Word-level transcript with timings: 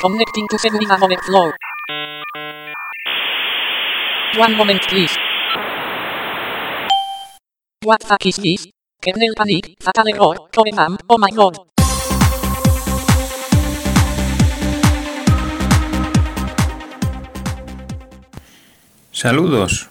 Connecting 0.00 0.46
to 0.48 0.58
Seguridad 0.58 1.02
Overflow. 1.02 1.50
One 4.36 4.56
moment 4.56 4.82
please. 4.88 5.16
What 7.82 8.02
fuck 8.04 8.26
is 8.26 8.36
this? 8.36 8.68
Kernel 9.02 9.34
panic, 9.36 9.76
fatal 9.80 10.08
error, 10.08 10.36
core 10.54 10.70
oh 11.08 11.18
my 11.18 11.30
god. 11.30 11.56
Saludos. 19.10 19.90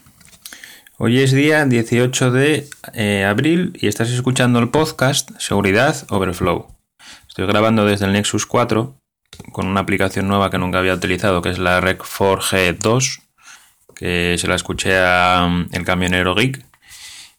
Hoy 0.98 1.22
es 1.22 1.34
día 1.34 1.66
18 1.66 2.32
de 2.32 2.70
eh, 2.94 3.26
abril 3.26 3.78
y 3.80 3.88
estás 3.88 4.10
escuchando 4.10 4.60
el 4.60 4.70
podcast 4.70 5.32
Seguridad 5.38 5.96
Overflow. 6.10 6.77
Estoy 7.38 7.54
grabando 7.54 7.86
desde 7.86 8.08
el 8.08 8.14
Nexus 8.14 8.48
4 8.48 9.00
con 9.52 9.68
una 9.68 9.82
aplicación 9.82 10.28
nueva 10.28 10.50
que 10.50 10.58
nunca 10.58 10.80
había 10.80 10.96
utilizado, 10.96 11.44
que 11.44 11.50
es 11.50 11.60
la 11.60 11.80
Rec 11.80 12.04
4G2, 12.04 13.20
que 13.96 14.38
se 14.40 14.48
la 14.48 14.56
escuché 14.56 14.98
a 14.98 15.46
um, 15.46 15.68
el 15.72 15.86
camionero 15.86 16.34
Geek 16.34 16.66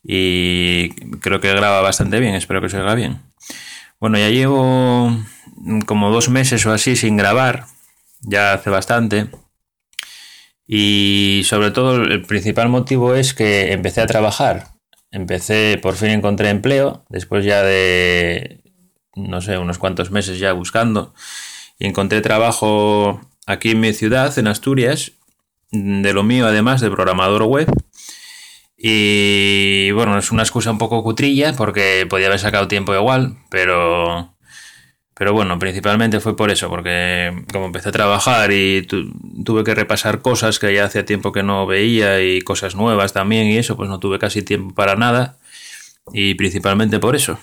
y 0.04 0.90
creo 1.18 1.40
que 1.40 1.52
graba 1.52 1.80
bastante 1.80 2.20
bien, 2.20 2.36
espero 2.36 2.60
que 2.60 2.68
se 2.68 2.78
oiga 2.78 2.94
bien. 2.94 3.20
Bueno, 3.98 4.18
ya 4.18 4.28
llevo 4.28 5.10
como 5.86 6.12
dos 6.12 6.28
meses 6.28 6.64
o 6.64 6.72
así 6.72 6.94
sin 6.94 7.16
grabar, 7.16 7.64
ya 8.20 8.52
hace 8.52 8.70
bastante. 8.70 9.26
Y 10.64 11.42
sobre 11.44 11.72
todo 11.72 11.96
el 11.96 12.22
principal 12.22 12.68
motivo 12.68 13.16
es 13.16 13.34
que 13.34 13.72
empecé 13.72 14.00
a 14.00 14.06
trabajar. 14.06 14.68
Empecé, 15.10 15.76
por 15.82 15.96
fin 15.96 16.10
encontré 16.10 16.50
empleo, 16.50 17.04
después 17.08 17.44
ya 17.44 17.64
de, 17.64 18.60
no 19.18 19.40
sé, 19.40 19.58
unos 19.58 19.78
cuantos 19.78 20.10
meses 20.10 20.38
ya 20.38 20.52
buscando. 20.52 21.14
Y 21.78 21.86
encontré 21.86 22.20
trabajo 22.20 23.20
aquí 23.46 23.72
en 23.72 23.80
mi 23.80 23.92
ciudad, 23.92 24.38
en 24.38 24.46
Asturias, 24.46 25.12
de 25.70 26.12
lo 26.12 26.22
mío 26.22 26.46
además, 26.46 26.80
de 26.80 26.90
programador 26.90 27.44
web. 27.44 27.70
Y 28.76 29.90
bueno, 29.90 30.18
es 30.18 30.30
una 30.30 30.42
excusa 30.42 30.70
un 30.70 30.78
poco 30.78 31.02
cutrilla 31.02 31.52
porque 31.54 32.06
podía 32.08 32.28
haber 32.28 32.38
sacado 32.38 32.68
tiempo 32.68 32.94
igual, 32.94 33.36
pero 33.50 34.34
pero 35.18 35.32
bueno, 35.32 35.58
principalmente 35.58 36.20
fue 36.20 36.36
por 36.36 36.48
eso, 36.52 36.68
porque 36.68 37.44
como 37.52 37.66
empecé 37.66 37.88
a 37.88 37.92
trabajar 37.92 38.52
y 38.52 38.86
tuve 39.44 39.64
que 39.64 39.74
repasar 39.74 40.22
cosas 40.22 40.60
que 40.60 40.72
ya 40.72 40.84
hacía 40.84 41.04
tiempo 41.04 41.32
que 41.32 41.42
no 41.42 41.66
veía 41.66 42.22
y 42.22 42.40
cosas 42.40 42.76
nuevas 42.76 43.12
también 43.12 43.48
y 43.48 43.56
eso, 43.56 43.76
pues 43.76 43.88
no 43.90 43.98
tuve 43.98 44.20
casi 44.20 44.42
tiempo 44.42 44.76
para 44.76 44.94
nada 44.94 45.36
y 46.12 46.34
principalmente 46.34 47.00
por 47.00 47.16
eso. 47.16 47.36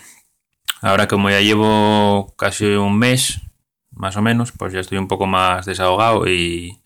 Ahora 0.85 1.07
como 1.07 1.31
ya 1.31 1.41
llevo 1.41 2.35
casi 2.37 2.63
un 2.67 2.99
mes, 2.99 3.41
más 3.89 4.17
o 4.17 4.21
menos, 4.21 4.51
pues 4.51 4.71
ya 4.71 4.81
estoy 4.81 4.99
un 4.99 5.07
poco 5.07 5.25
más 5.25 5.65
desahogado 5.65 6.27
y 6.27 6.79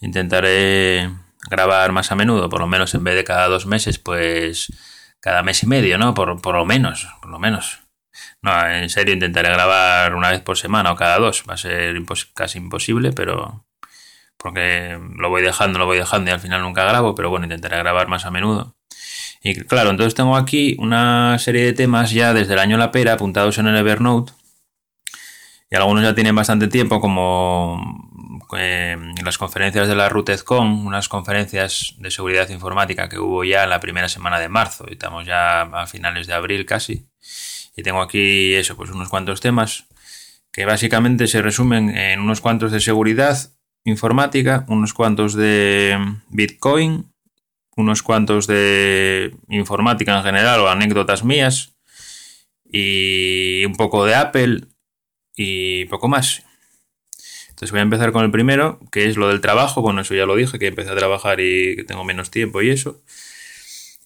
intentaré 0.00 1.08
grabar 1.48 1.92
más 1.92 2.10
a 2.10 2.16
menudo, 2.16 2.48
por 2.48 2.58
lo 2.58 2.66
menos 2.66 2.92
en 2.96 3.04
vez 3.04 3.14
de 3.14 3.22
cada 3.22 3.46
dos 3.46 3.66
meses, 3.66 4.00
pues 4.00 4.72
cada 5.20 5.44
mes 5.44 5.62
y 5.62 5.68
medio, 5.68 5.98
¿no? 5.98 6.14
Por, 6.14 6.42
por 6.42 6.56
lo 6.56 6.64
menos, 6.64 7.06
por 7.20 7.30
lo 7.30 7.38
menos. 7.38 7.78
No, 8.42 8.66
en 8.66 8.90
serio 8.90 9.14
intentaré 9.14 9.50
grabar 9.50 10.16
una 10.16 10.30
vez 10.30 10.40
por 10.40 10.58
semana 10.58 10.90
o 10.90 10.96
cada 10.96 11.20
dos. 11.20 11.44
Va 11.48 11.54
a 11.54 11.56
ser 11.56 11.94
casi 12.34 12.58
imposible, 12.58 13.12
pero 13.12 13.66
porque 14.36 14.98
lo 15.16 15.30
voy 15.30 15.42
dejando, 15.42 15.78
lo 15.78 15.86
voy 15.86 15.98
dejando 15.98 16.28
y 16.28 16.34
al 16.34 16.40
final 16.40 16.60
nunca 16.62 16.82
grabo, 16.82 17.14
pero 17.14 17.30
bueno, 17.30 17.44
intentaré 17.44 17.78
grabar 17.78 18.08
más 18.08 18.26
a 18.26 18.32
menudo. 18.32 18.74
Y 19.46 19.54
claro, 19.66 19.90
entonces 19.90 20.14
tengo 20.14 20.36
aquí 20.36 20.74
una 20.78 21.38
serie 21.38 21.66
de 21.66 21.74
temas 21.74 22.10
ya 22.12 22.32
desde 22.32 22.54
el 22.54 22.58
año 22.58 22.78
La 22.78 22.90
Pera 22.90 23.12
apuntados 23.12 23.58
en 23.58 23.66
el 23.66 23.76
Evernote. 23.76 24.32
Y 25.70 25.76
algunos 25.76 26.02
ya 26.02 26.14
tienen 26.14 26.34
bastante 26.34 26.66
tiempo, 26.66 26.98
como 26.98 27.78
eh, 28.56 28.96
las 29.22 29.36
conferencias 29.36 29.86
de 29.86 29.96
la 29.96 30.08
RUTEZCON, 30.08 30.86
unas 30.86 31.10
conferencias 31.10 31.94
de 31.98 32.10
seguridad 32.10 32.48
informática 32.48 33.10
que 33.10 33.18
hubo 33.18 33.44
ya 33.44 33.66
la 33.66 33.80
primera 33.80 34.08
semana 34.08 34.40
de 34.40 34.48
marzo. 34.48 34.86
Y 34.88 34.94
estamos 34.94 35.26
ya 35.26 35.60
a 35.60 35.86
finales 35.86 36.26
de 36.26 36.32
abril 36.32 36.64
casi. 36.64 37.06
Y 37.76 37.82
tengo 37.82 38.00
aquí 38.00 38.54
eso, 38.54 38.76
pues 38.76 38.90
unos 38.90 39.10
cuantos 39.10 39.42
temas 39.42 39.84
que 40.52 40.64
básicamente 40.64 41.26
se 41.26 41.42
resumen 41.42 41.94
en 41.94 42.20
unos 42.20 42.40
cuantos 42.40 42.72
de 42.72 42.80
seguridad 42.80 43.36
informática, 43.84 44.64
unos 44.68 44.94
cuantos 44.94 45.34
de 45.34 45.98
Bitcoin, 46.30 47.13
unos 47.76 48.02
cuantos 48.02 48.46
de 48.46 49.34
informática 49.48 50.16
en 50.16 50.24
general 50.24 50.60
o 50.60 50.68
anécdotas 50.68 51.24
mías 51.24 51.74
y 52.64 53.64
un 53.64 53.74
poco 53.74 54.04
de 54.04 54.14
Apple 54.14 54.62
y 55.36 55.84
poco 55.86 56.08
más. 56.08 56.42
Entonces 57.48 57.70
voy 57.70 57.80
a 57.80 57.82
empezar 57.82 58.12
con 58.12 58.24
el 58.24 58.30
primero, 58.30 58.80
que 58.90 59.08
es 59.08 59.16
lo 59.16 59.28
del 59.28 59.40
trabajo. 59.40 59.80
Bueno, 59.80 60.00
eso 60.00 60.14
ya 60.14 60.26
lo 60.26 60.34
dije, 60.34 60.58
que 60.58 60.66
empecé 60.66 60.90
a 60.90 60.96
trabajar 60.96 61.40
y 61.40 61.76
que 61.76 61.84
tengo 61.84 62.04
menos 62.04 62.30
tiempo 62.30 62.62
y 62.62 62.70
eso. 62.70 63.00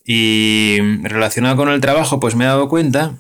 Y 0.05 0.79
relacionado 1.03 1.57
con 1.57 1.69
el 1.69 1.81
trabajo, 1.81 2.21
pues 2.21 2.35
me 2.35 2.45
he 2.45 2.47
dado 2.47 2.69
cuenta 2.69 3.17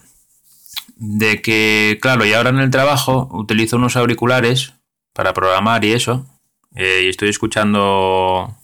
de 0.97 1.41
que, 1.41 1.99
claro, 2.01 2.27
y 2.27 2.33
ahora 2.33 2.51
en 2.51 2.59
el 2.59 2.71
trabajo 2.71 3.29
utilizo 3.33 3.77
unos 3.77 3.97
auriculares 3.97 4.75
para 5.13 5.33
programar 5.33 5.85
y 5.85 5.93
eso, 5.93 6.27
eh, 6.75 7.03
y 7.05 7.09
estoy 7.09 7.29
escuchando, 7.29 8.55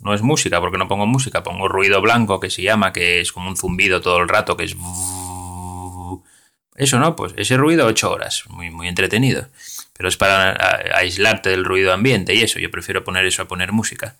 no 0.00 0.14
es 0.14 0.22
música, 0.22 0.60
porque 0.60 0.78
no 0.78 0.88
pongo 0.88 1.06
música, 1.06 1.42
pongo 1.42 1.68
ruido 1.68 2.00
blanco 2.00 2.40
que 2.40 2.50
se 2.50 2.62
llama, 2.62 2.92
que 2.92 3.20
es 3.20 3.32
como 3.32 3.48
un 3.48 3.56
zumbido 3.56 4.00
todo 4.00 4.18
el 4.18 4.28
rato, 4.28 4.56
que 4.56 4.64
es... 4.64 4.76
Eso, 6.76 6.98
¿no? 6.98 7.16
Pues 7.16 7.32
ese 7.36 7.56
ruido 7.56 7.86
ocho 7.86 8.10
horas, 8.10 8.44
muy, 8.48 8.70
muy 8.70 8.86
entretenido. 8.88 9.48
Pero 9.96 10.10
es 10.10 10.16
para 10.18 10.54
aislarte 10.94 11.48
del 11.48 11.64
ruido 11.64 11.92
ambiente 11.92 12.34
y 12.34 12.42
eso, 12.42 12.58
yo 12.58 12.70
prefiero 12.70 13.02
poner 13.02 13.24
eso 13.24 13.42
a 13.42 13.48
poner 13.48 13.72
música. 13.72 14.16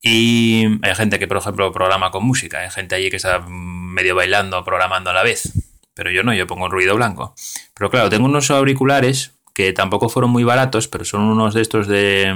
Y 0.00 0.64
hay 0.82 0.94
gente 0.94 1.18
que, 1.18 1.28
por 1.28 1.36
ejemplo, 1.36 1.70
programa 1.72 2.10
con 2.10 2.24
música, 2.24 2.60
hay 2.60 2.70
gente 2.70 2.94
allí 2.94 3.10
que 3.10 3.16
está 3.16 3.40
medio 3.40 4.14
bailando, 4.14 4.64
programando 4.64 5.10
a 5.10 5.12
la 5.12 5.22
vez 5.22 5.52
pero 6.00 6.10
yo 6.10 6.22
no, 6.22 6.32
yo 6.32 6.46
pongo 6.46 6.70
ruido 6.70 6.94
blanco. 6.96 7.34
Pero 7.74 7.90
claro, 7.90 8.08
tengo 8.08 8.24
unos 8.24 8.50
auriculares 8.50 9.34
que 9.52 9.74
tampoco 9.74 10.08
fueron 10.08 10.30
muy 10.30 10.44
baratos, 10.44 10.88
pero 10.88 11.04
son 11.04 11.20
unos 11.20 11.52
de 11.52 11.60
estos 11.60 11.86
de... 11.88 12.34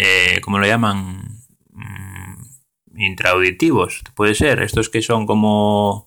Eh, 0.00 0.40
¿Cómo 0.42 0.60
lo 0.60 0.66
llaman? 0.66 1.40
Mm, 1.72 3.00
intraauditivos, 3.00 4.02
puede 4.14 4.36
ser. 4.36 4.62
Estos 4.62 4.88
que 4.88 5.02
son 5.02 5.26
como... 5.26 6.06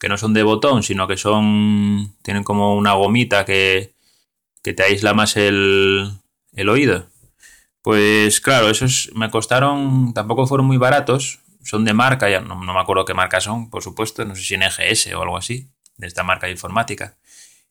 que 0.00 0.08
no 0.08 0.18
son 0.18 0.34
de 0.34 0.42
botón, 0.42 0.82
sino 0.82 1.06
que 1.06 1.16
son... 1.16 2.16
tienen 2.22 2.42
como 2.42 2.74
una 2.74 2.94
gomita 2.94 3.44
que, 3.44 3.94
que 4.64 4.72
te 4.72 4.82
aísla 4.82 5.14
más 5.14 5.36
el, 5.36 6.10
el 6.54 6.68
oído. 6.68 7.06
Pues 7.82 8.40
claro, 8.40 8.68
esos 8.68 9.12
me 9.14 9.30
costaron, 9.30 10.12
tampoco 10.12 10.48
fueron 10.48 10.66
muy 10.66 10.76
baratos, 10.76 11.38
son 11.62 11.84
de 11.84 11.94
marca, 11.94 12.28
ya 12.28 12.40
no, 12.40 12.56
me 12.56 12.80
acuerdo 12.80 13.04
qué 13.04 13.14
marca 13.14 13.40
son, 13.40 13.70
por 13.70 13.84
supuesto, 13.84 14.24
no 14.24 14.34
sé 14.34 14.42
si 14.42 14.54
en 14.54 14.64
EGS 14.64 15.14
o 15.14 15.22
algo 15.22 15.36
así, 15.36 15.70
de 15.96 16.08
esta 16.08 16.24
marca 16.24 16.50
informática. 16.50 17.16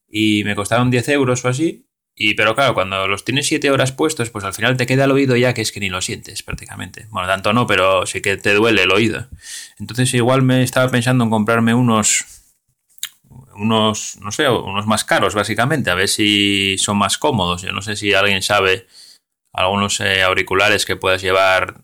Y 0.07 0.45
me 0.45 0.55
costaron 0.55 0.89
10 0.89 1.09
euros 1.09 1.43
o 1.43 1.49
así. 1.49 1.85
Y, 2.19 2.33
pero 2.33 2.55
claro, 2.55 2.73
cuando 2.73 3.07
los 3.07 3.23
tienes 3.23 3.45
7 3.45 3.69
horas 3.69 3.91
puestos, 3.91 4.31
pues 4.31 4.43
al 4.43 4.55
final 4.55 4.75
te 4.75 4.87
queda 4.87 5.03
el 5.03 5.11
oído 5.11 5.35
ya 5.35 5.53
que 5.53 5.61
es 5.61 5.71
que 5.71 5.79
ni 5.79 5.89
lo 5.89 6.01
sientes 6.01 6.41
prácticamente. 6.41 7.05
Bueno, 7.11 7.27
tanto 7.27 7.53
no, 7.53 7.67
pero 7.67 8.07
sí 8.07 8.23
que 8.23 8.37
te 8.37 8.55
duele 8.55 8.81
el 8.81 8.91
oído. 8.91 9.27
Entonces 9.77 10.11
igual 10.15 10.41
me 10.41 10.63
estaba 10.63 10.89
pensando 10.89 11.23
en 11.23 11.29
comprarme 11.29 11.75
unos, 11.75 12.25
unos, 13.55 14.17
no 14.19 14.31
sé, 14.31 14.49
unos 14.49 14.87
más 14.87 15.03
caros 15.03 15.35
básicamente, 15.35 15.91
a 15.91 15.95
ver 15.95 16.07
si 16.07 16.75
son 16.79 16.97
más 16.97 17.19
cómodos. 17.19 17.61
Yo 17.61 17.71
no 17.71 17.83
sé 17.83 17.95
si 17.95 18.11
alguien 18.15 18.41
sabe 18.41 18.87
algunos 19.53 19.99
eh, 19.99 20.23
auriculares 20.23 20.87
que 20.87 20.95
puedas 20.95 21.21
llevar 21.21 21.83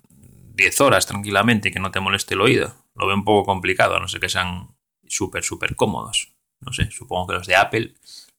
10 0.55 0.81
horas 0.81 1.05
tranquilamente 1.05 1.69
y 1.69 1.71
que 1.71 1.79
no 1.79 1.91
te 1.91 1.99
moleste 1.99 2.33
el 2.33 2.41
oído. 2.41 2.75
Lo 2.95 3.05
veo 3.05 3.15
un 3.15 3.23
poco 3.23 3.45
complicado, 3.45 3.97
a 3.97 3.99
no 3.99 4.07
ser 4.07 4.19
que 4.19 4.29
sean 4.29 4.75
súper, 5.05 5.43
súper 5.43 5.75
cómodos. 5.75 6.33
No 6.59 6.73
sé, 6.73 6.89
supongo 6.89 7.27
que 7.27 7.33
los 7.33 7.45
de 7.45 7.55
Apple, 7.55 7.93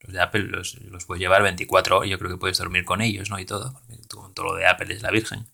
los 0.04 0.12
de 0.12 0.20
Apple 0.20 0.44
los, 0.44 0.74
los 0.82 1.04
puedes 1.04 1.20
llevar 1.20 1.42
24 1.42 1.98
horas. 1.98 2.10
Yo 2.10 2.18
creo 2.18 2.30
que 2.30 2.36
puedes 2.36 2.58
dormir 2.58 2.84
con 2.84 3.00
ellos, 3.00 3.30
¿no? 3.30 3.38
Y 3.38 3.44
todo, 3.44 3.72
porque 3.72 4.02
todo 4.34 4.46
lo 4.46 4.54
de 4.54 4.66
Apple 4.66 4.94
es 4.94 5.02
la 5.02 5.10
virgen. 5.10 5.46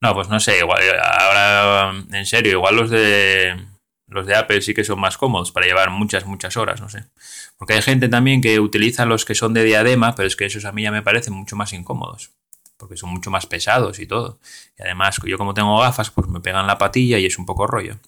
No, 0.00 0.14
pues 0.14 0.28
no 0.28 0.40
sé, 0.40 0.58
igual, 0.58 0.82
ahora 1.00 1.92
en 2.10 2.26
serio, 2.26 2.52
igual 2.52 2.76
los 2.76 2.90
de 2.90 3.56
los 4.08 4.26
de 4.26 4.34
Apple 4.34 4.60
sí 4.60 4.74
que 4.74 4.84
son 4.84 5.00
más 5.00 5.16
cómodos 5.16 5.52
para 5.52 5.66
llevar 5.66 5.90
muchas, 5.90 6.26
muchas 6.26 6.56
horas, 6.56 6.80
no 6.80 6.88
sé. 6.88 7.04
Porque 7.56 7.74
hay 7.74 7.82
gente 7.82 8.08
también 8.08 8.40
que 8.40 8.60
utiliza 8.60 9.06
los 9.06 9.24
que 9.24 9.34
son 9.34 9.54
de 9.54 9.64
diadema, 9.64 10.14
pero 10.14 10.26
es 10.26 10.36
que 10.36 10.46
esos 10.46 10.64
a 10.64 10.72
mí 10.72 10.82
ya 10.82 10.90
me 10.90 11.02
parecen 11.02 11.34
mucho 11.34 11.56
más 11.56 11.72
incómodos 11.72 12.30
porque 12.82 12.96
son 12.96 13.10
mucho 13.10 13.30
más 13.30 13.46
pesados 13.46 14.00
y 14.00 14.08
todo. 14.08 14.40
Y 14.76 14.82
además, 14.82 15.16
yo 15.24 15.38
como 15.38 15.54
tengo 15.54 15.78
gafas, 15.78 16.10
pues 16.10 16.26
me 16.26 16.40
pegan 16.40 16.66
la 16.66 16.78
patilla 16.78 17.16
y 17.16 17.26
es 17.26 17.38
un 17.38 17.46
poco 17.46 17.68
rollo. 17.68 18.00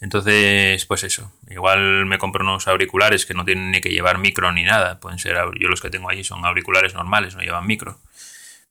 Entonces, 0.00 0.84
pues 0.86 1.02
eso. 1.04 1.32
Igual 1.48 2.06
me 2.06 2.18
compro 2.18 2.44
unos 2.44 2.68
auriculares 2.68 3.26
que 3.26 3.34
no 3.34 3.44
tienen 3.44 3.70
ni 3.70 3.80
que 3.80 3.90
llevar 3.90 4.18
micro 4.18 4.52
ni 4.52 4.62
nada. 4.62 5.00
Pueden 5.00 5.18
ser, 5.18 5.36
yo 5.58 5.68
los 5.68 5.80
que 5.80 5.90
tengo 5.90 6.08
allí 6.08 6.24
son 6.24 6.44
auriculares 6.44 6.94
normales, 6.94 7.34
no 7.34 7.42
llevan 7.42 7.66
micro. 7.66 7.98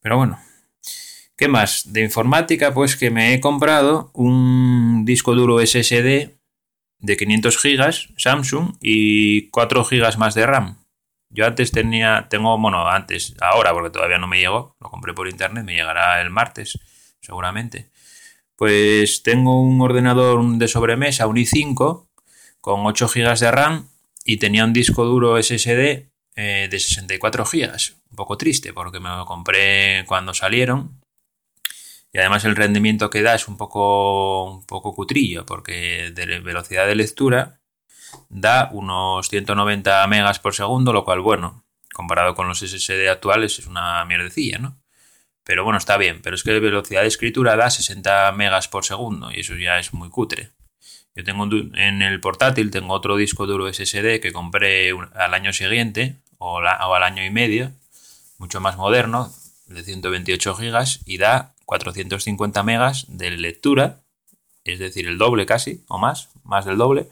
Pero 0.02 0.18
bueno. 0.18 0.40
¿Qué 1.38 1.48
más? 1.48 1.94
De 1.94 2.02
informática, 2.02 2.74
pues 2.74 2.96
que 2.96 3.12
me 3.12 3.34
he 3.34 3.40
comprado 3.40 4.10
un 4.14 5.06
disco 5.06 5.36
duro 5.36 5.60
SSD 5.60 6.32
de 7.00 7.18
500 7.18 7.58
gigas 7.60 8.10
Samsung 8.18 8.76
y 8.82 9.50
4 9.50 9.84
gigas 9.86 10.18
más 10.18 10.34
de 10.34 10.48
RAM. 10.48 10.80
Yo 11.30 11.46
antes 11.46 11.72
tenía, 11.72 12.28
tengo, 12.30 12.58
bueno, 12.58 12.88
antes, 12.88 13.36
ahora 13.40 13.72
porque 13.74 13.92
todavía 13.92 14.18
no 14.18 14.28
me 14.28 14.40
llegó, 14.40 14.76
lo 14.80 14.90
compré 14.90 15.14
por 15.14 15.28
internet, 15.28 15.64
me 15.64 15.76
llegará 15.76 16.22
el 16.22 16.32
martes 16.32 16.80
seguramente. 17.22 17.92
Pues 18.58 19.22
tengo 19.22 19.62
un 19.62 19.80
ordenador 19.82 20.44
de 20.58 20.68
sobremesa, 20.68 21.28
un 21.28 21.38
i5, 21.38 22.08
con 22.60 22.86
8 22.86 23.08
GB 23.08 23.40
de 23.40 23.52
RAM 23.52 23.88
y 24.26 24.38
tenía 24.38 24.66
un 24.66 24.74
disco 24.74 25.06
duro 25.06 25.42
SSD 25.42 26.10
eh, 26.36 26.68
de 26.70 26.80
64 26.80 27.46
GB. 27.46 27.72
Un 28.10 28.16
poco 28.16 28.36
triste 28.36 28.74
porque 28.74 29.00
me 29.00 29.10
lo 29.10 29.26
compré 29.26 30.04
cuando 30.08 30.34
salieron. 30.34 31.00
Y 32.12 32.18
además 32.18 32.46
el 32.46 32.56
rendimiento 32.56 33.12
que 33.12 33.22
da 33.22 33.36
es 33.36 33.48
un 33.48 33.58
poco, 33.58 34.52
un 34.52 34.66
poco 34.66 34.96
cutrillo 34.96 35.46
porque 35.46 36.12
de 36.14 36.40
velocidad 36.40 36.88
de 36.88 36.96
lectura 36.96 37.60
da 38.30 38.70
unos 38.74 39.30
190 39.30 40.08
megas 40.08 40.40
por 40.40 40.56
segundo, 40.56 40.94
lo 40.94 41.06
cual, 41.06 41.22
bueno, 41.22 41.64
comparado 41.94 42.34
con 42.34 42.48
los 42.48 42.60
SSD 42.60 43.08
actuales 43.08 43.60
es 43.60 43.68
una 43.68 44.04
mierdecilla, 44.06 44.58
¿no? 44.58 44.80
Pero 45.48 45.64
bueno, 45.64 45.78
está 45.78 45.96
bien, 45.96 46.20
pero 46.22 46.36
es 46.36 46.44
que 46.44 46.60
velocidad 46.60 47.04
de 47.04 47.08
escritura 47.08 47.56
da 47.56 47.70
60 47.70 48.34
megas 48.34 48.68
por 48.68 48.84
segundo 48.84 49.32
y 49.32 49.40
eso 49.40 49.56
ya 49.56 49.80
es 49.80 49.94
muy 49.94 50.10
cutre. 50.10 50.50
Yo 51.16 51.24
tengo 51.24 51.48
en 51.74 52.02
el 52.02 52.20
portátil, 52.20 52.70
tengo 52.70 52.94
otro 52.94 53.16
disco 53.16 53.48
duro 53.48 53.72
SSD 53.72 54.20
que 54.20 54.34
compré 54.34 54.92
al 55.16 55.34
año 55.34 55.54
siguiente 55.54 56.18
o, 56.38 56.58
al 56.60 57.02
año 57.02 57.24
y 57.24 57.30
medio, 57.30 57.72
mucho 58.38 58.60
más 58.60 58.76
moderno, 58.76 59.34
de 59.68 59.84
128 59.84 60.54
gigas 60.56 61.00
y 61.06 61.18
da 61.18 61.56
450 61.64 62.62
megas 62.64 63.06
de 63.08 63.32
lectura, 63.32 64.02
es 64.66 64.80
decir, 64.80 65.08
el 65.08 65.18
doble 65.18 65.46
casi, 65.46 65.82
o 65.88 65.98
más, 65.98 66.28
más 66.44 66.66
del 66.66 66.78
doble, 66.78 67.08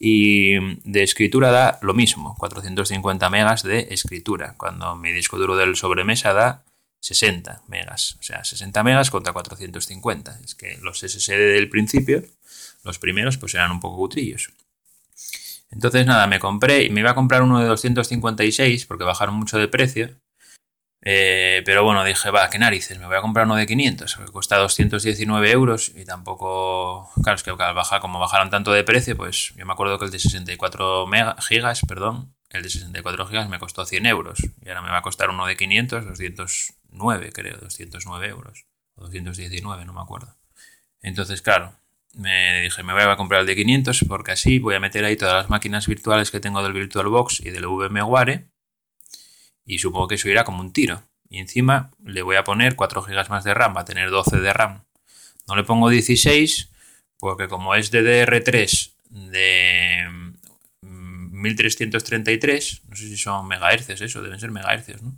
y 0.00 0.58
de 0.82 1.04
escritura 1.04 1.52
da 1.52 1.78
lo 1.82 1.94
mismo, 1.94 2.34
450 2.38 3.30
megas 3.30 3.62
de 3.62 3.86
escritura, 3.92 4.56
cuando 4.58 4.96
mi 4.96 5.12
disco 5.12 5.38
duro 5.38 5.56
del 5.56 5.76
sobremesa 5.76 6.32
da 6.32 6.64
60 7.00 7.62
megas. 7.68 8.16
O 8.20 8.22
sea, 8.22 8.44
60 8.44 8.82
megas 8.82 9.10
contra 9.10 9.32
450. 9.32 10.40
Es 10.44 10.54
que 10.54 10.78
los 10.82 11.00
SSD 11.00 11.54
del 11.54 11.68
principio, 11.68 12.22
los 12.84 12.98
primeros, 12.98 13.38
pues 13.38 13.54
eran 13.54 13.70
un 13.70 13.80
poco 13.80 13.96
cutrillos. 13.96 14.52
Entonces, 15.70 16.06
nada, 16.06 16.26
me 16.26 16.38
compré 16.38 16.84
y 16.84 16.90
me 16.90 17.00
iba 17.00 17.10
a 17.10 17.14
comprar 17.14 17.42
uno 17.42 17.60
de 17.60 17.66
256 17.66 18.86
porque 18.86 19.04
bajaron 19.04 19.34
mucho 19.34 19.58
de 19.58 19.68
precio. 19.68 20.10
Eh, 21.02 21.62
pero 21.64 21.84
bueno, 21.84 22.04
dije, 22.04 22.30
va, 22.30 22.50
qué 22.50 22.58
narices, 22.58 22.98
me 22.98 23.06
voy 23.06 23.16
a 23.16 23.20
comprar 23.20 23.46
uno 23.46 23.54
de 23.54 23.66
500, 23.66 24.16
que 24.16 24.24
cuesta 24.26 24.56
219 24.56 25.50
euros 25.52 25.92
y 25.94 26.04
tampoco, 26.04 27.08
claro, 27.22 27.36
es 27.36 27.44
que 27.44 27.52
baja, 27.52 28.00
como 28.00 28.18
bajaron 28.18 28.50
tanto 28.50 28.72
de 28.72 28.82
precio, 28.82 29.16
pues 29.16 29.54
yo 29.56 29.64
me 29.64 29.72
acuerdo 29.72 29.98
que 29.98 30.06
el 30.06 30.10
de 30.10 30.18
64 30.18 31.06
gigas, 31.40 31.82
perdón, 31.86 32.34
el 32.50 32.62
de 32.62 32.70
64 32.70 33.26
gigas 33.26 33.48
me 33.48 33.58
costó 33.58 33.84
100 33.84 34.06
euros 34.06 34.38
y 34.62 34.68
ahora 34.68 34.82
me 34.82 34.90
va 34.90 34.98
a 34.98 35.02
costar 35.02 35.30
uno 35.30 35.46
de 35.46 35.56
500, 35.56 36.06
209 36.06 37.32
creo, 37.32 37.58
209 37.58 38.28
euros 38.28 38.66
o 38.94 39.02
219, 39.02 39.84
no 39.84 39.92
me 39.92 40.00
acuerdo. 40.00 40.34
Entonces, 41.00 41.42
claro, 41.42 41.74
me 42.14 42.62
dije, 42.62 42.82
me 42.82 42.92
voy 42.92 43.02
a 43.02 43.16
comprar 43.16 43.42
el 43.42 43.46
de 43.46 43.54
500 43.54 44.04
porque 44.08 44.32
así 44.32 44.58
voy 44.58 44.74
a 44.74 44.80
meter 44.80 45.04
ahí 45.04 45.16
todas 45.16 45.34
las 45.34 45.50
máquinas 45.50 45.86
virtuales 45.86 46.30
que 46.30 46.40
tengo 46.40 46.62
del 46.62 46.72
VirtualBox 46.72 47.40
y 47.40 47.50
del 47.50 47.66
VMware 47.66 48.48
y 49.64 49.78
supongo 49.78 50.08
que 50.08 50.14
eso 50.16 50.28
irá 50.28 50.44
como 50.44 50.60
un 50.60 50.72
tiro. 50.72 51.02
Y 51.28 51.38
encima 51.38 51.90
le 52.02 52.22
voy 52.22 52.36
a 52.36 52.44
poner 52.44 52.74
4 52.74 53.02
GB 53.02 53.28
más 53.28 53.44
de 53.44 53.52
RAM, 53.52 53.76
va 53.76 53.82
a 53.82 53.84
tener 53.84 54.10
12 54.10 54.40
de 54.40 54.52
RAM. 54.52 54.84
No 55.46 55.56
le 55.56 55.64
pongo 55.64 55.90
16 55.90 56.70
porque 57.18 57.48
como 57.48 57.74
es 57.74 57.92
DDR3 57.92 58.92
de 59.10 60.07
1333, 61.38 62.82
no 62.88 62.96
sé 62.96 63.08
si 63.08 63.16
son 63.16 63.46
megahercios 63.48 64.00
eso, 64.00 64.22
deben 64.22 64.40
ser 64.40 64.50
megahercios, 64.50 65.02
¿no? 65.02 65.16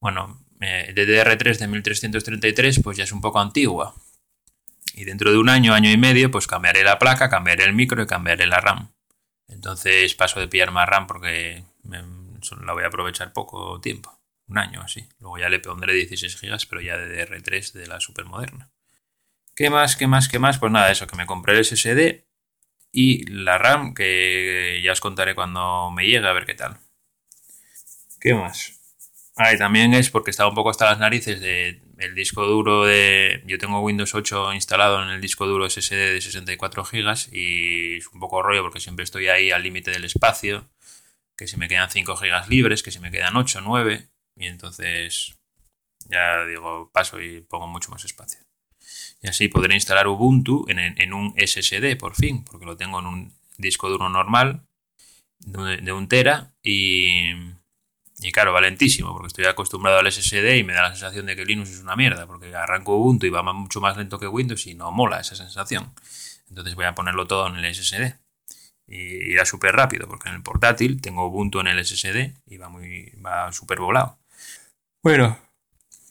Bueno, 0.00 0.44
eh, 0.60 0.92
DDR3 0.94 1.58
de 1.58 1.68
1333 1.68 2.80
pues 2.82 2.96
ya 2.96 3.04
es 3.04 3.12
un 3.12 3.20
poco 3.20 3.40
antigua. 3.40 3.94
Y 4.94 5.04
dentro 5.04 5.30
de 5.30 5.38
un 5.38 5.48
año, 5.48 5.74
año 5.74 5.90
y 5.90 5.96
medio, 5.96 6.30
pues 6.30 6.46
cambiaré 6.46 6.82
la 6.82 6.98
placa, 6.98 7.28
cambiaré 7.28 7.64
el 7.64 7.74
micro 7.74 8.02
y 8.02 8.06
cambiaré 8.06 8.46
la 8.46 8.60
RAM. 8.60 8.92
Entonces 9.48 10.14
paso 10.14 10.40
de 10.40 10.48
pillar 10.48 10.70
más 10.70 10.88
RAM 10.88 11.06
porque 11.06 11.64
la 11.82 12.72
voy 12.72 12.84
a 12.84 12.88
aprovechar 12.88 13.32
poco 13.32 13.80
tiempo, 13.80 14.18
un 14.48 14.58
año 14.58 14.80
así. 14.82 15.08
Luego 15.20 15.38
ya 15.38 15.48
le 15.48 15.60
pondré 15.60 15.92
16 15.94 16.40
GB, 16.40 16.66
pero 16.68 16.80
ya 16.80 16.96
de 16.96 17.28
DDR3 17.28 17.72
de 17.72 17.86
la 17.86 18.00
supermoderna. 18.00 18.70
¿Qué 19.54 19.70
más? 19.70 19.96
¿Qué 19.96 20.06
más? 20.06 20.28
¿Qué 20.28 20.38
más? 20.38 20.58
Pues 20.58 20.72
nada, 20.72 20.90
eso, 20.90 21.06
que 21.06 21.16
me 21.16 21.26
compré 21.26 21.56
el 21.56 21.64
SSD 21.64 22.25
y 22.96 23.26
la 23.26 23.58
RAM, 23.58 23.92
que 23.92 24.80
ya 24.82 24.92
os 24.92 25.02
contaré 25.02 25.34
cuando 25.34 25.90
me 25.90 26.06
llegue 26.06 26.26
a 26.26 26.32
ver 26.32 26.46
qué 26.46 26.54
tal. 26.54 26.78
¿Qué 28.18 28.32
más? 28.32 28.72
Ah, 29.36 29.54
también 29.58 29.92
es 29.92 30.08
porque 30.08 30.30
estaba 30.30 30.48
un 30.48 30.54
poco 30.54 30.70
hasta 30.70 30.86
las 30.86 30.98
narices 30.98 31.42
de 31.42 31.82
el 31.98 32.14
disco 32.14 32.46
duro 32.46 32.86
de... 32.86 33.42
Yo 33.46 33.58
tengo 33.58 33.80
Windows 33.80 34.14
8 34.14 34.54
instalado 34.54 35.02
en 35.02 35.10
el 35.10 35.20
disco 35.20 35.46
duro 35.46 35.68
SSD 35.68 36.14
de 36.14 36.20
64 36.22 36.84
GB 36.84 37.34
y 37.36 37.98
es 37.98 38.08
un 38.08 38.18
poco 38.18 38.42
rollo 38.42 38.62
porque 38.62 38.80
siempre 38.80 39.04
estoy 39.04 39.28
ahí 39.28 39.50
al 39.50 39.62
límite 39.62 39.90
del 39.90 40.06
espacio, 40.06 40.66
que 41.36 41.46
si 41.46 41.58
me 41.58 41.68
quedan 41.68 41.90
5 41.90 42.16
GB 42.16 42.48
libres, 42.48 42.82
que 42.82 42.92
si 42.92 42.98
me 42.98 43.10
quedan 43.10 43.36
8, 43.36 43.60
9 43.60 44.08
y 44.36 44.46
entonces 44.46 45.36
ya 46.08 46.46
digo, 46.46 46.90
paso 46.94 47.20
y 47.20 47.42
pongo 47.42 47.66
mucho 47.66 47.90
más 47.90 48.06
espacio. 48.06 48.45
Y 49.22 49.28
así 49.28 49.48
podré 49.48 49.74
instalar 49.74 50.08
Ubuntu 50.08 50.66
en, 50.68 51.12
un 51.12 51.34
SSD 51.36 51.96
por 51.98 52.14
fin, 52.14 52.44
porque 52.44 52.66
lo 52.66 52.76
tengo 52.76 53.00
en 53.00 53.06
un 53.06 53.32
disco 53.58 53.88
duro 53.88 54.08
normal 54.08 54.66
de, 55.40 55.92
un 55.92 56.08
tera 56.08 56.54
y, 56.62 57.30
y 58.20 58.32
claro, 58.32 58.52
valentísimo, 58.52 59.12
porque 59.12 59.28
estoy 59.28 59.46
acostumbrado 59.46 59.98
al 59.98 60.10
SSD 60.10 60.56
y 60.56 60.64
me 60.64 60.74
da 60.74 60.82
la 60.82 60.90
sensación 60.90 61.26
de 61.26 61.36
que 61.36 61.44
Linux 61.44 61.70
es 61.70 61.80
una 61.80 61.96
mierda, 61.96 62.26
porque 62.26 62.54
arranco 62.54 62.96
Ubuntu 62.96 63.26
y 63.26 63.30
va 63.30 63.42
mucho 63.42 63.80
más 63.80 63.96
lento 63.96 64.18
que 64.18 64.28
Windows 64.28 64.66
y 64.66 64.74
no 64.74 64.92
mola 64.92 65.20
esa 65.20 65.34
sensación. 65.34 65.92
Entonces 66.48 66.74
voy 66.74 66.84
a 66.84 66.94
ponerlo 66.94 67.26
todo 67.26 67.48
en 67.48 67.56
el 67.56 67.74
SSD. 67.74 68.14
Y 68.88 69.32
irá 69.32 69.44
súper 69.44 69.74
rápido, 69.74 70.06
porque 70.06 70.28
en 70.28 70.36
el 70.36 70.42
portátil 70.42 71.00
tengo 71.00 71.26
Ubuntu 71.26 71.60
en 71.60 71.66
el 71.66 71.84
SSD 71.84 72.34
y 72.46 72.56
va 72.56 72.68
muy 72.68 73.12
va 73.24 73.52
súper 73.52 73.80
volado. 73.80 74.18
Bueno, 75.02 75.38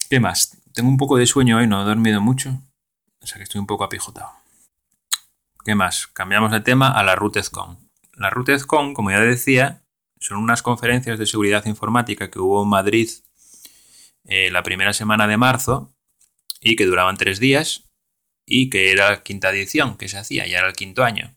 ¿qué 0.09 0.19
más? 0.19 0.57
Tengo 0.73 0.89
un 0.89 0.97
poco 0.97 1.17
de 1.17 1.25
sueño 1.25 1.57
hoy, 1.57 1.67
no 1.67 1.81
he 1.81 1.85
dormido 1.85 2.19
mucho. 2.19 2.61
O 3.25 3.27
sea 3.27 3.37
que 3.37 3.43
estoy 3.45 3.57
un 3.59 3.65
poco 3.65 3.83
apijotado. 3.83 4.29
¿Qué 5.63 5.73
más? 5.73 6.05
Cambiamos 6.05 6.51
de 6.51 6.61
tema 6.61 6.91
a 6.91 7.01
la 7.01 7.15
RootedCon. 7.15 7.89
La 8.13 8.29
RootedCon, 8.29 8.93
como 8.93 9.09
ya 9.09 9.19
decía, 9.19 9.83
son 10.19 10.37
unas 10.37 10.61
conferencias 10.61 11.17
de 11.17 11.25
seguridad 11.25 11.65
informática 11.65 12.29
que 12.29 12.37
hubo 12.37 12.61
en 12.61 12.69
Madrid 12.69 13.09
eh, 14.25 14.51
la 14.51 14.61
primera 14.61 14.93
semana 14.93 15.25
de 15.25 15.37
marzo 15.37 15.91
y 16.61 16.75
que 16.75 16.85
duraban 16.85 17.17
tres 17.17 17.39
días 17.39 17.89
y 18.45 18.69
que 18.69 18.91
era 18.91 19.09
la 19.09 19.23
quinta 19.23 19.49
edición 19.49 19.97
que 19.97 20.07
se 20.07 20.19
hacía, 20.19 20.45
ya 20.45 20.59
era 20.59 20.67
el 20.67 20.75
quinto 20.75 21.03
año. 21.03 21.35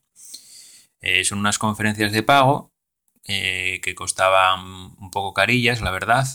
Eh, 1.00 1.24
son 1.24 1.38
unas 1.38 1.58
conferencias 1.58 2.12
de 2.12 2.22
pago 2.22 2.74
eh, 3.24 3.80
que 3.82 3.94
costaban 3.94 4.94
un 4.98 5.10
poco 5.10 5.32
carillas, 5.32 5.80
la 5.80 5.90
verdad, 5.90 6.26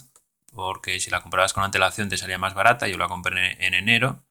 porque 0.52 1.00
si 1.00 1.12
la 1.12 1.22
comprabas 1.22 1.54
con 1.54 1.64
antelación 1.64 2.10
te 2.10 2.18
salía 2.18 2.40
más 2.40 2.56
barata. 2.56 2.88
Yo 2.88 2.98
la 2.98 3.08
compré 3.08 3.64
en 3.64 3.76
enero 3.76 4.24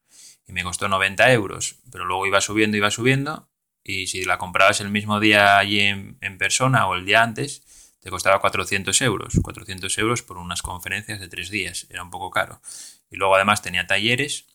y 0.47 0.53
me 0.53 0.63
costó 0.63 0.87
90 0.87 1.31
euros, 1.31 1.75
pero 1.91 2.05
luego 2.05 2.25
iba 2.25 2.41
subiendo, 2.41 2.77
iba 2.77 2.91
subiendo 2.91 3.49
y 3.83 4.07
si 4.07 4.23
la 4.23 4.37
comprabas 4.37 4.79
el 4.81 4.89
mismo 4.89 5.19
día 5.19 5.57
allí 5.57 5.81
en, 5.81 6.37
persona 6.37 6.87
o 6.87 6.95
el 6.95 7.05
día 7.05 7.21
antes, 7.21 7.63
te 7.99 8.09
costaba 8.09 8.39
400 8.39 9.01
euros. 9.01 9.33
400 9.41 9.97
euros 9.97 10.21
por 10.21 10.37
unas 10.37 10.61
conferencias 10.61 11.19
de 11.19 11.27
tres 11.27 11.49
días, 11.49 11.87
era 11.89 12.03
un 12.03 12.09
poco 12.09 12.31
caro. 12.31 12.61
Y 13.09 13.17
luego 13.17 13.35
además 13.35 13.61
tenía 13.61 13.85
talleres, 13.85 14.45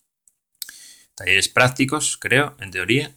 talleres 1.15 1.49
prácticos, 1.49 2.17
creo, 2.17 2.57
en 2.59 2.71
teoría, 2.71 3.13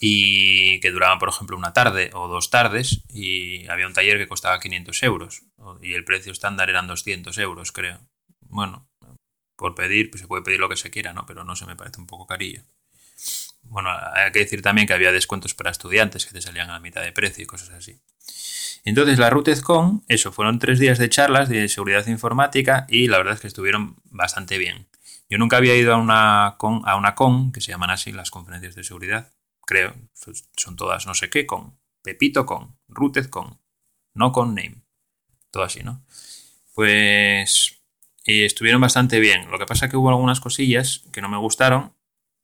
y 0.00 0.80
que 0.80 0.90
duraban, 0.90 1.18
por 1.18 1.28
ejemplo, 1.28 1.56
una 1.56 1.72
tarde 1.72 2.10
o 2.12 2.28
dos 2.28 2.50
tardes, 2.50 3.02
y 3.08 3.66
había 3.68 3.86
un 3.86 3.94
taller 3.94 4.18
que 4.18 4.28
costaba 4.28 4.60
500 4.60 5.02
euros, 5.04 5.42
y 5.80 5.94
el 5.94 6.04
precio 6.04 6.32
estándar 6.32 6.70
eran 6.70 6.86
200 6.86 7.38
euros, 7.38 7.72
creo. 7.72 8.00
Bueno, 8.40 8.88
por 9.56 9.74
pedir, 9.74 10.10
pues 10.10 10.20
se 10.20 10.28
puede 10.28 10.42
pedir 10.42 10.60
lo 10.60 10.68
que 10.68 10.76
se 10.76 10.90
quiera, 10.90 11.12
¿no? 11.12 11.26
Pero 11.26 11.44
no 11.44 11.56
se 11.56 11.66
me 11.66 11.76
parece 11.76 12.00
un 12.00 12.06
poco 12.06 12.26
carillo. 12.26 12.62
Bueno, 13.62 13.90
hay 13.90 14.30
que 14.32 14.40
decir 14.40 14.62
también 14.62 14.86
que 14.86 14.92
había 14.92 15.12
descuentos 15.12 15.54
para 15.54 15.70
estudiantes 15.70 16.26
que 16.26 16.32
te 16.32 16.40
salían 16.40 16.70
a 16.70 16.74
la 16.74 16.80
mitad 16.80 17.02
de 17.02 17.12
precio 17.12 17.42
y 17.42 17.46
cosas 17.46 17.70
así. 17.70 18.00
Entonces 18.84 19.18
la 19.18 19.30
RootedCon, 19.30 20.04
eso, 20.06 20.30
fueron 20.30 20.60
tres 20.60 20.78
días 20.78 20.98
de 20.98 21.08
charlas 21.08 21.48
de 21.48 21.68
seguridad 21.68 22.06
informática 22.06 22.86
y 22.88 23.08
la 23.08 23.18
verdad 23.18 23.34
es 23.34 23.40
que 23.40 23.48
estuvieron 23.48 23.96
bastante 24.04 24.58
bien. 24.58 24.86
Yo 25.28 25.38
nunca 25.38 25.56
había 25.56 25.76
ido 25.76 25.92
a 25.92 25.96
una 25.96 26.54
con, 26.58 26.82
a 26.84 26.96
una 26.96 27.16
con 27.16 27.50
que 27.50 27.60
se 27.60 27.72
llaman 27.72 27.90
así 27.90 28.12
las 28.12 28.30
conferencias 28.30 28.76
de 28.76 28.84
seguridad, 28.84 29.32
creo, 29.66 29.94
son 30.56 30.76
todas 30.76 31.06
no 31.06 31.14
sé 31.14 31.30
qué 31.30 31.46
con, 31.46 31.76
Pepito 32.02 32.46
con, 32.46 32.78
RootedCon, 32.86 33.58
no 34.14 34.30
con 34.30 34.54
name, 34.54 34.84
todo 35.50 35.64
así, 35.64 35.82
¿no? 35.82 36.04
Pues 36.72 37.75
y 38.26 38.44
estuvieron 38.44 38.80
bastante 38.80 39.20
bien. 39.20 39.50
Lo 39.50 39.58
que 39.58 39.66
pasa 39.66 39.88
que 39.88 39.96
hubo 39.96 40.10
algunas 40.10 40.40
cosillas 40.40 41.04
que 41.12 41.22
no 41.22 41.28
me 41.28 41.36
gustaron 41.36 41.94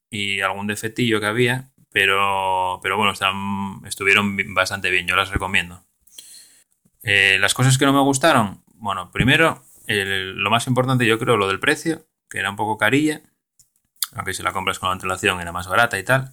y 0.08 0.40
algún 0.40 0.68
defectillo 0.68 1.20
que 1.20 1.26
había, 1.26 1.72
pero, 1.90 2.78
pero 2.82 2.96
bueno, 2.96 3.12
están, 3.12 3.82
estuvieron 3.84 4.36
bastante 4.54 4.90
bien, 4.90 5.08
yo 5.08 5.16
las 5.16 5.30
recomiendo. 5.30 5.84
Eh, 7.02 7.36
las 7.40 7.52
cosas 7.52 7.78
que 7.78 7.84
no 7.84 7.92
me 7.92 8.00
gustaron, 8.00 8.62
bueno, 8.74 9.10
primero, 9.10 9.64
lo 9.88 10.50
más 10.50 10.68
importante 10.68 11.04
yo 11.04 11.18
creo 11.18 11.36
lo 11.36 11.48
del 11.48 11.58
precio, 11.58 12.06
que 12.30 12.38
era 12.38 12.50
un 12.50 12.56
poco 12.56 12.78
carilla, 12.78 13.20
aunque 14.14 14.34
si 14.34 14.42
la 14.42 14.52
compras 14.52 14.78
con 14.78 14.92
antelación 14.92 15.40
era 15.40 15.50
más 15.50 15.66
barata 15.66 15.98
y 15.98 16.04
tal. 16.04 16.32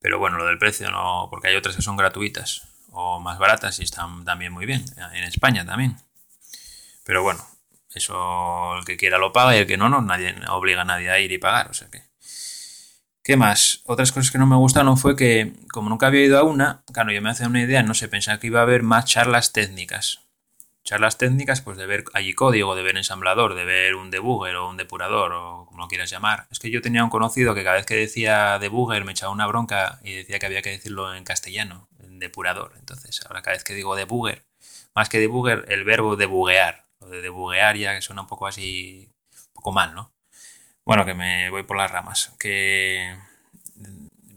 Pero 0.00 0.18
bueno, 0.18 0.38
lo 0.38 0.46
del 0.46 0.58
precio 0.58 0.90
no, 0.90 1.26
porque 1.28 1.48
hay 1.48 1.56
otras 1.56 1.76
que 1.76 1.82
son 1.82 1.96
gratuitas 1.96 2.62
o 2.92 3.20
más 3.20 3.38
baratas 3.38 3.78
y 3.80 3.82
están 3.82 4.24
también 4.24 4.52
muy 4.52 4.64
bien, 4.64 4.84
en 4.96 5.24
España 5.24 5.66
también. 5.66 5.96
Pero 7.04 7.22
bueno, 7.22 7.44
eso 7.94 8.76
el 8.76 8.84
que 8.84 8.96
quiera 8.96 9.18
lo 9.18 9.32
paga 9.32 9.56
y 9.56 9.60
el 9.60 9.66
que 9.66 9.76
no, 9.76 9.88
no, 9.88 10.02
nadie 10.02 10.34
obliga 10.50 10.82
a 10.82 10.84
nadie 10.84 11.10
a 11.10 11.18
ir 11.20 11.32
y 11.32 11.38
pagar, 11.38 11.70
o 11.70 11.74
sea 11.74 11.88
que... 11.90 12.02
¿Qué 13.22 13.36
más? 13.36 13.82
Otras 13.84 14.10
cosas 14.10 14.30
que 14.30 14.38
no 14.38 14.46
me 14.46 14.56
gustaron 14.56 14.96
fue 14.96 15.14
que, 15.14 15.52
como 15.70 15.90
nunca 15.90 16.06
había 16.06 16.24
ido 16.24 16.38
a 16.38 16.44
una, 16.44 16.82
claro, 16.94 17.12
yo 17.12 17.20
me 17.20 17.28
hacía 17.28 17.46
una 17.46 17.60
idea, 17.60 17.82
no 17.82 17.92
sé, 17.92 18.08
pensaba 18.08 18.40
que 18.40 18.46
iba 18.46 18.60
a 18.60 18.62
haber 18.62 18.82
más 18.82 19.04
charlas 19.04 19.52
técnicas. 19.52 20.20
Charlas 20.82 21.18
técnicas, 21.18 21.60
pues 21.60 21.76
de 21.76 21.84
ver 21.84 22.04
allí 22.14 22.32
código, 22.32 22.74
de 22.74 22.82
ver 22.82 22.96
ensamblador, 22.96 23.54
de 23.54 23.66
ver 23.66 23.96
un 23.96 24.10
debugger 24.10 24.56
o 24.56 24.70
un 24.70 24.78
depurador 24.78 25.34
o 25.34 25.66
como 25.66 25.82
lo 25.82 25.88
quieras 25.88 26.08
llamar. 26.08 26.46
Es 26.50 26.58
que 26.58 26.70
yo 26.70 26.80
tenía 26.80 27.04
un 27.04 27.10
conocido 27.10 27.54
que 27.54 27.64
cada 27.64 27.76
vez 27.76 27.84
que 27.84 27.96
decía 27.96 28.58
debugger 28.58 29.04
me 29.04 29.12
echaba 29.12 29.30
una 29.30 29.46
bronca 29.46 30.00
y 30.02 30.14
decía 30.14 30.38
que 30.38 30.46
había 30.46 30.62
que 30.62 30.70
decirlo 30.70 31.14
en 31.14 31.24
castellano, 31.24 31.90
en 32.02 32.18
depurador. 32.18 32.72
Entonces, 32.78 33.20
ahora 33.26 33.42
cada 33.42 33.56
vez 33.56 33.64
que 33.64 33.74
digo 33.74 33.94
debugger, 33.94 34.46
más 34.94 35.10
que 35.10 35.20
debugger, 35.20 35.66
el 35.68 35.84
verbo 35.84 36.16
debuguear, 36.16 36.87
de 37.08 37.22
debuguear 37.22 37.76
ya 37.76 37.94
que 37.94 38.02
suena 38.02 38.22
un 38.22 38.28
poco 38.28 38.46
así, 38.46 39.10
un 39.32 39.52
poco 39.54 39.72
mal, 39.72 39.94
¿no? 39.94 40.12
Bueno, 40.88 41.04
que 41.04 41.14
me 41.14 41.50
voy 41.50 41.64
por 41.64 41.76
las 41.76 41.90
ramas. 41.90 42.34
Que. 42.38 43.14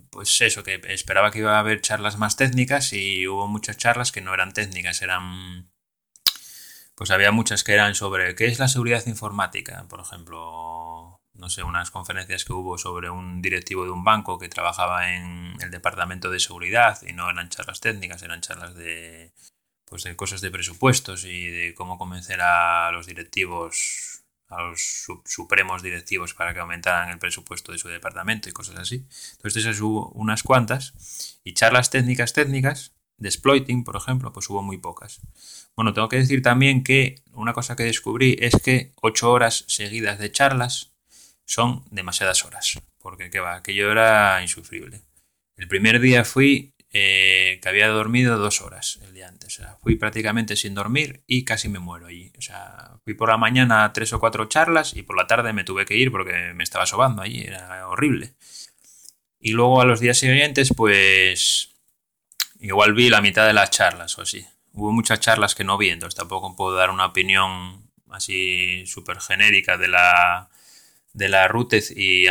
Pues 0.10 0.42
eso, 0.42 0.64
que 0.64 0.82
esperaba 0.90 1.32
que 1.32 1.40
iba 1.40 1.56
a 1.56 1.60
haber 1.60 1.80
charlas 1.80 2.18
más 2.18 2.36
técnicas 2.36 2.92
y 2.92 3.26
hubo 3.28 3.48
muchas 3.48 3.78
charlas 3.78 4.12
que 4.12 4.20
no 4.20 4.34
eran 4.34 4.54
técnicas, 4.54 5.02
eran. 5.02 5.72
Pues 6.96 7.10
había 7.12 7.32
muchas 7.32 7.64
que 7.64 7.74
eran 7.74 7.96
sobre 7.96 8.36
qué 8.36 8.48
es 8.48 8.60
la 8.60 8.68
seguridad 8.68 9.06
informática, 9.08 9.86
por 9.90 10.02
ejemplo, 10.02 11.22
no 11.34 11.50
sé, 11.50 11.64
unas 11.64 11.90
conferencias 11.90 12.46
que 12.46 12.54
hubo 12.54 12.78
sobre 12.78 13.10
un 13.10 13.42
directivo 13.42 13.86
de 13.86 13.92
un 13.92 14.04
banco 14.04 14.38
que 14.38 14.50
trabajaba 14.50 15.16
en 15.16 15.56
el 15.62 15.72
departamento 15.72 16.30
de 16.30 16.40
seguridad 16.40 17.00
y 17.02 17.14
no 17.14 17.30
eran 17.30 17.50
charlas 17.50 17.80
técnicas, 17.80 18.22
eran 18.24 18.42
charlas 18.42 18.76
de 18.76 19.34
pues 19.92 20.04
de 20.04 20.16
cosas 20.16 20.40
de 20.40 20.50
presupuestos 20.50 21.26
y 21.26 21.48
de 21.48 21.76
cómo 21.76 21.98
convencer 21.98 22.40
a 22.40 22.90
los 22.94 23.08
directivos 23.08 24.24
a 24.48 24.62
los 24.64 25.06
supremos 25.26 25.84
directivos 25.84 26.34
para 26.34 26.54
que 26.54 26.62
aumentaran 26.62 27.10
el 27.10 27.20
presupuesto 27.20 27.74
de 27.74 27.78
su 27.78 27.90
departamento 27.90 28.48
y 28.48 28.54
cosas 28.54 28.78
así. 28.78 29.06
Entonces 29.34 29.66
esas 29.66 29.82
hubo 29.82 30.10
unas 30.12 30.44
cuantas 30.44 31.40
y 31.44 31.54
charlas 31.54 31.90
técnicas 31.90 32.32
técnicas 32.32 32.94
de 33.18 33.28
exploiting, 33.28 33.84
por 33.84 33.98
ejemplo, 33.98 34.32
pues 34.32 34.50
hubo 34.50 34.62
muy 34.62 34.78
pocas. 34.78 35.20
Bueno, 35.76 35.94
tengo 35.94 36.08
que 36.08 36.18
decir 36.18 36.42
también 36.42 36.84
que 36.84 37.16
una 37.34 37.54
cosa 37.54 37.76
que 37.76 37.84
descubrí 37.84 38.38
es 38.40 38.56
que 38.64 38.94
ocho 39.02 39.30
horas 39.30 39.66
seguidas 39.68 40.20
de 40.20 40.32
charlas 40.32 40.94
son 41.46 41.84
demasiadas 41.92 42.46
horas, 42.46 42.80
porque 42.98 43.30
qué 43.30 43.42
va, 43.42 43.56
aquello 43.56 43.92
era 43.92 44.42
insufrible. 44.42 45.02
El 45.58 45.68
primer 45.68 46.00
día 46.00 46.24
fui 46.24 46.74
eh, 46.94 47.60
que 47.62 47.70
había 47.70 47.88
dormido 47.88 48.38
dos 48.38 48.62
horas 48.62 49.00
el 49.04 49.14
día 49.14 49.30
antes. 49.30 49.60
O 49.60 49.62
sea, 49.62 49.78
fui 49.82 49.96
prácticamente 49.96 50.56
sin 50.56 50.74
dormir 50.76 51.24
y 51.26 51.46
casi 51.46 51.70
me 51.70 51.80
muero 51.80 52.08
allí. 52.08 52.34
O 52.38 52.42
sea, 52.42 52.98
fui 53.04 53.14
por 53.14 53.30
la 53.30 53.38
mañana 53.38 53.92
tres 53.94 54.12
o 54.14 54.20
cuatro 54.20 54.46
charlas 54.46 54.94
y 54.96 55.04
por 55.04 55.16
la 55.16 55.28
tarde 55.28 55.54
me 55.54 55.64
tuve 55.64 55.86
que 55.86 55.96
ir 55.96 56.12
porque 56.12 56.54
me 56.54 56.64
estaba 56.64 56.86
sobando 56.86 57.22
allí, 57.22 57.44
era 57.44 57.88
horrible. 57.88 58.34
Y 59.40 59.54
luego 59.54 59.82
a 59.82 59.86
los 59.86 60.00
días 60.00 60.18
siguientes, 60.18 60.74
pues 60.76 61.70
igual 62.60 62.94
vi 62.94 63.10
la 63.10 63.22
mitad 63.22 63.48
de 63.48 63.54
las 63.54 63.72
charlas 63.72 64.18
o 64.18 64.22
así. 64.22 64.46
Hubo 64.74 64.92
muchas 64.92 65.20
charlas 65.20 65.56
que 65.56 65.64
no 65.64 65.78
vi, 65.78 65.90
entonces 65.90 66.18
tampoco 66.18 66.56
puedo 66.56 66.76
dar 66.76 66.90
una 66.90 67.08
opinión 67.08 67.90
así 68.10 68.86
súper 68.86 69.20
genérica 69.22 69.78
de 69.78 69.88
la, 69.88 70.50
de 71.14 71.30
la 71.30 71.48
Rutez 71.48 71.92
y 71.96 72.28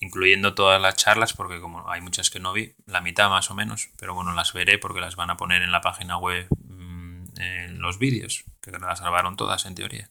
incluyendo 0.00 0.54
todas 0.54 0.80
las 0.80 0.96
charlas, 0.96 1.34
porque 1.34 1.60
como 1.60 1.88
hay 1.90 2.00
muchas 2.00 2.30
que 2.30 2.40
no 2.40 2.52
vi, 2.52 2.74
la 2.86 3.00
mitad 3.00 3.28
más 3.28 3.50
o 3.50 3.54
menos, 3.54 3.90
pero 3.98 4.14
bueno, 4.14 4.32
las 4.32 4.52
veré 4.52 4.78
porque 4.78 5.00
las 5.00 5.14
van 5.14 5.30
a 5.30 5.36
poner 5.36 5.62
en 5.62 5.72
la 5.72 5.82
página 5.82 6.16
web 6.16 6.46
mm, 6.66 7.38
en 7.38 7.80
los 7.80 7.98
vídeos, 7.98 8.44
que 8.62 8.70
las 8.72 9.00
grabaron 9.00 9.36
todas 9.36 9.66
en 9.66 9.74
teoría. 9.74 10.10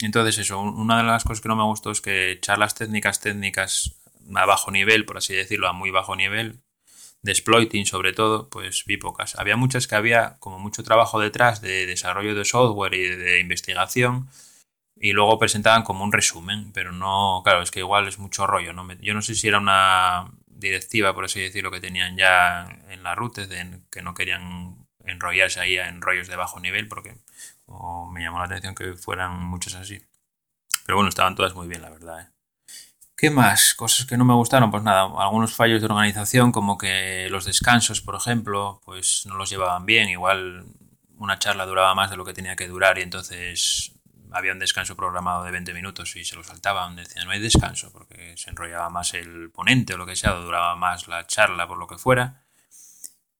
Entonces 0.00 0.38
eso, 0.38 0.60
una 0.60 0.98
de 0.98 1.04
las 1.04 1.24
cosas 1.24 1.40
que 1.40 1.48
no 1.48 1.56
me 1.56 1.64
gustó 1.64 1.90
es 1.90 2.02
que 2.02 2.38
charlas 2.42 2.74
técnicas, 2.74 3.20
técnicas 3.20 3.96
a 4.34 4.44
bajo 4.44 4.70
nivel, 4.70 5.06
por 5.06 5.16
así 5.16 5.34
decirlo, 5.34 5.68
a 5.68 5.72
muy 5.72 5.90
bajo 5.90 6.14
nivel, 6.14 6.60
de 7.22 7.32
exploiting 7.32 7.86
sobre 7.86 8.12
todo, 8.12 8.48
pues 8.50 8.84
vi 8.84 8.98
pocas. 8.98 9.36
Había 9.36 9.56
muchas 9.56 9.86
que 9.86 9.94
había 9.94 10.36
como 10.38 10.58
mucho 10.58 10.82
trabajo 10.82 11.18
detrás 11.18 11.62
de 11.62 11.86
desarrollo 11.86 12.34
de 12.34 12.44
software 12.44 12.94
y 12.94 13.08
de 13.08 13.40
investigación, 13.40 14.28
y 14.98 15.12
luego 15.12 15.38
presentaban 15.38 15.82
como 15.82 16.04
un 16.04 16.12
resumen, 16.12 16.72
pero 16.72 16.92
no, 16.92 17.42
claro, 17.44 17.62
es 17.62 17.70
que 17.70 17.80
igual 17.80 18.08
es 18.08 18.18
mucho 18.18 18.46
rollo, 18.46 18.72
¿no? 18.72 18.90
Yo 18.94 19.14
no 19.14 19.22
sé 19.22 19.34
si 19.34 19.48
era 19.48 19.58
una 19.58 20.30
directiva, 20.46 21.14
por 21.14 21.26
así 21.26 21.40
decirlo, 21.40 21.70
que 21.70 21.80
tenían 21.80 22.16
ya 22.16 22.66
en 22.88 23.02
la 23.02 23.14
ruta, 23.14 23.46
de 23.46 23.82
que 23.90 24.02
no 24.02 24.14
querían 24.14 24.86
enrollarse 25.04 25.60
ahí 25.60 25.78
en 25.78 26.00
rollos 26.00 26.28
de 26.28 26.36
bajo 26.36 26.60
nivel, 26.60 26.88
porque 26.88 27.16
me 28.10 28.22
llamó 28.22 28.38
la 28.38 28.46
atención 28.46 28.74
que 28.74 28.94
fueran 28.94 29.38
muchos 29.44 29.74
así. 29.74 30.00
Pero 30.86 30.96
bueno, 30.96 31.08
estaban 31.08 31.34
todas 31.34 31.54
muy 31.54 31.68
bien, 31.68 31.82
la 31.82 31.90
verdad. 31.90 32.20
¿eh? 32.20 32.28
¿Qué 33.16 33.30
más? 33.30 33.74
Cosas 33.74 34.06
que 34.06 34.16
no 34.16 34.24
me 34.24 34.34
gustaron, 34.34 34.70
pues 34.70 34.82
nada, 34.82 35.10
algunos 35.18 35.54
fallos 35.54 35.80
de 35.80 35.86
organización, 35.86 36.52
como 36.52 36.78
que 36.78 37.28
los 37.30 37.44
descansos, 37.44 38.00
por 38.00 38.14
ejemplo, 38.14 38.80
pues 38.84 39.24
no 39.26 39.36
los 39.36 39.50
llevaban 39.50 39.86
bien, 39.86 40.08
igual 40.08 40.66
una 41.18 41.38
charla 41.38 41.66
duraba 41.66 41.94
más 41.94 42.10
de 42.10 42.16
lo 42.16 42.24
que 42.24 42.34
tenía 42.34 42.56
que 42.56 42.68
durar 42.68 42.98
y 42.98 43.02
entonces 43.02 43.95
había 44.36 44.52
un 44.52 44.58
descanso 44.58 44.96
programado 44.96 45.44
de 45.44 45.50
20 45.50 45.74
minutos 45.74 46.14
y 46.16 46.24
se 46.24 46.36
lo 46.36 46.44
saltaban, 46.44 46.96
decían 46.96 47.26
no 47.26 47.32
hay 47.32 47.40
descanso 47.40 47.92
porque 47.92 48.36
se 48.36 48.50
enrollaba 48.50 48.90
más 48.90 49.14
el 49.14 49.50
ponente 49.50 49.94
o 49.94 49.96
lo 49.96 50.06
que 50.06 50.16
sea, 50.16 50.32
duraba 50.32 50.76
más 50.76 51.08
la 51.08 51.26
charla 51.26 51.66
por 51.66 51.78
lo 51.78 51.86
que 51.86 51.98
fuera. 51.98 52.42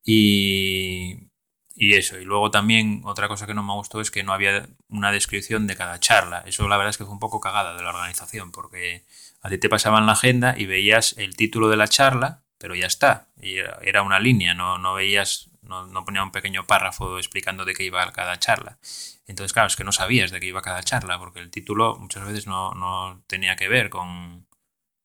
Y, 0.04 1.30
y 1.74 1.94
eso, 1.94 2.18
y 2.18 2.24
luego 2.24 2.50
también 2.50 3.02
otra 3.04 3.28
cosa 3.28 3.46
que 3.46 3.54
no 3.54 3.62
me 3.62 3.74
gustó 3.74 4.00
es 4.00 4.10
que 4.10 4.22
no 4.22 4.32
había 4.32 4.68
una 4.88 5.12
descripción 5.12 5.66
de 5.66 5.76
cada 5.76 6.00
charla. 6.00 6.42
Eso 6.46 6.68
la 6.68 6.76
verdad 6.76 6.90
es 6.90 6.98
que 6.98 7.04
fue 7.04 7.12
un 7.12 7.20
poco 7.20 7.40
cagada 7.40 7.76
de 7.76 7.82
la 7.82 7.90
organización 7.90 8.52
porque 8.52 9.04
a 9.42 9.48
ti 9.50 9.58
te 9.58 9.68
pasaban 9.68 10.06
la 10.06 10.12
agenda 10.12 10.54
y 10.56 10.66
veías 10.66 11.14
el 11.18 11.36
título 11.36 11.68
de 11.68 11.76
la 11.76 11.88
charla, 11.88 12.42
pero 12.58 12.74
ya 12.74 12.86
está, 12.86 13.28
y 13.40 13.56
era 13.82 14.02
una 14.02 14.18
línea, 14.18 14.54
no, 14.54 14.78
no 14.78 14.94
veías 14.94 15.50
no, 15.66 16.04
ponía 16.04 16.22
un 16.22 16.32
pequeño 16.32 16.66
párrafo 16.66 17.18
explicando 17.18 17.64
de 17.64 17.74
qué 17.74 17.84
iba 17.84 18.10
cada 18.12 18.38
charla. 18.38 18.78
Entonces, 19.26 19.52
claro, 19.52 19.68
es 19.68 19.76
que 19.76 19.84
no 19.84 19.92
sabías 19.92 20.30
de 20.30 20.40
qué 20.40 20.46
iba 20.46 20.62
cada 20.62 20.82
charla, 20.82 21.18
porque 21.18 21.40
el 21.40 21.50
título 21.50 21.96
muchas 21.98 22.26
veces 22.26 22.46
no, 22.46 23.22
tenía 23.26 23.56
que 23.56 23.68
ver 23.68 23.90
con, 23.90 24.46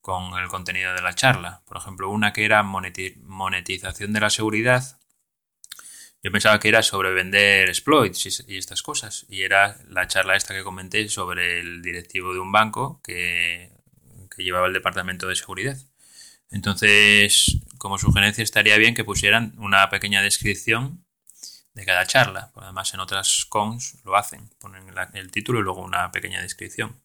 con, 0.02 0.38
el 0.40 0.48
contenido 0.48 0.94
de 0.94 1.02
la 1.02 1.14
charla. 1.14 1.64
Por 1.66 1.78
ejemplo, 1.78 2.10
una 2.10 2.34
que 2.34 2.46
era 2.46 2.64
monetización 2.64 4.14
de 4.14 4.20
la 4.20 4.30
seguridad, 4.30 5.00
yo 6.24 6.32
pensaba 6.32 6.60
que 6.60 6.70
era 6.70 6.84
sobre 6.84 7.12
vender 7.12 7.70
exploits 7.70 8.46
y, 8.48 8.58
estas 8.58 8.84
cosas. 8.84 9.26
Y 9.30 9.42
era 9.42 9.78
la 9.88 10.08
charla 10.08 10.36
esta 10.36 10.54
que 10.54 10.64
comenté 10.64 11.10
sobre 11.10 11.60
el 11.60 11.82
directivo 11.82 12.34
de 12.34 12.40
un 12.40 12.52
banco 12.52 13.02
que, 13.04 13.72
que 14.36 14.44
llevaba 14.44 14.68
el 14.68 14.74
departamento 14.74 15.28
de 15.28 15.36
seguridad. 15.36 15.78
Entonces, 16.52 17.60
como 17.78 17.98
sugerencia 17.98 18.44
estaría 18.44 18.78
bien 18.78 18.94
que 18.94 19.04
pusieran 19.04 19.54
una 19.58 19.90
pequeña 19.90 20.22
descripción 20.22 21.06
de 21.74 21.86
cada 21.86 22.06
charla. 22.06 22.52
Además, 22.56 22.94
en 22.94 23.00
otras 23.00 23.46
cons 23.46 23.98
lo 24.04 24.16
hacen, 24.16 24.50
ponen 24.60 24.86
el 25.14 25.32
título 25.32 25.60
y 25.60 25.64
luego 25.64 25.82
una 25.82 26.12
pequeña 26.12 26.42
descripción. 26.42 27.02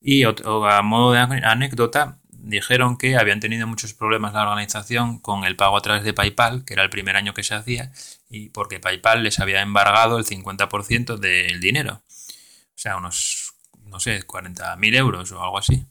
Y 0.00 0.22
a 0.22 0.82
modo 0.82 1.12
de 1.12 1.18
anécdota, 1.18 2.20
dijeron 2.30 2.96
que 2.96 3.16
habían 3.16 3.40
tenido 3.40 3.66
muchos 3.66 3.92
problemas 3.94 4.32
la 4.32 4.42
organización 4.42 5.18
con 5.18 5.44
el 5.44 5.56
pago 5.56 5.76
a 5.76 5.82
través 5.82 6.04
de 6.04 6.14
PayPal, 6.14 6.64
que 6.64 6.74
era 6.74 6.84
el 6.84 6.90
primer 6.90 7.16
año 7.16 7.34
que 7.34 7.42
se 7.42 7.54
hacía, 7.54 7.92
y 8.30 8.50
porque 8.50 8.78
PayPal 8.78 9.22
les 9.24 9.40
había 9.40 9.62
embargado 9.62 10.18
el 10.18 10.24
50% 10.24 11.16
del 11.16 11.60
dinero. 11.60 12.02
O 12.08 12.78
sea, 12.78 12.96
unos, 12.98 13.54
no 13.84 13.98
sé, 13.98 14.24
40.000 14.24 14.96
euros 14.96 15.32
o 15.32 15.42
algo 15.42 15.58
así. 15.58 15.86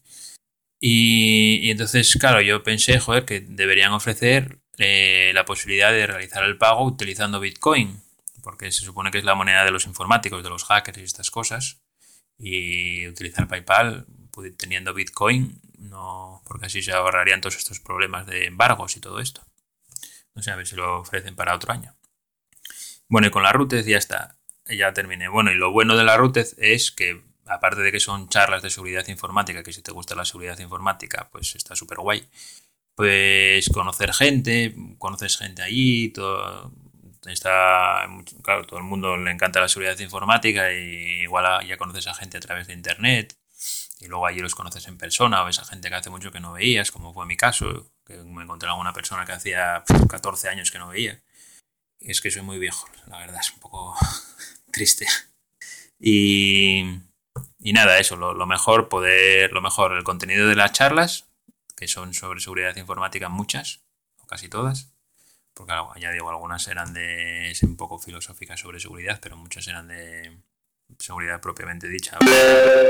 Y, 0.79 1.69
entonces, 1.71 2.15
claro, 2.19 2.41
yo 2.41 2.63
pensé, 2.63 2.99
joder, 2.99 3.25
que 3.25 3.41
deberían 3.41 3.93
ofrecer 3.93 4.59
eh, 4.77 5.31
la 5.33 5.45
posibilidad 5.45 5.91
de 5.91 6.07
realizar 6.07 6.43
el 6.43 6.57
pago 6.57 6.85
utilizando 6.85 7.39
Bitcoin, 7.39 8.01
porque 8.43 8.71
se 8.71 8.83
supone 8.83 9.11
que 9.11 9.17
es 9.17 9.23
la 9.23 9.35
moneda 9.35 9.63
de 9.63 9.71
los 9.71 9.85
informáticos, 9.85 10.43
de 10.43 10.49
los 10.49 10.65
hackers 10.65 10.97
y 10.97 11.03
estas 11.03 11.31
cosas. 11.31 11.81
Y 12.37 13.07
utilizar 13.07 13.47
PayPal 13.47 14.05
teniendo 14.57 14.93
Bitcoin, 14.93 15.61
no, 15.77 16.41
porque 16.45 16.65
así 16.65 16.81
se 16.81 16.91
ahorrarían 16.91 17.41
todos 17.41 17.55
estos 17.55 17.79
problemas 17.79 18.27
de 18.27 18.45
embargos 18.45 18.97
y 18.97 18.99
todo 18.99 19.19
esto. 19.19 19.41
No 20.33 20.41
sé, 20.41 20.51
a 20.51 20.55
ver 20.55 20.67
si 20.67 20.75
lo 20.75 20.99
ofrecen 20.99 21.35
para 21.35 21.55
otro 21.55 21.71
año. 21.71 21.95
Bueno, 23.07 23.27
y 23.27 23.31
con 23.31 23.43
la 23.43 23.53
Rutez 23.53 23.85
ya 23.85 23.97
está, 23.97 24.37
ya 24.67 24.93
terminé. 24.93 25.29
Bueno, 25.29 25.51
y 25.51 25.55
lo 25.55 25.71
bueno 25.71 25.95
de 25.95 26.03
la 26.03 26.17
Rutez 26.17 26.55
es 26.57 26.91
que 26.91 27.23
aparte 27.45 27.81
de 27.81 27.91
que 27.91 27.99
son 27.99 28.29
charlas 28.29 28.61
de 28.61 28.69
seguridad 28.69 29.07
informática, 29.07 29.63
que 29.63 29.73
si 29.73 29.81
te 29.81 29.91
gusta 29.91 30.15
la 30.15 30.25
seguridad 30.25 30.57
informática, 30.59 31.29
pues 31.31 31.55
está 31.55 31.75
súper 31.75 31.99
guay, 31.99 32.27
pues 32.95 33.69
conocer 33.69 34.13
gente, 34.13 34.75
conoces 34.97 35.37
gente 35.37 35.61
allí, 35.61 36.09
todo, 36.09 36.71
está, 37.25 38.07
claro, 38.43 38.65
todo 38.65 38.79
el 38.79 38.85
mundo 38.85 39.17
le 39.17 39.31
encanta 39.31 39.59
la 39.59 39.67
seguridad 39.67 39.99
informática 39.99 40.73
y 40.73 41.23
igual 41.23 41.65
ya 41.67 41.77
conoces 41.77 42.07
a 42.07 42.13
gente 42.13 42.37
a 42.37 42.41
través 42.41 42.67
de 42.67 42.73
internet 42.73 43.37
y 43.99 44.07
luego 44.07 44.25
allí 44.25 44.39
los 44.39 44.55
conoces 44.55 44.87
en 44.87 44.97
persona 44.97 45.43
ves 45.43 45.59
a 45.59 45.65
gente 45.65 45.89
que 45.89 45.95
hace 45.95 46.09
mucho 46.09 46.31
que 46.31 46.39
no 46.39 46.53
veías, 46.53 46.91
como 46.91 47.13
fue 47.13 47.25
mi 47.25 47.37
caso, 47.37 47.91
que 48.05 48.17
me 48.17 48.43
encontré 48.43 48.69
a 48.69 48.73
una 48.73 48.93
persona 48.93 49.25
que 49.25 49.31
hacía 49.31 49.83
14 50.09 50.49
años 50.49 50.71
que 50.71 50.79
no 50.79 50.89
veía. 50.89 51.21
Es 51.99 52.21
que 52.21 52.29
soy 52.29 52.41
muy 52.41 52.59
viejo, 52.59 52.87
la 53.07 53.19
verdad, 53.19 53.39
es 53.39 53.51
un 53.51 53.59
poco 53.59 53.95
triste. 54.71 55.07
Y, 55.99 56.83
y 57.65 57.73
nada, 57.73 57.97
eso, 57.97 58.15
lo, 58.15 58.35
lo, 58.35 58.45
mejor, 58.45 58.89
poder, 58.89 59.51
lo 59.51 59.59
mejor, 59.59 59.93
el 59.93 60.03
contenido 60.03 60.47
de 60.47 60.55
las 60.55 60.71
charlas, 60.71 61.25
que 61.75 61.87
son 61.87 62.13
sobre 62.13 62.39
seguridad 62.39 62.75
informática, 62.75 63.27
muchas, 63.27 63.81
o 64.21 64.27
casi 64.27 64.49
todas, 64.49 64.93
porque 65.55 65.73
ya 65.99 66.11
digo, 66.11 66.29
algunas 66.29 66.67
eran 66.67 66.93
de 66.93 67.57
un 67.63 67.75
poco 67.75 67.97
filosóficas 67.97 68.59
sobre 68.59 68.79
seguridad, 68.79 69.19
pero 69.19 69.35
muchas 69.35 69.67
eran 69.67 69.87
de 69.87 70.43
seguridad 70.99 71.41
propiamente 71.41 71.89
dicha, 71.89 72.19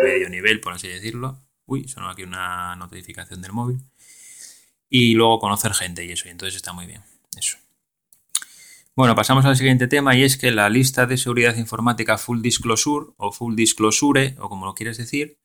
medio 0.04 0.30
nivel, 0.30 0.60
por 0.60 0.74
así 0.74 0.90
decirlo. 0.90 1.40
Uy, 1.66 1.88
sonó 1.88 2.10
aquí 2.10 2.24
una 2.24 2.76
notificación 2.76 3.42
del 3.42 3.54
móvil. 3.54 3.80
Y 4.90 5.14
luego 5.14 5.40
conocer 5.40 5.74
gente 5.74 6.04
y 6.04 6.12
eso, 6.12 6.28
y 6.28 6.32
entonces 6.32 6.58
está 6.58 6.74
muy 6.74 6.86
bien. 6.86 7.02
Eso. 7.38 7.56
Bueno, 8.98 9.14
pasamos 9.14 9.44
al 9.44 9.58
siguiente 9.58 9.88
tema 9.88 10.16
y 10.16 10.24
es 10.24 10.38
que 10.38 10.52
la 10.52 10.70
lista 10.70 11.06
de 11.06 11.18
seguridad 11.18 11.58
informática 11.58 12.18
Full 12.18 12.42
Disclosure 12.42 13.08
o 13.18 13.34
Full 13.34 13.54
Disclosure, 13.54 14.36
o 14.40 14.48
como 14.48 14.66
lo 14.66 14.74
quieres 14.74 14.98
decir, 14.98 15.38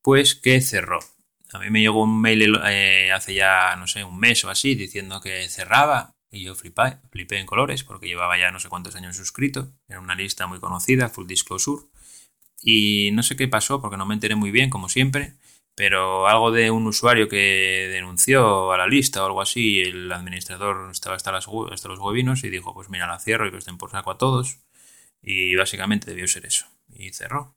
pues 0.00 0.34
que 0.34 0.62
cerró. 0.62 1.00
A 1.52 1.58
mí 1.58 1.68
me 1.68 1.82
llegó 1.82 2.02
un 2.02 2.18
mail 2.18 2.58
eh, 2.66 3.12
hace 3.12 3.34
ya, 3.34 3.76
no 3.76 3.86
sé, 3.86 4.02
un 4.02 4.18
mes 4.18 4.42
o 4.46 4.50
así, 4.50 4.74
diciendo 4.74 5.20
que 5.20 5.46
cerraba 5.50 6.16
y 6.30 6.44
yo 6.44 6.54
flipé, 6.54 6.96
flipé 7.10 7.38
en 7.38 7.44
colores 7.44 7.84
porque 7.84 8.06
llevaba 8.06 8.38
ya 8.38 8.50
no 8.50 8.60
sé 8.60 8.70
cuántos 8.70 8.96
años 8.96 9.14
suscrito. 9.14 9.74
Era 9.88 10.00
una 10.00 10.14
lista 10.14 10.46
muy 10.46 10.58
conocida, 10.58 11.10
Full 11.10 11.26
Disclosure. 11.26 11.84
Y 12.62 13.10
no 13.12 13.22
sé 13.22 13.36
qué 13.36 13.46
pasó 13.46 13.82
porque 13.82 13.98
no 13.98 14.06
me 14.06 14.14
enteré 14.14 14.36
muy 14.36 14.50
bien, 14.50 14.70
como 14.70 14.88
siempre. 14.88 15.34
Pero 15.76 16.26
algo 16.26 16.50
de 16.50 16.70
un 16.72 16.86
usuario 16.86 17.28
que 17.28 17.88
denunció 17.92 18.72
a 18.72 18.78
la 18.78 18.88
lista 18.88 19.22
o 19.22 19.26
algo 19.26 19.42
así, 19.42 19.80
el 19.82 20.10
administrador 20.10 20.90
estaba 20.90 21.14
hasta, 21.14 21.30
las, 21.30 21.46
hasta 21.70 21.88
los 21.88 22.00
huevinos 22.00 22.42
y 22.44 22.50
dijo, 22.50 22.74
pues 22.74 22.88
mira, 22.88 23.06
la 23.06 23.20
cierro 23.20 23.46
y 23.46 23.52
que 23.52 23.58
estén 23.58 23.78
por 23.78 23.90
saco 23.90 24.10
a 24.10 24.18
todos. 24.18 24.58
Y 25.22 25.54
básicamente 25.54 26.10
debió 26.10 26.26
ser 26.26 26.46
eso. 26.46 26.66
Y 26.88 27.12
cerró. 27.12 27.54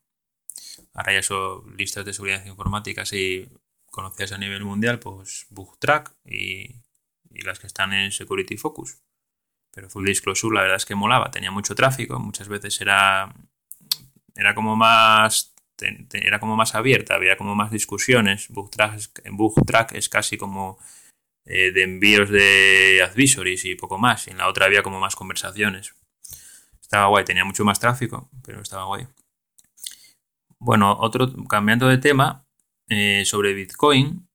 Ahora 0.94 1.14
ya 1.14 1.22
son 1.22 1.76
listas 1.76 2.04
de 2.04 2.12
seguridad 2.12 2.44
informática 2.46 3.02
así 3.02 3.48
conocidas 3.86 4.32
a 4.32 4.38
nivel 4.38 4.64
mundial, 4.64 5.00
pues 5.00 5.46
BugTrack 5.50 6.14
y 6.24 6.80
y 7.30 7.42
las 7.42 7.58
que 7.58 7.66
están 7.66 7.92
en 7.92 8.12
Security 8.12 8.56
Focus. 8.56 8.98
Pero 9.72 9.88
Full 9.88 10.06
Disclosure 10.06 10.54
la 10.54 10.62
verdad 10.62 10.76
es 10.76 10.86
que 10.86 10.94
molaba, 10.94 11.30
tenía 11.30 11.50
mucho 11.50 11.74
tráfico, 11.74 12.18
muchas 12.18 12.48
veces 12.48 12.80
era, 12.80 13.32
era 14.34 14.54
como 14.54 14.76
más 14.76 15.49
era 16.12 16.40
como 16.40 16.56
más 16.56 16.74
abierta, 16.74 17.14
había 17.14 17.36
como 17.36 17.54
más 17.54 17.70
discusiones. 17.70 18.48
BugTrack, 18.48 19.92
es 19.92 20.08
casi 20.08 20.36
como 20.36 20.78
eh, 21.44 21.72
de 21.72 21.82
envíos 21.82 22.30
de 22.30 23.02
advisories 23.02 23.64
y 23.64 23.74
poco 23.74 23.98
más. 23.98 24.26
Y 24.26 24.30
en 24.30 24.38
la 24.38 24.48
otra 24.48 24.66
había 24.66 24.82
como 24.82 25.00
más 25.00 25.16
conversaciones. 25.16 25.94
Estaba 26.80 27.06
guay, 27.06 27.24
tenía 27.24 27.44
mucho 27.44 27.64
más 27.64 27.78
tráfico, 27.78 28.30
pero 28.44 28.60
estaba 28.60 28.84
guay. 28.84 29.06
Bueno, 30.58 30.96
otro, 31.00 31.32
cambiando 31.46 31.88
de 31.88 31.98
tema, 31.98 32.44
eh, 32.88 33.24
sobre 33.24 33.54
Bitcoin, 33.54 34.28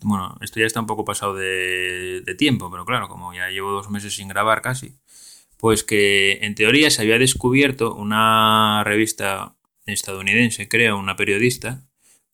bueno, 0.00 0.36
esto 0.40 0.60
ya 0.60 0.66
está 0.66 0.80
un 0.80 0.86
poco 0.86 1.04
pasado 1.04 1.34
de, 1.34 2.34
tiempo, 2.38 2.70
pero 2.70 2.84
claro, 2.84 3.08
como 3.08 3.34
ya 3.34 3.50
llevo 3.50 3.72
dos 3.72 3.90
meses 3.90 4.14
sin 4.14 4.28
grabar 4.28 4.62
casi, 4.62 4.98
pues 5.58 5.84
que 5.84 6.38
en 6.42 6.54
teoría 6.54 6.90
se 6.90 7.02
había 7.02 7.18
descubierto 7.18 7.94
una 7.94 8.82
revista 8.84 9.54
estadounidense, 9.86 10.68
creo, 10.68 10.98
una 10.98 11.16
periodista, 11.16 11.84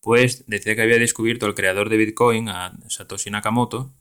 pues 0.01 0.45
decía 0.47 0.75
que 0.75 0.81
había 0.81 0.97
descubierto 0.97 1.45
el 1.45 1.55
creador 1.55 1.89
de 1.89 1.97
Bitcoin, 1.97 2.49
a 2.49 2.73
Satoshi 2.87 3.29
Nakamoto, 3.29 3.93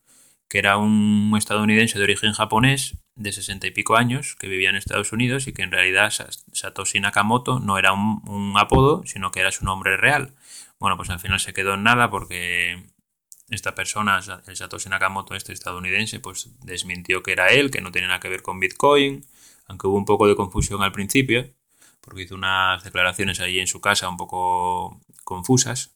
que 0.49 0.59
era 0.59 0.79
un 0.79 1.35
estadounidense 1.37 1.99
de 1.99 2.05
origen 2.05 2.33
japonés 2.33 2.97
de 3.15 3.33
sesenta 3.33 3.67
y 3.67 3.71
pico 3.71 3.97
años 3.97 4.37
que 4.37 4.49
vivía 4.49 4.71
en 4.71 4.77
Estados 4.77 5.13
Unidos 5.13 5.47
y 5.47 5.53
que 5.53 5.63
en 5.63 5.73
realidad 5.73 6.13
Satoshi 6.53 7.01
Nakamoto 7.01 7.61
no 7.61 7.79
era 7.79 7.93
un, 7.93 8.23
un 8.29 8.55
apodo, 8.57 9.03
sino 9.05 9.31
que 9.31 9.41
era 9.41 9.51
su 9.51 9.65
nombre 9.65 9.97
real. 9.97 10.35
Bueno, 10.79 10.97
pues 10.97 11.11
al 11.11 11.21
final 11.21 11.41
se 11.41 11.53
quedó 11.53 11.75
en 11.75 11.83
nada 11.83 12.11
porque 12.11 12.87
esta 13.51 13.75
persona, 13.75 14.21
el 14.47 14.57
Satoshi 14.57 14.89
Nakamoto, 14.89 15.35
este 15.35 15.53
estadounidense, 15.53 16.21
pues 16.21 16.51
desmintió 16.65 17.23
que 17.23 17.33
era 17.33 17.49
él, 17.49 17.71
que 17.71 17.81
no 17.81 17.91
tenía 17.91 18.09
nada 18.09 18.21
que 18.21 18.29
ver 18.29 18.43
con 18.43 18.61
Bitcoin, 18.61 19.25
aunque 19.67 19.87
hubo 19.87 19.97
un 19.97 20.05
poco 20.05 20.29
de 20.29 20.37
confusión 20.37 20.83
al 20.83 20.93
principio, 20.93 21.51
porque 22.09 22.23
hizo 22.23 22.35
unas 22.35 22.83
declaraciones 22.83 23.41
ahí 23.41 23.61
en 23.61 23.67
su 23.67 23.81
casa 23.81 24.09
un 24.09 24.17
poco 24.17 25.01
confusas, 25.25 25.95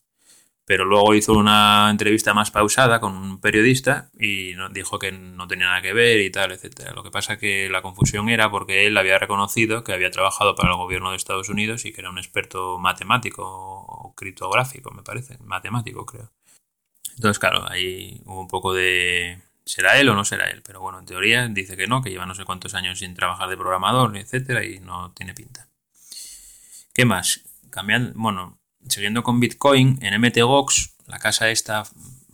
pero 0.65 0.85
luego 0.85 1.15
hizo 1.15 1.33
una 1.33 1.89
entrevista 1.89 2.33
más 2.33 2.51
pausada 2.51 2.99
con 2.99 3.15
un 3.17 3.41
periodista 3.41 4.09
y 4.17 4.53
dijo 4.71 4.99
que 4.99 5.11
no 5.11 5.47
tenía 5.47 5.67
nada 5.67 5.81
que 5.81 5.93
ver 5.93 6.21
y 6.21 6.31
tal, 6.31 6.51
etcétera. 6.51 6.93
Lo 6.93 7.03
que 7.03 7.11
pasa 7.11 7.37
que 7.37 7.67
la 7.69 7.81
confusión 7.81 8.29
era 8.29 8.49
porque 8.51 8.85
él 8.87 8.97
había 8.97 9.17
reconocido 9.19 9.83
que 9.83 9.93
había 9.93 10.11
trabajado 10.11 10.55
para 10.55 10.69
el 10.69 10.77
gobierno 10.77 11.09
de 11.11 11.17
Estados 11.17 11.49
Unidos 11.49 11.85
y 11.85 11.91
que 11.91 12.01
era 12.01 12.09
un 12.09 12.17
experto 12.17 12.79
matemático 12.79 13.43
o 13.45 14.13
criptográfico, 14.15 14.91
me 14.91 15.03
parece, 15.03 15.37
matemático 15.39 16.05
creo. 16.05 16.31
Entonces, 17.15 17.39
claro, 17.39 17.69
ahí 17.69 18.21
hubo 18.25 18.39
un 18.41 18.47
poco 18.47 18.73
de... 18.73 19.41
¿Será 19.65 19.97
él 19.99 20.09
o 20.09 20.15
no 20.15 20.25
será 20.25 20.49
él? 20.49 20.61
Pero 20.65 20.81
bueno, 20.81 20.99
en 20.99 21.05
teoría 21.05 21.47
dice 21.47 21.77
que 21.77 21.87
no, 21.87 22.01
que 22.01 22.09
lleva 22.09 22.25
no 22.25 22.35
sé 22.35 22.43
cuántos 22.43 22.73
años 22.73 22.99
sin 22.99 23.15
trabajar 23.15 23.49
de 23.49 23.57
programador, 23.57 24.15
etcétera, 24.17 24.65
y 24.65 24.79
no 24.79 25.13
tiene 25.13 25.33
pinta. 25.33 25.69
¿Qué 26.93 27.05
más? 27.05 27.41
Cambiando, 27.71 28.11
bueno, 28.15 28.59
siguiendo 28.87 29.23
con 29.23 29.39
Bitcoin, 29.39 29.97
en 30.03 30.21
MTGOX, 30.21 30.95
la 31.07 31.17
casa 31.17 31.49
esta 31.49 31.85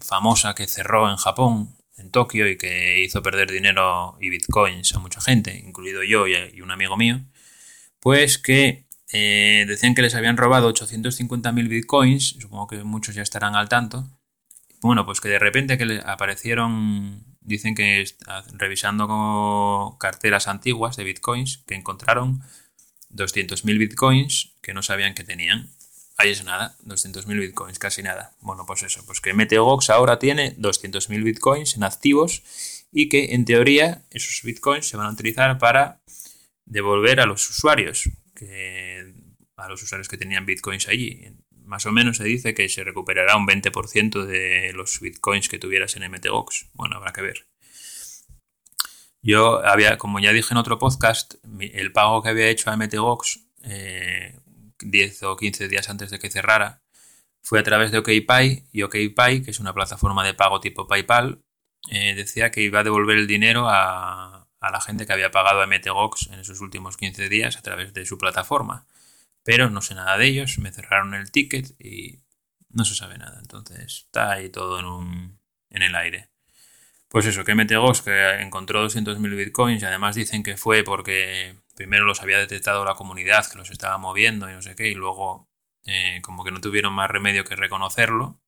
famosa 0.01 0.53
que 0.53 0.67
cerró 0.67 1.09
en 1.09 1.15
Japón, 1.15 1.77
en 1.97 2.11
Tokio, 2.11 2.45
y 2.49 2.57
que 2.57 3.01
hizo 3.01 3.23
perder 3.23 3.49
dinero 3.49 4.17
y 4.19 4.29
bitcoins 4.29 4.93
a 4.95 4.99
mucha 4.99 5.21
gente, 5.21 5.57
incluido 5.57 6.03
yo 6.03 6.27
y 6.27 6.61
un 6.61 6.71
amigo 6.71 6.97
mío, 6.97 7.21
pues 8.01 8.37
que 8.37 8.85
eh, 9.13 9.63
decían 9.65 9.95
que 9.95 10.01
les 10.01 10.15
habían 10.15 10.35
robado 10.35 10.73
850.000 10.73 11.69
bitcoins, 11.69 12.35
supongo 12.39 12.67
que 12.67 12.83
muchos 12.83 13.15
ya 13.15 13.21
estarán 13.21 13.55
al 13.55 13.69
tanto, 13.69 14.09
bueno, 14.81 15.05
pues 15.05 15.21
que 15.21 15.29
de 15.29 15.39
repente 15.39 15.77
que 15.77 16.01
aparecieron, 16.05 17.23
dicen 17.39 17.75
que 17.75 18.03
revisando 18.53 19.95
carteras 19.99 20.49
antiguas 20.49 20.97
de 20.97 21.05
bitcoins, 21.05 21.63
que 21.65 21.75
encontraron 21.75 22.41
200.000 23.13 23.77
bitcoins 23.77 24.53
que 24.61 24.73
no 24.73 24.83
sabían 24.83 25.13
que 25.13 25.23
tenían. 25.23 25.69
Ahí 26.17 26.31
es 26.31 26.43
nada, 26.43 26.75
200.000 26.85 27.39
bitcoins, 27.39 27.79
casi 27.79 28.03
nada. 28.03 28.33
Bueno, 28.41 28.65
pues 28.65 28.83
eso, 28.83 29.05
pues 29.05 29.21
que 29.21 29.33
Meteogox 29.33 29.89
ahora 29.89 30.19
tiene 30.19 30.55
200.000 30.57 31.23
bitcoins 31.23 31.75
en 31.75 31.83
activos 31.83 32.43
y 32.91 33.07
que 33.07 33.33
en 33.33 33.45
teoría 33.45 34.03
esos 34.11 34.41
bitcoins 34.43 34.87
se 34.87 34.97
van 34.97 35.07
a 35.07 35.11
utilizar 35.11 35.57
para 35.57 36.01
devolver 36.65 37.19
a 37.19 37.25
los 37.25 37.49
usuarios, 37.49 38.09
que, 38.35 39.13
a 39.55 39.69
los 39.69 39.81
usuarios 39.81 40.07
que 40.07 40.17
tenían 40.17 40.45
bitcoins 40.45 40.87
allí 40.87 41.25
más 41.69 41.85
o 41.85 41.91
menos 41.91 42.17
se 42.17 42.23
dice 42.23 42.55
que 42.55 42.67
se 42.67 42.83
recuperará 42.83 43.37
un 43.37 43.47
20% 43.47 44.25
de 44.25 44.73
los 44.73 44.99
bitcoins 44.99 45.47
que 45.47 45.59
tuvieras 45.59 45.95
en 45.95 46.11
MTGOX. 46.11 46.65
Bueno, 46.73 46.95
habrá 46.95 47.13
que 47.13 47.21
ver. 47.21 47.45
Yo 49.21 49.65
había, 49.65 49.97
como 49.97 50.19
ya 50.19 50.31
dije 50.31 50.53
en 50.53 50.57
otro 50.57 50.79
podcast, 50.79 51.35
el 51.59 51.91
pago 51.91 52.21
que 52.21 52.29
había 52.29 52.47
hecho 52.47 52.69
a 52.69 52.77
MTGOX 52.77 53.39
eh, 53.63 54.39
10 54.79 55.23
o 55.23 55.35
15 55.35 55.67
días 55.67 55.89
antes 55.89 56.09
de 56.09 56.19
que 56.19 56.29
cerrara 56.29 56.81
fue 57.41 57.59
a 57.59 57.63
través 57.63 57.91
de 57.91 57.97
OKPay 57.99 58.65
y 58.71 58.83
OKPay, 58.83 59.41
que 59.41 59.51
es 59.51 59.59
una 59.59 59.73
plataforma 59.73 60.25
de 60.25 60.33
pago 60.33 60.59
tipo 60.59 60.87
PayPal, 60.87 61.43
eh, 61.91 62.15
decía 62.15 62.51
que 62.51 62.61
iba 62.61 62.79
a 62.79 62.83
devolver 62.83 63.17
el 63.17 63.27
dinero 63.27 63.65
a, 63.67 64.47
la 64.61 64.81
gente 64.81 65.05
que 65.05 65.13
había 65.13 65.31
pagado 65.31 65.61
a 65.61 65.67
MTGOX 65.67 66.27
en 66.31 66.39
esos 66.39 66.61
últimos 66.61 66.97
15 66.97 67.29
días 67.29 67.57
a 67.57 67.61
través 67.61 67.93
de 67.93 68.05
su 68.05 68.17
plataforma 68.17 68.85
pero 69.43 69.69
no 69.69 69.81
sé 69.81 69.95
nada 69.95 70.15
de 70.17 70.27
ellos, 70.27 70.59
me 70.59 70.71
cerraron 70.71 71.15
el 71.15 71.31
ticket 71.31 71.73
y 71.81 72.21
no 72.69 72.85
se 72.85 72.95
sabe 72.95 73.17
nada. 73.17 73.39
Entonces 73.39 74.05
está 74.05 74.33
ahí 74.33 74.49
todo 74.49 74.79
en, 74.79 74.85
un, 74.85 75.39
en 75.71 75.81
el 75.81 75.95
aire. 75.95 76.28
Pues 77.09 77.25
eso, 77.25 77.43
que 77.43 77.55
MTGOS 77.55 78.03
que 78.03 78.41
encontró 78.41 78.85
200.000 78.85 79.35
bitcoins 79.35 79.81
y 79.81 79.85
además 79.85 80.15
dicen 80.15 80.43
que 80.43 80.57
fue 80.57 80.83
porque 80.83 81.55
primero 81.75 82.05
los 82.05 82.21
había 82.21 82.37
detectado 82.37 82.85
la 82.85 82.95
comunidad 82.95 83.49
que 83.51 83.57
los 83.57 83.71
estaba 83.71 83.97
moviendo 83.97 84.49
y 84.49 84.53
no 84.53 84.61
sé 84.61 84.75
qué, 84.75 84.89
y 84.89 84.93
luego 84.93 85.49
eh, 85.85 86.19
como 86.21 86.43
que 86.43 86.51
no 86.51 86.61
tuvieron 86.61 86.93
más 86.93 87.09
remedio 87.09 87.43
que 87.43 87.55
reconocerlo. 87.55 88.39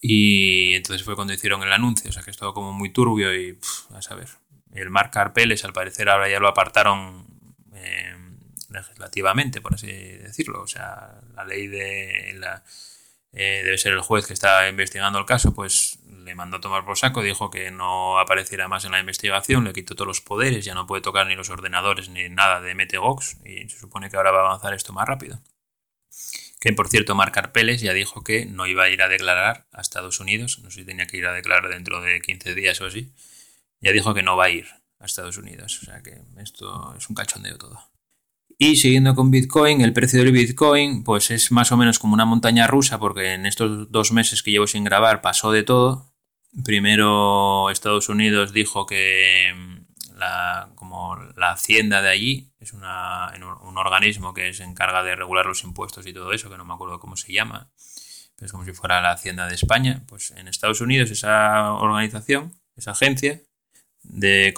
Y 0.00 0.74
entonces 0.74 1.04
fue 1.04 1.16
cuando 1.16 1.32
hicieron 1.34 1.62
el 1.62 1.72
anuncio, 1.72 2.10
o 2.10 2.12
sea 2.12 2.22
que 2.22 2.30
es 2.30 2.36
todo 2.36 2.54
como 2.54 2.72
muy 2.72 2.90
turbio 2.90 3.34
y 3.34 3.58
a 3.94 4.02
saber. 4.02 4.28
El 4.72 4.90
Mark 4.90 5.10
Carpeles 5.10 5.64
al 5.64 5.72
parecer 5.72 6.08
ahora 6.08 6.28
ya 6.28 6.38
lo 6.38 6.48
apartaron. 6.48 7.26
Eh, 7.74 8.14
legislativamente, 8.70 9.60
por 9.60 9.74
así 9.74 9.88
decirlo. 9.88 10.62
O 10.62 10.66
sea, 10.66 11.20
la 11.34 11.44
ley 11.44 11.66
de 11.66 12.34
la, 12.36 12.62
eh, 13.38 13.60
debe 13.62 13.76
ser 13.76 13.92
el 13.92 14.00
juez 14.00 14.26
que 14.26 14.32
está 14.32 14.66
investigando 14.66 15.18
el 15.18 15.26
caso, 15.26 15.52
pues 15.54 15.98
le 16.24 16.34
mandó 16.34 16.56
a 16.56 16.60
tomar 16.60 16.86
por 16.86 16.96
saco, 16.96 17.22
dijo 17.22 17.50
que 17.50 17.70
no 17.70 18.18
apareciera 18.18 18.66
más 18.66 18.86
en 18.86 18.92
la 18.92 18.98
investigación, 18.98 19.64
le 19.64 19.74
quitó 19.74 19.94
todos 19.94 20.08
los 20.08 20.22
poderes, 20.22 20.64
ya 20.64 20.74
no 20.74 20.86
puede 20.86 21.02
tocar 21.02 21.26
ni 21.26 21.36
los 21.36 21.50
ordenadores 21.50 22.08
ni 22.08 22.30
nada 22.30 22.62
de 22.62 22.74
MTGOX 22.74 23.36
y 23.44 23.68
se 23.68 23.78
supone 23.78 24.08
que 24.08 24.16
ahora 24.16 24.30
va 24.30 24.38
a 24.38 24.46
avanzar 24.46 24.72
esto 24.72 24.94
más 24.94 25.06
rápido. 25.06 25.38
Que 26.60 26.72
por 26.72 26.88
cierto, 26.88 27.14
Marc 27.14 27.36
Arpeles 27.36 27.82
ya 27.82 27.92
dijo 27.92 28.24
que 28.24 28.46
no 28.46 28.66
iba 28.66 28.84
a 28.84 28.88
ir 28.88 29.02
a 29.02 29.08
declarar 29.08 29.66
a 29.70 29.82
Estados 29.82 30.18
Unidos, 30.18 30.58
no 30.60 30.70
sé 30.70 30.80
si 30.80 30.86
tenía 30.86 31.06
que 31.06 31.18
ir 31.18 31.26
a 31.26 31.34
declarar 31.34 31.68
dentro 31.68 32.00
de 32.00 32.22
15 32.22 32.54
días 32.54 32.80
o 32.80 32.86
así, 32.86 33.12
ya 33.80 33.92
dijo 33.92 34.14
que 34.14 34.22
no 34.22 34.38
va 34.38 34.46
a 34.46 34.50
ir 34.50 34.66
a 34.98 35.04
Estados 35.04 35.36
Unidos, 35.36 35.78
o 35.82 35.84
sea 35.84 36.02
que 36.02 36.22
esto 36.38 36.94
es 36.96 37.06
un 37.10 37.14
cachondeo 37.14 37.58
todo. 37.58 37.95
Y 38.58 38.76
siguiendo 38.76 39.14
con 39.14 39.30
Bitcoin, 39.30 39.82
el 39.82 39.92
precio 39.92 40.20
del 40.20 40.32
Bitcoin 40.32 41.04
pues 41.04 41.30
es 41.30 41.52
más 41.52 41.72
o 41.72 41.76
menos 41.76 41.98
como 41.98 42.14
una 42.14 42.24
montaña 42.24 42.66
rusa 42.66 42.98
porque 42.98 43.34
en 43.34 43.44
estos 43.44 43.90
dos 43.90 44.12
meses 44.12 44.42
que 44.42 44.50
llevo 44.50 44.66
sin 44.66 44.84
grabar 44.84 45.20
pasó 45.20 45.52
de 45.52 45.62
todo. 45.62 46.14
Primero 46.64 47.68
Estados 47.68 48.08
Unidos 48.08 48.54
dijo 48.54 48.86
que 48.86 49.52
mm, 49.54 50.16
la, 50.16 50.70
como 50.74 51.16
la 51.36 51.50
hacienda 51.50 52.00
de 52.00 52.08
allí 52.08 52.52
es 52.58 52.72
una, 52.72 53.30
un 53.62 53.76
organismo 53.76 54.32
que 54.32 54.54
se 54.54 54.64
encarga 54.64 55.02
de 55.02 55.16
regular 55.16 55.44
los 55.44 55.62
impuestos 55.62 56.06
y 56.06 56.14
todo 56.14 56.32
eso, 56.32 56.48
que 56.48 56.56
no 56.56 56.64
me 56.64 56.72
acuerdo 56.72 56.98
cómo 56.98 57.16
se 57.16 57.32
llama, 57.34 57.70
pero 58.36 58.46
es 58.46 58.52
como 58.52 58.64
si 58.64 58.72
fuera 58.72 59.02
la 59.02 59.12
hacienda 59.12 59.46
de 59.46 59.54
España. 59.54 60.02
Pues 60.08 60.30
en 60.30 60.48
Estados 60.48 60.80
Unidos 60.80 61.10
esa 61.10 61.74
organización, 61.74 62.54
esa 62.74 62.92
agencia, 62.92 63.42
de, 64.08 64.54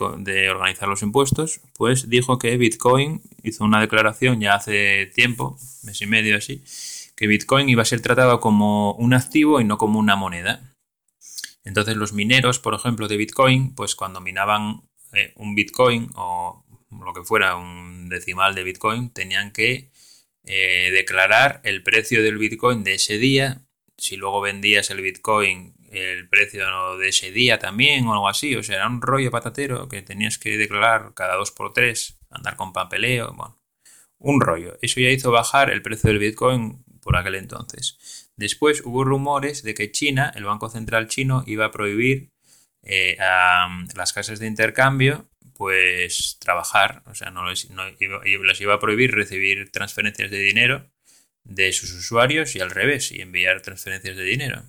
organizar 0.50 0.88
los 0.88 1.02
impuestos, 1.02 1.60
pues 1.76 2.08
dijo 2.08 2.38
que 2.38 2.56
Bitcoin 2.56 3.22
hizo 3.42 3.64
una 3.64 3.80
declaración 3.80 4.40
ya 4.40 4.54
hace 4.54 5.06
tiempo, 5.14 5.58
mes 5.82 6.00
y 6.00 6.06
medio 6.06 6.36
así, 6.36 6.62
que 7.16 7.26
Bitcoin 7.26 7.68
iba 7.68 7.82
a 7.82 7.86
ser 7.86 8.00
tratado 8.00 8.40
como 8.40 8.94
un 8.94 9.14
activo 9.14 9.60
y 9.60 9.64
no 9.64 9.78
como 9.78 9.98
una 9.98 10.16
moneda. 10.16 10.74
Entonces 11.64 11.96
los 11.96 12.12
mineros, 12.12 12.58
por 12.58 12.74
ejemplo, 12.74 13.08
de 13.08 13.16
Bitcoin, 13.16 13.74
pues 13.74 13.94
cuando 13.94 14.20
minaban 14.20 14.82
eh, 15.12 15.32
un 15.36 15.54
Bitcoin 15.54 16.10
o 16.14 16.64
lo 16.90 17.12
que 17.12 17.24
fuera, 17.24 17.56
un 17.56 18.08
decimal 18.08 18.54
de 18.54 18.62
Bitcoin, 18.62 19.10
tenían 19.10 19.52
que 19.52 19.90
eh, 20.44 20.90
declarar 20.92 21.60
el 21.64 21.82
precio 21.82 22.22
del 22.22 22.38
Bitcoin 22.38 22.84
de 22.84 22.94
ese 22.94 23.18
día. 23.18 23.66
Si 23.96 24.16
luego 24.16 24.40
vendías 24.40 24.90
el 24.90 25.02
Bitcoin 25.02 25.74
el 25.90 26.28
precio 26.28 26.96
de 26.98 27.08
ese 27.08 27.30
día 27.30 27.58
también 27.58 28.06
o 28.06 28.12
algo 28.12 28.28
así. 28.28 28.54
O 28.56 28.62
sea, 28.62 28.76
era 28.76 28.86
un 28.86 29.02
rollo 29.02 29.30
patatero 29.30 29.88
que 29.88 30.02
tenías 30.02 30.38
que 30.38 30.56
declarar 30.56 31.12
cada 31.14 31.36
dos 31.36 31.50
por 31.50 31.72
tres, 31.72 32.18
andar 32.30 32.56
con 32.56 32.72
papeleo, 32.72 33.32
bueno, 33.34 33.58
un 34.18 34.40
rollo. 34.40 34.78
Eso 34.82 35.00
ya 35.00 35.10
hizo 35.10 35.30
bajar 35.30 35.70
el 35.70 35.82
precio 35.82 36.08
del 36.08 36.18
Bitcoin 36.18 36.84
por 37.00 37.16
aquel 37.16 37.36
entonces. 37.36 38.30
Después 38.36 38.82
hubo 38.84 39.04
rumores 39.04 39.62
de 39.62 39.74
que 39.74 39.90
China, 39.90 40.32
el 40.34 40.44
Banco 40.44 40.68
Central 40.68 41.08
chino, 41.08 41.42
iba 41.46 41.66
a 41.66 41.70
prohibir 41.70 42.30
eh, 42.82 43.16
a 43.20 43.68
las 43.96 44.12
casas 44.12 44.38
de 44.38 44.46
intercambio 44.46 45.28
pues 45.58 46.38
trabajar, 46.40 47.02
o 47.06 47.16
sea, 47.16 47.32
no 47.32 47.50
les, 47.50 47.68
no, 47.70 47.82
les 47.90 48.60
iba 48.60 48.74
a 48.74 48.78
prohibir 48.78 49.10
recibir 49.10 49.72
transferencias 49.72 50.30
de 50.30 50.38
dinero 50.38 50.88
de 51.42 51.72
sus 51.72 51.92
usuarios 51.92 52.54
y 52.54 52.60
al 52.60 52.70
revés, 52.70 53.10
y 53.10 53.20
enviar 53.20 53.60
transferencias 53.60 54.16
de 54.16 54.22
dinero. 54.22 54.62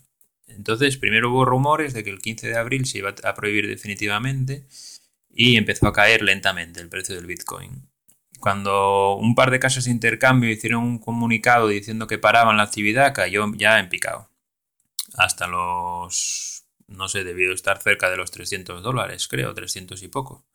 Entonces, 0.49 0.97
primero 0.97 1.31
hubo 1.31 1.45
rumores 1.45 1.93
de 1.93 2.03
que 2.03 2.09
el 2.09 2.19
15 2.19 2.47
de 2.47 2.57
abril 2.57 2.85
se 2.85 2.99
iba 2.99 3.13
a 3.23 3.33
prohibir 3.35 3.67
definitivamente 3.67 4.65
y 5.29 5.55
empezó 5.57 5.87
a 5.87 5.93
caer 5.93 6.21
lentamente 6.21 6.81
el 6.81 6.89
precio 6.89 7.15
del 7.15 7.25
Bitcoin. 7.25 7.89
Cuando 8.39 9.15
un 9.15 9.35
par 9.35 9.51
de 9.51 9.59
casas 9.59 9.85
de 9.85 9.91
intercambio 9.91 10.49
hicieron 10.49 10.83
un 10.83 10.99
comunicado 10.99 11.67
diciendo 11.67 12.07
que 12.07 12.17
paraban 12.17 12.57
la 12.57 12.63
actividad, 12.63 13.13
cayó 13.13 13.45
ya 13.55 13.79
en 13.79 13.89
picado. 13.89 14.29
Hasta 15.13 15.47
los, 15.47 16.63
no 16.87 17.09
sé, 17.09 17.23
debió 17.23 17.51
estar 17.51 17.81
cerca 17.81 18.09
de 18.09 18.17
los 18.17 18.31
300 18.31 18.81
dólares, 18.81 19.27
creo, 19.27 19.53
300 19.53 20.01
y 20.03 20.07
poco. 20.07 20.45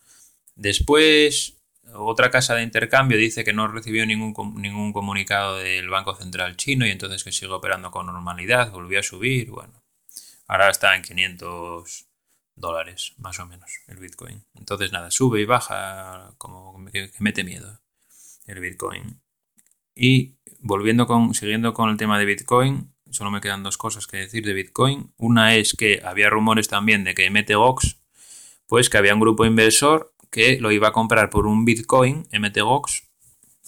Después, 0.54 1.58
otra 1.92 2.30
casa 2.30 2.54
de 2.54 2.62
intercambio 2.62 3.18
dice 3.18 3.44
que 3.44 3.52
no 3.52 3.68
recibió 3.68 4.06
ningún, 4.06 4.34
ningún 4.60 4.92
comunicado 4.92 5.58
del 5.58 5.88
Banco 5.90 6.14
Central 6.14 6.56
chino 6.56 6.86
y 6.86 6.90
entonces 6.90 7.22
que 7.22 7.32
sigue 7.32 7.52
operando 7.52 7.90
con 7.90 8.06
normalidad, 8.06 8.70
volvió 8.70 9.00
a 9.00 9.02
subir, 9.02 9.50
bueno. 9.50 9.83
Ahora 10.46 10.68
está 10.70 10.94
en 10.94 11.02
500 11.02 12.06
dólares, 12.56 13.14
más 13.18 13.38
o 13.40 13.46
menos, 13.46 13.70
el 13.88 13.98
Bitcoin. 13.98 14.44
Entonces, 14.54 14.92
nada, 14.92 15.10
sube 15.10 15.40
y 15.40 15.44
baja 15.44 16.34
como 16.38 16.84
que 16.90 17.10
mete 17.18 17.44
miedo 17.44 17.80
el 18.46 18.60
Bitcoin. 18.60 19.20
Y 19.94 20.36
volviendo 20.60 21.06
con, 21.06 21.34
siguiendo 21.34 21.72
con 21.72 21.90
el 21.90 21.96
tema 21.96 22.18
de 22.18 22.24
Bitcoin, 22.24 22.94
solo 23.10 23.30
me 23.30 23.40
quedan 23.40 23.62
dos 23.62 23.78
cosas 23.78 24.06
que 24.06 24.18
decir 24.18 24.44
de 24.44 24.52
Bitcoin. 24.52 25.12
Una 25.16 25.54
es 25.54 25.74
que 25.74 26.02
había 26.04 26.30
rumores 26.30 26.68
también 26.68 27.04
de 27.04 27.14
que 27.14 27.30
MTGOX, 27.30 28.00
pues 28.66 28.90
que 28.90 28.98
había 28.98 29.14
un 29.14 29.20
grupo 29.20 29.44
inversor 29.44 30.12
que 30.30 30.58
lo 30.60 30.72
iba 30.72 30.88
a 30.88 30.92
comprar 30.92 31.30
por 31.30 31.46
un 31.46 31.64
Bitcoin, 31.64 32.26
MTGOX, 32.32 33.08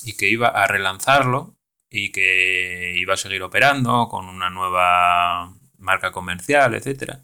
y 0.05 0.17
que 0.17 0.29
iba 0.29 0.49
a 0.49 0.67
relanzarlo 0.67 1.57
y 1.89 2.11
que 2.12 2.95
iba 2.97 3.15
a 3.15 3.17
seguir 3.17 3.43
operando 3.43 4.09
con 4.09 4.27
una 4.29 4.51
nueva 4.51 5.55
marca 5.87 6.12
comercial, 6.12 6.75
etcétera. 6.75 7.22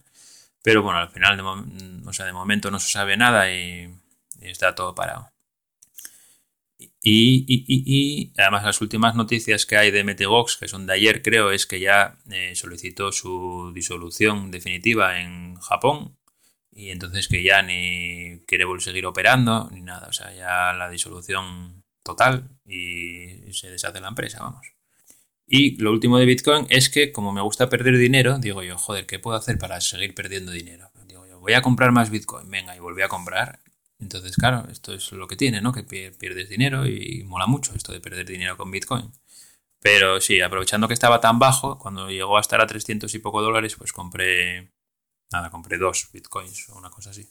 Pero 0.62 0.83
bueno, 0.83 1.01
al 1.01 1.11
final, 1.11 1.37
de, 1.37 1.42
o 2.09 2.12
sea, 2.12 2.25
de 2.27 2.33
momento 2.33 2.70
no 2.70 2.79
se 2.79 2.90
sabe 2.90 3.16
nada 3.16 3.53
y, 3.53 3.92
está 4.40 4.75
todo 4.75 4.94
parado. 4.94 5.29
Y, 7.05 8.33
además 8.38 8.64
las 8.64 8.81
últimas 8.81 9.14
noticias 9.14 9.66
que 9.66 9.77
hay 9.77 9.90
de 9.90 10.05
Metegox, 10.05 10.57
que 10.57 10.68
son 10.68 10.87
de 10.87 10.94
ayer 10.94 11.22
creo, 11.22 11.51
es 11.51 11.66
que 11.66 11.81
ya 11.81 12.16
eh, 12.31 12.55
solicitó 12.55 13.12
su 13.12 13.72
disolución 13.75 14.51
definitiva 14.51 15.20
en 15.20 15.57
Japón 15.57 16.16
y 16.70 16.90
entonces 16.90 17.29
que 17.29 17.42
ya 17.42 17.62
ni 17.62 18.40
quiere 18.46 18.64
seguir 18.79 19.07
operando 19.07 19.68
ni 19.72 19.83
nada, 19.83 20.09
o 20.09 20.12
sea, 20.12 20.33
ya 20.33 20.72
la 20.72 20.88
disolución 20.88 21.85
total 22.05 22.48
y 22.64 23.53
se 23.53 23.70
deshace 23.70 24.01
la 24.01 24.09
empresa, 24.09 24.40
vamos. 24.40 24.82
Y 25.55 25.77
lo 25.77 25.93
último 25.93 26.17
de 26.17 26.25
Bitcoin 26.25 26.67
es 26.71 26.88
que 26.88 27.12
como 27.12 27.31
me 27.31 27.43
gusta 27.43 27.69
perder 27.69 27.99
dinero, 27.99 28.38
digo 28.38 28.62
yo, 28.62 28.79
joder, 28.79 29.05
¿qué 29.05 29.19
puedo 29.19 29.37
hacer 29.37 29.59
para 29.59 29.83
seguir 29.83 30.15
perdiendo 30.15 30.51
dinero? 30.51 30.91
Digo 31.07 31.27
yo, 31.27 31.41
voy 31.41 31.53
a 31.53 31.61
comprar 31.61 31.93
más 31.93 32.09
Bitcoin, 32.09 32.51
venga, 32.51 32.75
y 32.75 32.79
volví 32.79 33.03
a 33.03 33.09
comprar. 33.09 33.61
Entonces, 34.01 34.35
claro, 34.35 34.67
esto 34.73 34.95
es 34.95 35.12
lo 35.12 35.29
que 35.29 35.37
tiene, 35.37 35.61
¿no? 35.61 35.71
Que 35.71 35.83
pierdes 35.83 36.49
dinero 36.49 36.87
y 36.87 37.23
mola 37.25 37.47
mucho 37.47 37.75
esto 37.75 37.93
de 37.93 38.01
perder 38.01 38.25
dinero 38.25 38.57
con 38.57 38.71
Bitcoin. 38.71 39.12
Pero 39.79 40.23
sí, 40.23 40.41
aprovechando 40.41 40.88
que 40.88 40.95
estaba 40.95 41.21
tan 41.21 41.38
bajo, 41.38 41.79
cuando 41.79 42.09
llegó 42.09 42.38
a 42.38 42.41
estar 42.41 42.62
a 42.62 42.67
300 42.67 43.15
y 43.15 43.19
poco 43.19 43.43
dólares, 43.43 43.77
pues 43.77 43.93
compré, 43.93 44.73
nada, 45.31 45.51
compré 45.51 45.77
dos 45.77 46.09
Bitcoins 46.15 46.71
o 46.71 46.79
una 46.79 46.88
cosa 46.88 47.11
así. 47.11 47.29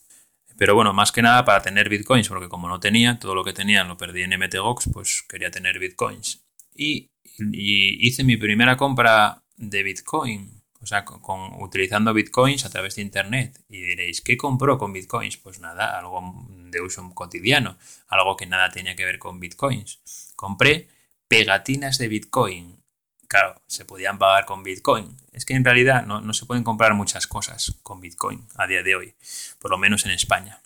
Pero 0.60 0.76
bueno, 0.76 0.94
más 0.94 1.12
que 1.12 1.24
nada 1.24 1.44
para 1.44 1.64
tener 1.64 1.90
Bitcoins, 1.90 2.30
porque 2.30 2.50
como 2.50 2.70
no 2.70 2.80
tenía, 2.80 3.18
todo 3.18 3.34
lo 3.34 3.44
que 3.44 3.54
tenía 3.54 3.84
lo 3.84 3.98
perdí 3.98 4.22
en 4.22 4.38
MTGOX, 4.38 4.92
pues 4.94 5.24
quería 5.28 5.50
tener 5.50 5.80
Bitcoins. 5.80 6.46
Y 6.76 7.12
y 7.38 8.08
hice 8.08 8.24
mi 8.24 8.38
primera 8.38 8.78
compra 8.78 9.44
de 9.58 9.84
Bitcoin, 9.84 10.62
o 10.80 10.86
sea, 10.86 11.06
con, 11.06 11.62
utilizando 11.62 12.14
Bitcoins 12.14 12.66
a 12.66 12.70
través 12.70 12.96
de 12.96 13.02
Internet. 13.02 13.60
Y 13.70 13.82
diréis, 13.82 14.22
¿qué 14.22 14.38
compró 14.38 14.78
con 14.78 14.94
Bitcoins? 14.94 15.38
Pues 15.38 15.60
nada, 15.60 15.98
algo 15.98 16.48
de 16.50 16.82
uso 16.82 17.10
cotidiano, 17.14 17.78
algo 18.08 18.36
que 18.36 18.48
nada 18.48 18.70
tenía 18.70 18.96
que 18.96 19.06
ver 19.06 19.20
con 19.20 19.40
Bitcoins. 19.40 20.34
Compré 20.36 20.88
pegatinas 21.28 21.98
de 21.98 22.08
Bitcoin. 22.08 22.82
Claro, 23.28 23.62
se 23.68 23.86
podían 23.86 24.18
pagar 24.18 24.46
con 24.46 24.64
Bitcoin. 24.64 25.16
Es 25.32 25.46
que 25.46 25.54
en 25.54 25.64
realidad 25.64 26.06
no, 26.06 26.20
no 26.20 26.34
se 26.34 26.46
pueden 26.46 26.64
comprar 26.64 26.94
muchas 26.96 27.28
cosas 27.28 27.76
con 27.84 28.02
Bitcoin 28.02 28.46
a 28.56 28.68
día 28.68 28.84
de 28.84 28.96
hoy, 28.96 29.14
por 29.60 29.72
lo 29.72 29.78
menos 29.78 30.06
en 30.06 30.12
España. 30.12 30.60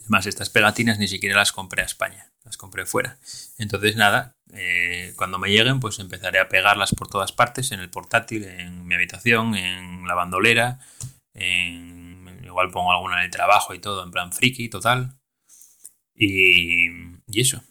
Además, 0.00 0.26
estas 0.26 0.50
pegatinas 0.50 0.98
ni 0.98 1.06
siquiera 1.06 1.36
las 1.36 1.52
compré 1.52 1.82
a 1.82 1.86
España, 1.86 2.31
las 2.44 2.56
compré 2.56 2.86
fuera. 2.86 3.18
Entonces, 3.58 3.96
nada, 3.96 4.36
eh, 4.52 5.12
cuando 5.16 5.38
me 5.38 5.50
lleguen, 5.50 5.80
pues 5.80 5.98
empezaré 5.98 6.40
a 6.40 6.48
pegarlas 6.48 6.94
por 6.94 7.08
todas 7.08 7.32
partes, 7.32 7.72
en 7.72 7.80
el 7.80 7.90
portátil, 7.90 8.44
en 8.44 8.86
mi 8.86 8.94
habitación, 8.94 9.54
en 9.54 10.06
la 10.06 10.14
bandolera, 10.14 10.80
igual 12.52 12.70
pongo 12.70 12.92
alguna 12.92 13.18
en 13.18 13.24
el 13.24 13.30
trabajo 13.30 13.74
y 13.74 13.78
todo, 13.78 14.04
en 14.04 14.10
plan 14.10 14.32
friki, 14.32 14.68
total. 14.68 15.18
Y, 16.14 16.88
y 17.26 17.40
eso. 17.40 17.62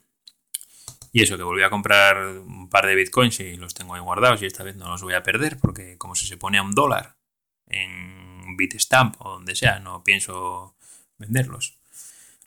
Y 1.14 1.22
eso, 1.22 1.38
que 1.38 1.44
volví 1.44 1.64
a 1.64 1.70
comprar 1.70 2.18
un 2.18 2.70
par 2.70 2.88
de 2.88 2.96
bitcoins 2.96 3.40
y 3.42 3.58
los 3.58 3.74
tengo 3.74 3.96
ahí 3.96 4.02
guardados 4.02 4.42
y 4.42 4.46
esta 4.46 4.64
vez 4.64 4.78
no 4.78 4.90
los 4.90 5.02
voy 5.02 5.14
a 5.14 5.24
perder 5.24 5.60
porque 5.60 5.98
como 5.98 6.16
si 6.16 6.26
se 6.26 6.38
pone 6.38 6.58
a 6.58 6.64
un 6.64 6.72
dólar 6.74 7.18
en 7.68 8.56
Bitstamp 8.58 9.16
o 9.20 9.32
donde 9.32 9.56
sea, 9.56 9.80
no 9.80 10.04
pienso 10.04 10.76
venderlos. 11.18 11.78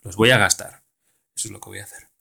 Los 0.03 0.17
voy 0.17 0.31
a 0.31 0.39
gastar. 0.39 0.83
Eso 1.37 1.49
es 1.49 1.53
lo 1.53 1.61
que 1.61 1.71
voy 1.71 1.79
a 1.81 1.85
hacer 1.85 2.14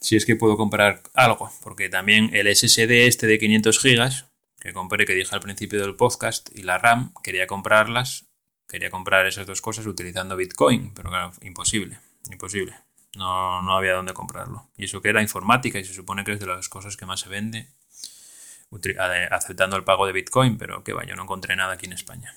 si 0.00 0.16
es 0.16 0.24
que 0.24 0.36
puedo 0.36 0.56
comprar 0.56 1.02
algo, 1.14 1.50
porque 1.62 1.88
también 1.88 2.30
el 2.34 2.54
SSD 2.54 3.06
este 3.06 3.26
de 3.26 3.38
500 3.38 3.78
gigas 3.78 4.26
que 4.60 4.72
compré, 4.72 5.06
que 5.06 5.14
dije 5.14 5.34
al 5.34 5.40
principio 5.40 5.80
del 5.80 5.96
podcast, 5.96 6.50
y 6.54 6.62
la 6.62 6.78
RAM, 6.78 7.14
quería 7.22 7.46
comprarlas, 7.46 8.26
quería 8.68 8.90
comprar 8.90 9.26
esas 9.26 9.46
dos 9.46 9.62
cosas 9.62 9.86
utilizando 9.86 10.36
Bitcoin, 10.36 10.92
pero 10.94 11.08
claro, 11.08 11.32
imposible, 11.40 11.98
imposible. 12.30 12.74
No, 13.16 13.62
no 13.62 13.74
había 13.74 13.94
dónde 13.94 14.12
comprarlo. 14.12 14.70
Y 14.76 14.84
eso 14.84 15.00
que 15.00 15.08
era 15.08 15.22
informática 15.22 15.78
y 15.78 15.84
se 15.84 15.94
supone 15.94 16.24
que 16.24 16.32
es 16.32 16.40
de 16.40 16.46
las 16.46 16.68
cosas 16.68 16.96
que 16.96 17.06
más 17.06 17.20
se 17.20 17.28
vende 17.28 17.68
aceptando 19.30 19.76
el 19.76 19.82
pago 19.82 20.06
de 20.06 20.12
Bitcoin, 20.12 20.56
pero 20.56 20.84
que 20.84 20.92
vaya, 20.92 21.16
no 21.16 21.24
encontré 21.24 21.56
nada 21.56 21.72
aquí 21.72 21.86
en 21.86 21.92
España. 21.92 22.32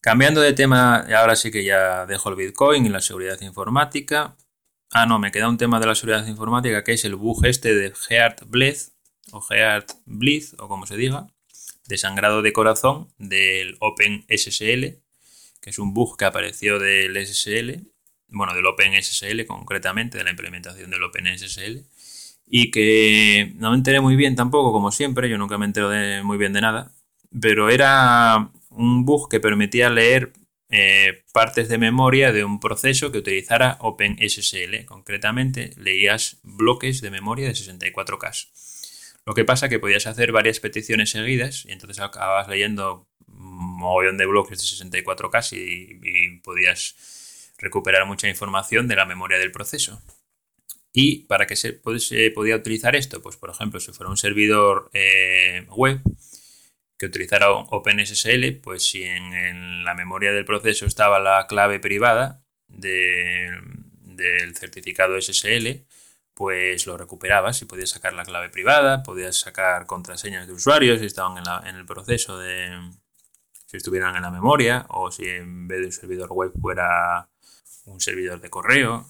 Cambiando 0.00 0.40
de 0.40 0.52
tema, 0.52 1.06
ahora 1.14 1.36
sí 1.36 1.50
que 1.50 1.64
ya 1.64 2.06
dejo 2.06 2.30
el 2.30 2.36
Bitcoin 2.36 2.86
y 2.86 2.88
la 2.88 3.00
seguridad 3.00 3.40
informática. 3.42 4.36
Ah, 4.90 5.06
no, 5.06 5.18
me 5.18 5.32
queda 5.32 5.48
un 5.48 5.58
tema 5.58 5.80
de 5.80 5.86
la 5.86 5.94
seguridad 5.94 6.26
informática 6.26 6.84
que 6.84 6.92
es 6.92 7.04
el 7.04 7.16
bug 7.16 7.44
este 7.46 7.74
de 7.74 7.92
Heart 7.92 8.42
Bleed 8.46 8.76
o 9.32 9.40
Heart 9.40 9.92
Bleed 10.06 10.44
o 10.58 10.68
como 10.68 10.86
se 10.86 10.96
diga, 10.96 11.26
de 11.86 11.98
sangrado 11.98 12.42
de 12.42 12.52
corazón 12.52 13.12
del 13.18 13.76
OpenSSL, 13.80 15.00
que 15.60 15.70
es 15.70 15.78
un 15.78 15.94
bug 15.94 16.16
que 16.16 16.24
apareció 16.24 16.78
del 16.78 17.16
SSL, 17.16 17.86
bueno, 18.28 18.54
del 18.54 18.66
OpenSSL 18.66 19.46
concretamente, 19.46 20.18
de 20.18 20.24
la 20.24 20.30
implementación 20.30 20.90
del 20.90 21.02
OpenSSL, 21.02 21.86
y 22.46 22.70
que 22.70 23.52
no 23.56 23.70
me 23.70 23.76
enteré 23.76 24.00
muy 24.00 24.16
bien 24.16 24.36
tampoco, 24.36 24.72
como 24.72 24.90
siempre, 24.92 25.28
yo 25.28 25.38
nunca 25.38 25.58
me 25.58 25.66
entero 25.66 25.90
muy 26.24 26.38
bien 26.38 26.52
de 26.52 26.60
nada, 26.60 26.92
pero 27.40 27.70
era 27.70 28.50
un 28.70 29.04
bug 29.04 29.28
que 29.28 29.40
permitía 29.40 29.90
leer 29.90 30.32
eh, 30.70 31.24
partes 31.32 31.68
de 31.68 31.78
memoria 31.78 32.32
de 32.32 32.44
un 32.44 32.60
proceso 32.60 33.12
que 33.12 33.18
utilizara 33.18 33.76
OpenSSL. 33.80 34.84
Concretamente, 34.86 35.70
leías 35.76 36.38
bloques 36.42 37.00
de 37.00 37.10
memoria 37.10 37.48
de 37.48 37.54
64K. 37.54 38.48
Lo 39.26 39.34
que 39.34 39.44
pasa 39.44 39.68
que 39.68 39.78
podías 39.78 40.06
hacer 40.06 40.32
varias 40.32 40.60
peticiones 40.60 41.10
seguidas 41.10 41.64
y 41.64 41.72
entonces 41.72 42.00
acababas 42.00 42.48
leyendo 42.48 43.08
un 43.26 43.78
mogollón 43.78 44.18
de 44.18 44.26
bloques 44.26 44.58
de 44.58 44.86
64K 44.86 45.52
y, 45.52 46.00
y 46.02 46.40
podías 46.40 47.52
recuperar 47.58 48.06
mucha 48.06 48.28
información 48.28 48.88
de 48.88 48.96
la 48.96 49.06
memoria 49.06 49.38
del 49.38 49.52
proceso. 49.52 50.02
¿Y 50.96 51.24
para 51.24 51.46
qué 51.48 51.56
se, 51.56 51.72
podía 51.72 52.54
utilizar 52.54 52.94
esto? 52.94 53.20
Pues 53.20 53.36
por 53.36 53.50
ejemplo, 53.50 53.80
si 53.80 53.92
fuera 53.92 54.10
un 54.10 54.16
servidor 54.16 54.90
eh, 54.92 55.66
web, 55.70 56.00
que 56.96 57.06
utilizara 57.06 57.50
OpenSSL, 57.50 58.60
pues 58.62 58.88
si 58.88 59.04
en, 59.04 59.84
la 59.84 59.94
memoria 59.94 60.32
del 60.32 60.44
proceso 60.44 60.86
estaba 60.86 61.18
la 61.18 61.46
clave 61.46 61.80
privada 61.80 62.44
del 62.68 64.56
certificado 64.56 65.20
SSL, 65.20 65.86
pues 66.34 66.86
lo 66.86 66.96
recuperabas 66.96 67.62
y 67.62 67.64
podías 67.66 67.90
sacar 67.90 68.12
la 68.12 68.24
clave 68.24 68.48
privada, 68.48 69.02
podías 69.02 69.36
sacar 69.36 69.86
contraseñas 69.86 70.46
de 70.46 70.52
usuarios 70.52 71.00
si 71.00 71.06
estaban 71.06 71.38
en, 71.38 71.68
en 71.68 71.76
el 71.76 71.86
proceso 71.86 72.38
de... 72.38 72.70
si 73.66 73.76
estuvieran 73.76 74.16
en 74.16 74.22
la 74.22 74.30
memoria 74.30 74.86
o 74.88 75.10
si 75.10 75.28
en 75.28 75.68
vez 75.68 75.80
de 75.80 75.86
un 75.86 75.92
servidor 75.92 76.32
web 76.32 76.52
fuera 76.60 77.28
un 77.86 78.00
servidor 78.00 78.40
de 78.40 78.50
correo. 78.50 79.06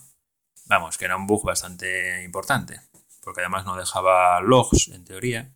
Vamos, 0.66 0.98
que 0.98 1.04
era 1.04 1.16
un 1.16 1.26
bug 1.26 1.44
bastante 1.44 2.22
importante, 2.24 2.80
porque 3.22 3.42
además 3.42 3.66
no 3.66 3.76
dejaba 3.76 4.40
logs 4.40 4.88
en 4.88 5.04
teoría 5.04 5.54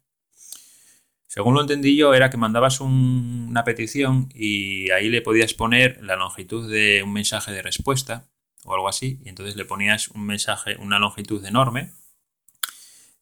según 1.29 1.55
lo 1.55 1.61
entendí 1.61 1.95
yo, 1.95 2.15
era 2.15 2.31
que 2.31 2.39
mandabas 2.39 2.81
una 2.81 3.63
petición 3.63 4.31
y 4.35 4.91
ahí 4.91 5.11
le 5.11 5.21
podías 5.21 5.53
poner 5.53 6.03
la 6.03 6.17
longitud 6.17 6.71
de 6.71 7.03
un 7.03 7.13
mensaje 7.13 7.53
de 7.53 7.61
respuesta 7.63 8.27
o 8.65 8.75
algo 8.75 8.89
así, 8.89 9.21
y 9.25 9.29
entonces 9.29 9.55
le 9.55 9.67
ponías 9.67 10.09
un 10.09 10.25
mensaje, 10.25 10.77
una 10.79 10.99
longitud 10.99 11.45
enorme, 11.45 11.93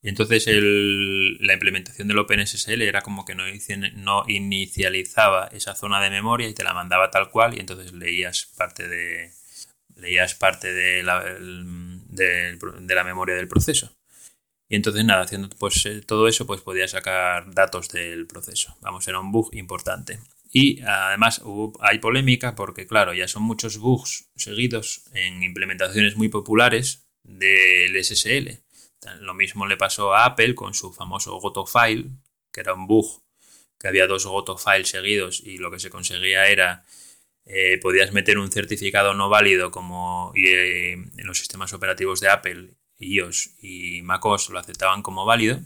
y 0.02 0.08
entonces 0.08 0.46
la 0.46 1.52
implementación 1.52 2.06
del 2.06 2.18
OpenSSL 2.18 2.82
era 2.82 3.02
como 3.02 3.24
que 3.24 3.34
no, 3.34 3.42
no 3.94 4.24
inicializaba 4.28 5.48
esa 5.48 5.74
zona 5.74 6.00
de 6.00 6.10
memoria 6.10 6.48
y 6.48 6.54
te 6.54 6.62
la 6.62 6.74
mandaba 6.74 7.10
tal 7.10 7.30
cual, 7.30 7.54
y 7.54 7.60
entonces 7.60 7.92
leías 7.92 8.46
parte 8.56 8.86
de 8.88 9.32
leías 9.96 10.34
parte 10.34 10.72
de 10.72 11.02
la, 11.02 11.24
de 11.24 12.94
la 12.94 13.04
memoria 13.04 13.34
del 13.34 13.48
proceso. 13.48 13.96
Y 14.68 14.76
entonces 14.76 15.04
nada, 15.04 15.22
haciendo 15.22 15.48
pues 15.58 15.84
eh, 15.86 16.00
todo 16.00 16.26
eso, 16.28 16.46
pues 16.46 16.60
podía 16.60 16.88
sacar 16.88 17.54
datos 17.54 17.88
del 17.88 18.26
proceso. 18.26 18.76
Vamos, 18.80 19.06
era 19.06 19.20
un 19.20 19.30
bug 19.30 19.54
importante. 19.54 20.18
Y 20.52 20.80
además 20.82 21.42
hay 21.80 21.98
polémica 21.98 22.54
porque, 22.54 22.86
claro, 22.86 23.14
ya 23.14 23.28
son 23.28 23.42
muchos 23.42 23.78
bugs 23.78 24.30
seguidos 24.36 25.02
en 25.12 25.42
implementaciones 25.42 26.16
muy 26.16 26.28
populares 26.28 27.06
del 27.22 28.02
SSL. 28.02 28.62
Lo 29.20 29.34
mismo 29.34 29.66
le 29.66 29.76
pasó 29.76 30.14
a 30.14 30.24
Apple 30.24 30.54
con 30.54 30.74
su 30.74 30.92
famoso 30.92 31.38
GoToFile, 31.38 32.10
que 32.52 32.60
era 32.60 32.74
un 32.74 32.86
bug 32.86 33.22
que 33.78 33.88
había 33.88 34.06
dos 34.06 34.26
GoToFiles 34.26 34.88
seguidos 34.88 35.40
y 35.44 35.58
lo 35.58 35.70
que 35.70 35.78
se 35.78 35.90
conseguía 35.90 36.48
era 36.48 36.84
eh, 37.44 37.78
podías 37.80 38.12
meter 38.12 38.38
un 38.38 38.50
certificado 38.50 39.14
no 39.14 39.28
válido 39.28 39.70
como 39.70 40.32
eh, 40.34 40.92
en 40.92 41.26
los 41.26 41.38
sistemas 41.38 41.72
operativos 41.72 42.20
de 42.20 42.28
Apple 42.28 42.70
iOS 42.98 43.50
y 43.60 44.02
macOS 44.02 44.50
lo 44.50 44.58
aceptaban 44.58 45.02
como 45.02 45.24
válido, 45.24 45.60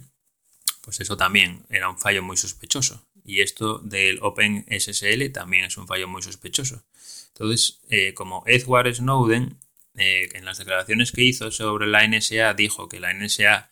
pues 0.83 1.01
eso 1.01 1.17
también 1.17 1.65
era 1.69 1.89
un 1.89 1.99
fallo 1.99 2.23
muy 2.23 2.37
sospechoso. 2.37 3.07
Y 3.25 3.43
esto 3.43 3.79
del 3.79 4.19
OpenSSL 4.23 5.31
también 5.33 5.65
es 5.65 5.77
un 5.77 5.87
fallo 5.87 6.09
muy 6.09 6.23
sospechoso. 6.23 6.83
Entonces, 7.29 7.81
eh, 7.89 8.15
como 8.15 8.43
Edward 8.47 8.93
Snowden, 8.95 9.57
eh, 9.97 10.29
en 10.33 10.45
las 10.45 10.59
declaraciones 10.59 11.13
que 11.13 11.23
hizo 11.23 11.51
sobre 11.51 11.87
la 11.87 12.05
NSA, 12.07 12.55
dijo 12.55 12.89
que 12.89 13.01
la 13.01 13.13
NSA 13.13 13.71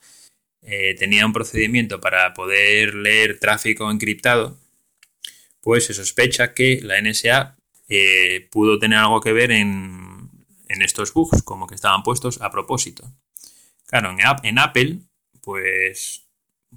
eh, 0.62 0.94
tenía 0.99 1.27
un 1.27 1.33
procedimiento 1.33 2.01
para 2.01 2.35
poder 2.35 2.94
leer 2.94 3.38
tráfico 3.38 3.90
encriptado, 3.90 4.59
pues 5.61 5.87
se 5.87 5.94
sospecha 5.94 6.55
que 6.55 6.81
la 6.83 7.01
NSA 7.01 7.57
pudo 8.51 8.79
tener 8.79 8.99
algo 8.99 9.21
que 9.21 9.33
ver 9.33 9.51
en, 9.51 10.31
en 10.68 10.83
estos 10.83 11.14
bugs, 11.14 11.42
como 11.42 11.66
que 11.66 11.75
estaban 11.75 12.03
puestos 12.03 12.40
a 12.42 12.51
propósito. 12.51 13.11
Claro, 13.88 14.14
en, 14.42 14.59
Apple, 14.59 14.98
pues 15.40 16.29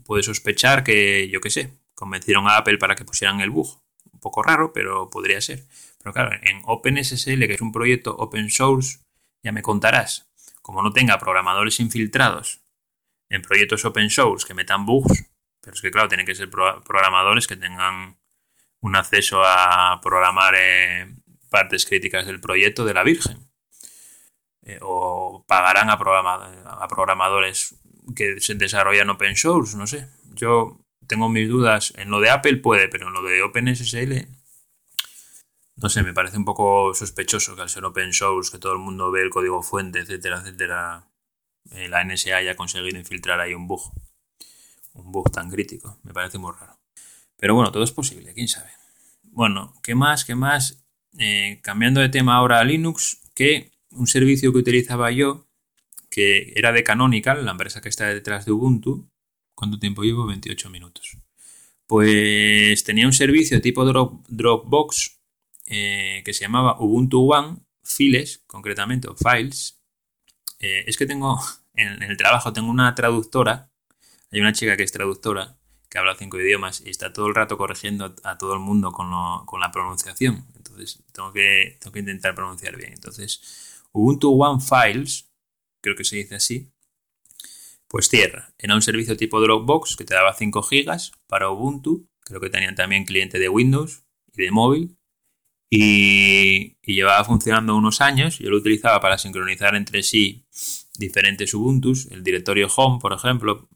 puede 0.06 0.24
sospechar 0.24 0.86
que, 0.86 1.28
yo 1.30 1.42
qué 1.42 1.50
sé, 1.50 1.78
convencieron 1.94 2.48
a 2.48 2.56
Apple 2.56 2.78
para 2.78 2.96
que 2.96 3.04
pusieran 3.04 3.42
el 3.42 3.50
bug. 3.50 3.82
Un 4.14 4.20
poco 4.22 4.42
raro, 4.42 4.72
pero 4.72 5.10
podría 5.10 5.42
ser. 5.42 5.66
Pero 6.02 6.14
claro, 6.14 6.32
en 6.42 6.62
OpenSSL, 6.64 7.48
que 7.48 7.54
es 7.56 7.62
un 7.62 7.74
proyecto 7.74 8.16
open 8.16 8.50
source, 8.50 9.00
ya 9.44 9.52
me 9.52 9.62
contarás, 9.62 10.32
como 10.62 10.82
no 10.82 10.94
tenga 10.94 11.20
programadores 11.20 11.82
infiltrados 11.82 12.62
en 13.30 13.42
proyectos 13.42 13.84
open 13.84 14.10
source 14.10 14.48
que 14.48 14.54
metan 14.54 14.86
bugs, 14.86 15.26
pero 15.60 15.74
es 15.74 15.82
que 15.82 15.92
claro, 15.92 16.08
tienen 16.08 16.26
que 16.26 16.36
ser 16.36 16.50
programadores 16.50 17.46
que 17.46 17.58
tengan 17.58 18.18
un 18.80 18.96
acceso 18.96 19.44
a 19.44 20.00
programar 20.02 20.54
eh, 20.58 21.14
partes 21.50 21.86
críticas 21.86 22.26
del 22.26 22.40
proyecto 22.40 22.86
de 22.86 22.94
la 22.94 23.04
Virgen. 23.04 23.51
Eh, 24.64 24.80
o 24.82 25.44
pagarán 25.48 25.90
a, 25.90 25.94
a 25.94 26.88
programadores 26.88 27.76
que 28.16 28.40
se 28.40 28.56
desarrollan 28.56 29.10
open 29.10 29.36
source, 29.36 29.78
no 29.78 29.88
sé. 29.88 30.10
Yo 30.34 30.80
tengo 31.08 31.30
mis 31.30 31.50
dudas. 31.50 31.94
En 31.98 32.10
lo 32.10 32.20
de 32.20 32.30
Apple 32.30 32.58
puede, 32.58 32.88
pero 32.88 33.08
en 33.08 33.14
lo 33.14 33.24
de 33.24 33.42
OpenSSL, 33.42 34.28
no 35.76 35.90
sé, 35.90 36.04
me 36.04 36.14
parece 36.14 36.38
un 36.38 36.46
poco 36.46 36.94
sospechoso 36.94 37.56
que 37.56 37.64
al 37.64 37.70
ser 37.70 37.86
open 37.86 38.14
source, 38.14 38.52
que 38.52 38.60
todo 38.60 38.74
el 38.74 38.80
mundo 38.80 39.12
ve 39.12 39.22
el 39.22 39.30
código 39.30 39.64
fuente, 39.64 40.00
etcétera, 40.00 40.40
etcétera, 40.40 41.08
eh, 41.72 41.88
la 41.90 42.04
NSA 42.04 42.38
haya 42.38 42.56
conseguido 42.56 43.00
infiltrar 43.00 43.40
ahí 43.40 43.54
un 43.54 43.68
bug. 43.68 43.82
Un 44.94 45.12
bug 45.12 45.32
tan 45.32 45.50
crítico. 45.50 46.00
Me 46.04 46.14
parece 46.14 46.38
muy 46.38 46.52
raro. 46.52 46.80
Pero 47.38 47.56
bueno, 47.56 47.72
todo 47.72 47.84
es 47.84 47.92
posible, 47.92 48.34
quién 48.34 48.48
sabe. 48.48 48.70
Bueno, 49.24 49.74
¿qué 49.82 49.96
más? 49.96 50.26
¿Qué 50.26 50.36
más? 50.36 50.86
Eh, 51.18 51.60
cambiando 51.64 52.00
de 52.00 52.10
tema 52.10 52.36
ahora 52.36 52.60
a 52.60 52.64
Linux, 52.64 53.22
que 53.34 53.72
un 53.92 54.08
servicio 54.08 54.52
que 54.52 54.60
utilizaba 54.60 55.12
yo, 55.12 55.48
que 56.10 56.54
era 56.56 56.72
de 56.72 56.84
Canonical, 56.84 57.46
la 57.46 57.52
empresa 57.52 57.82
que 57.82 57.90
está 57.90 58.08
detrás 58.08 58.46
de 58.46 58.52
Ubuntu. 58.52 59.10
¿Cuánto 59.56 59.80
tiempo 59.80 60.04
llevo? 60.04 60.26
28 60.26 60.70
minutos. 60.70 61.18
Pues 61.88 62.84
tenía 62.84 63.06
un 63.06 63.14
servicio 63.14 63.62
tipo 63.62 63.86
Dropbox 63.86 65.20
eh, 65.68 66.22
que 66.26 66.34
se 66.34 66.46
llamaba 66.46 66.80
Ubuntu 66.80 67.32
One 67.32 67.58
Files, 67.84 68.44
concretamente, 68.48 69.08
o 69.08 69.16
Files. 69.16 69.82
Eh, 70.60 70.84
es 70.88 70.98
que 70.98 71.06
tengo, 71.06 71.40
en, 71.74 72.04
el 72.04 72.18
trabajo 72.18 72.54
tengo 72.54 72.70
una 72.70 72.94
traductora, 72.96 73.72
hay 74.32 74.40
una 74.40 74.54
chica 74.54 74.78
que 74.78 74.84
es 74.84 74.92
traductora, 74.92 75.58
que 75.90 75.98
habla 75.98 76.16
cinco 76.16 76.40
idiomas 76.40 76.82
y 76.86 76.90
está 76.90 77.12
todo 77.12 77.28
el 77.28 77.36
rato 77.36 77.58
corrigiendo 77.58 78.16
a 78.24 78.38
todo 78.38 78.54
el 78.54 78.60
mundo 78.60 78.92
con, 78.92 79.10
con 79.46 79.60
la 79.60 79.72
pronunciación. 79.72 80.46
Entonces 80.56 81.04
tengo 81.12 81.34
que, 81.34 81.78
tengo 81.82 81.92
que 81.92 82.00
intentar 82.00 82.34
pronunciar 82.34 82.78
bien. 82.78 82.94
Entonces 82.94 83.71
Ubuntu 83.94 84.32
One 84.32 84.62
Files, 84.62 85.30
creo 85.82 85.96
que 85.96 86.04
se 86.04 86.18
dice 86.18 86.36
así, 86.36 86.72
pues 87.92 88.08
cierra. 88.08 88.54
Era 88.58 88.76
un 88.76 88.82
servicio 88.82 89.18
tipo 89.18 89.42
Dropbox 89.42 89.98
que 89.98 90.06
te 90.06 90.14
daba 90.14 90.34
5 90.34 90.62
GB 90.62 91.12
para 91.28 91.50
Ubuntu. 91.50 92.08
Creo 92.22 92.40
que 92.40 92.50
tenían 92.50 92.76
también 92.76 93.04
cliente 93.04 93.38
de 93.38 93.50
Windows 93.50 94.06
y 94.34 94.44
de 94.44 94.52
móvil. 94.52 94.98
Y, 95.70 96.78
llevaba 96.84 97.24
funcionando 97.26 97.76
unos 97.76 98.00
años. 98.00 98.40
Yo 98.40 98.50
lo 98.50 98.58
utilizaba 98.58 99.02
para 99.02 99.18
sincronizar 99.18 99.76
entre 99.76 100.04
sí 100.04 100.46
diferentes 100.98 101.54
Ubuntus, 101.54 102.08
el 102.12 102.24
directorio 102.24 102.68
Home, 102.76 103.00
por 103.02 103.14
ejemplo, 103.14 103.70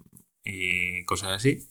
y 0.44 1.04
cosas 1.06 1.32
así. 1.32 1.68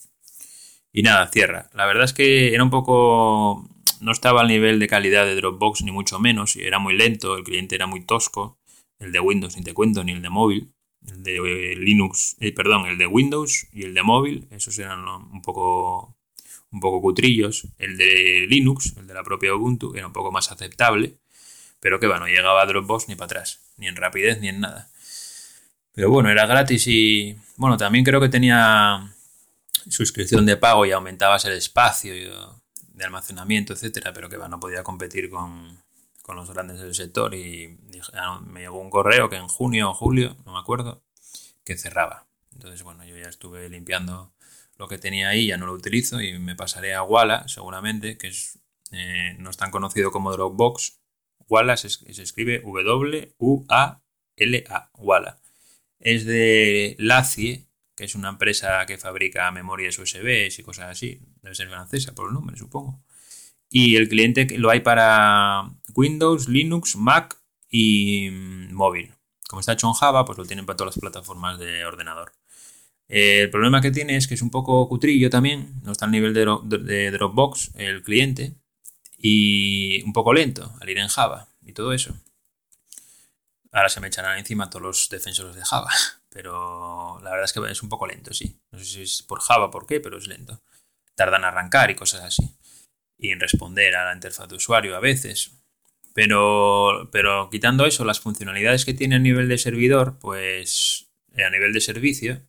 Y 0.93 1.03
nada, 1.03 1.29
cierra. 1.29 1.71
La 1.73 1.87
verdad 1.87 2.05
es 2.05 2.13
que 2.13 2.55
era 2.55 2.63
un 2.63 2.71
poco 2.71 3.69
no 4.01 4.13
estaba 4.13 4.41
al 4.41 4.49
nivel 4.49 4.79
de 4.79 4.89
calidad 4.89 5.25
de 5.27 5.35
Dropbox, 5.35 5.83
ni 5.83 5.93
mucho 5.93 6.19
menos, 6.19 6.57
era 6.57 6.79
muy 6.79 6.95
lento, 6.95 7.37
el 7.37 7.45
cliente 7.45 7.75
era 7.75 7.87
muy 7.87 8.05
tosco, 8.05 8.59
el 8.99 9.13
de 9.13 9.21
Windows 9.21 9.57
ni 9.57 9.63
te 9.63 9.75
cuento, 9.75 10.05
ni 10.05 10.13
el 10.13 10.23
de 10.23 10.31
móvil, 10.31 10.75
el 11.07 11.23
de 11.23 11.77
Linux, 11.77 12.37
eh, 12.41 12.53
perdón, 12.53 12.87
el 12.87 12.99
de 12.99 13.07
Windows 13.07 13.67
y 13.73 13.85
el 13.85 13.95
de 13.95 14.03
móvil, 14.03 14.49
esos 14.51 14.79
eran 14.79 15.07
un 15.07 15.43
poco, 15.43 16.17
un 16.71 16.81
poco 16.81 17.01
cutrillos. 17.01 17.69
El 17.79 17.97
de 17.97 18.47
Linux, 18.49 18.97
el 18.97 19.07
de 19.07 19.15
la 19.15 19.23
propia 19.23 19.55
Ubuntu, 19.55 19.95
era 19.95 20.07
un 20.07 20.13
poco 20.13 20.33
más 20.33 20.51
aceptable, 20.51 21.17
pero 21.81 22.01
que 22.01 22.07
bueno, 22.07 22.27
llegaba 22.27 22.63
a 22.63 22.67
Dropbox 22.67 23.09
ni 23.09 23.15
para 23.15 23.27
atrás, 23.27 23.61
ni 23.77 23.89
en 23.89 23.97
rapidez 23.97 24.41
ni 24.41 24.49
en 24.49 24.61
nada. 24.61 24.91
Pero 25.93 26.11
bueno, 26.11 26.31
era 26.31 26.47
gratis 26.47 26.87
y 26.89 27.37
bueno, 27.57 27.77
también 27.77 28.05
creo 28.05 28.21
que 28.21 28.29
tenía 28.29 29.15
suscripción 29.89 30.47
de 30.47 30.57
pago 30.57 30.87
y 30.87 30.93
aumentabas 30.93 31.45
el 31.45 31.53
espacio 31.53 32.15
de 32.95 33.05
almacenamiento, 33.05 33.75
etcétera, 33.75 34.13
pero 34.13 34.29
que 34.29 34.39
no 34.39 34.61
podía 34.61 34.83
competir 34.83 35.29
con, 35.29 35.79
con 36.23 36.37
los 36.37 36.51
grandes 36.51 36.81
del 36.81 36.95
sector 36.95 37.35
y 37.35 37.77
me 38.47 38.61
llegó 38.61 38.81
un 38.81 38.89
correo 38.91 39.29
que 39.29 39.37
en 39.37 39.49
junio 39.49 39.91
o 39.91 39.95
julio, 39.95 40.37
no 40.47 40.55
me 40.55 40.59
acuerdo, 40.59 41.03
que 41.65 41.77
cerraba. 41.77 42.27
Entonces, 42.53 42.83
bueno, 42.83 43.05
yo 43.05 43.17
ya 43.17 43.29
estuve 43.29 43.69
limpiando 43.69 44.33
lo 44.77 44.89
que 44.89 44.97
tenía 44.99 45.29
ahí, 45.29 45.49
ya 45.49 45.57
no 45.57 45.67
lo 45.67 45.73
utilizo 45.73 46.21
y 46.21 46.39
me 46.39 46.57
pasaré 46.57 46.95
a 46.95 47.03
Walla, 47.03 47.47
seguramente, 47.49 48.17
que 48.17 48.29
es, 48.29 48.59
eh, 48.93 49.37
no 49.39 49.51
es 49.51 49.57
tan 49.57 49.71
conocido 49.71 50.11
como 50.11 50.33
Dropbox. 50.33 51.01
Walla 51.49 51.77
se, 51.77 51.89
escribe 51.89 52.61
W-U-A-L-A, 52.61 54.01
Walla. 54.95 55.39
Es 55.99 56.25
de 56.25 56.97
Lacie, 56.99 57.69
que 57.95 58.05
es 58.05 58.15
una 58.15 58.29
empresa 58.31 58.85
que 58.87 58.99
fabrica 58.99 59.51
memorias 59.51 59.99
USB 59.99 60.49
y 60.57 60.63
cosas 60.63 60.91
así. 60.91 61.21
Debe 61.43 61.55
ser 61.55 61.69
francesa 61.69 62.15
por 62.15 62.29
el 62.29 62.35
nombre, 62.35 62.57
supongo. 62.57 63.03
Y 63.71 63.97
el 63.97 64.09
cliente 64.09 64.47
lo 64.59 64.71
hay 64.71 64.81
para 64.81 65.71
Windows, 65.95 66.49
Linux, 66.49 66.97
Mac 66.97 67.37
y 67.71 68.31
mm, 68.31 68.73
móvil. 68.73 69.13
Como 69.49 69.61
está 69.61 69.73
hecho 69.73 69.89
en 69.89 69.95
Java, 69.95 70.25
pues 70.25 70.39
lo 70.39 70.45
tienen 70.45 70.67
para 70.67 70.77
todas 70.77 70.97
las 70.97 71.01
plataformas 71.01 71.59
de 71.59 71.85
ordenador. 71.85 72.33
Eh, 73.09 73.43
el 73.43 73.51
problema 73.51 73.81
que 73.81 73.91
tiene 73.91 74.17
es 74.17 74.27
que 74.27 74.35
es 74.35 74.43
un 74.43 74.51
poco 74.51 74.89
cutrillo 74.89 75.29
también, 75.31 75.75
no 75.83 75.93
está 75.93 76.07
al 76.07 76.11
nivel 76.11 76.33
de, 76.33 77.11
Dropbox 77.11 77.73
el 77.75 78.03
cliente 78.03 78.55
y 79.19 80.03
un 80.03 80.13
poco 80.13 80.33
lento 80.33 80.75
al 80.81 80.89
ir 80.89 80.99
en 80.99 81.09
Java 81.09 81.49
y 81.65 81.73
todo 81.73 81.93
eso. 81.93 82.17
Ahora 83.73 83.89
se 83.89 84.01
me 84.01 84.07
echarán 84.07 84.39
encima 84.39 84.71
todos 84.71 84.83
los 84.83 85.09
defensores 85.11 85.55
de 85.55 85.65
Java, 85.65 85.91
pero 86.35 87.21
la 87.23 87.31
verdad 87.31 87.45
es 87.45 87.53
que 87.53 87.61
es 87.71 87.83
un 87.85 87.89
poco 87.89 88.09
lento, 88.09 88.35
sí. 88.35 88.61
No 88.73 88.79
sé 88.81 88.85
si 88.85 89.03
es 89.03 89.23
por 89.23 89.41
Java, 89.41 89.71
por 89.71 89.87
qué, 89.87 90.01
pero 90.01 90.19
es 90.19 90.27
lento. 90.27 90.61
Tardan 91.15 91.43
en 91.43 91.45
arrancar 91.45 91.93
y 91.93 91.95
cosas 91.95 92.23
así. 92.23 92.59
Y 93.17 93.31
en 93.31 93.39
responder 93.39 93.95
a 93.95 94.07
la 94.07 94.15
interfaz 94.15 94.49
de 94.49 94.57
usuario 94.57 94.97
a 94.97 95.01
veces. 95.01 95.53
Pero, 96.13 97.09
pero 97.13 97.49
quitando 97.51 97.87
eso, 97.87 98.05
las 98.05 98.19
funcionalidades 98.19 98.85
que 98.85 98.95
tiene 98.95 99.15
a 99.15 99.21
nivel 99.21 99.49
de 99.49 99.59
servidor, 99.59 100.19
pues 100.19 101.09
a 101.37 101.51
nivel 101.51 101.73
de 101.73 101.81
servicio, 101.81 102.43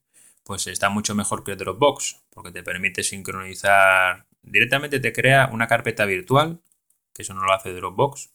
pues 0.43 0.65
está 0.65 0.89
mucho 0.89 1.13
mejor 1.13 1.43
que 1.43 1.56
Dropbox, 1.56 2.24
porque 2.32 2.52
te 2.52 2.63
permite 2.63 3.04
sincronizar, 3.04 4.26
directamente 4.41 5.00
te 5.00 5.13
crea 5.13 5.52
una 5.54 5.67
carpeta 5.67 6.06
virtual, 6.06 6.60
que 7.13 7.21
eso 7.21 7.36
no 7.36 7.45
lo 7.45 7.54
hace 7.54 7.71
Dropbox, 7.71 8.32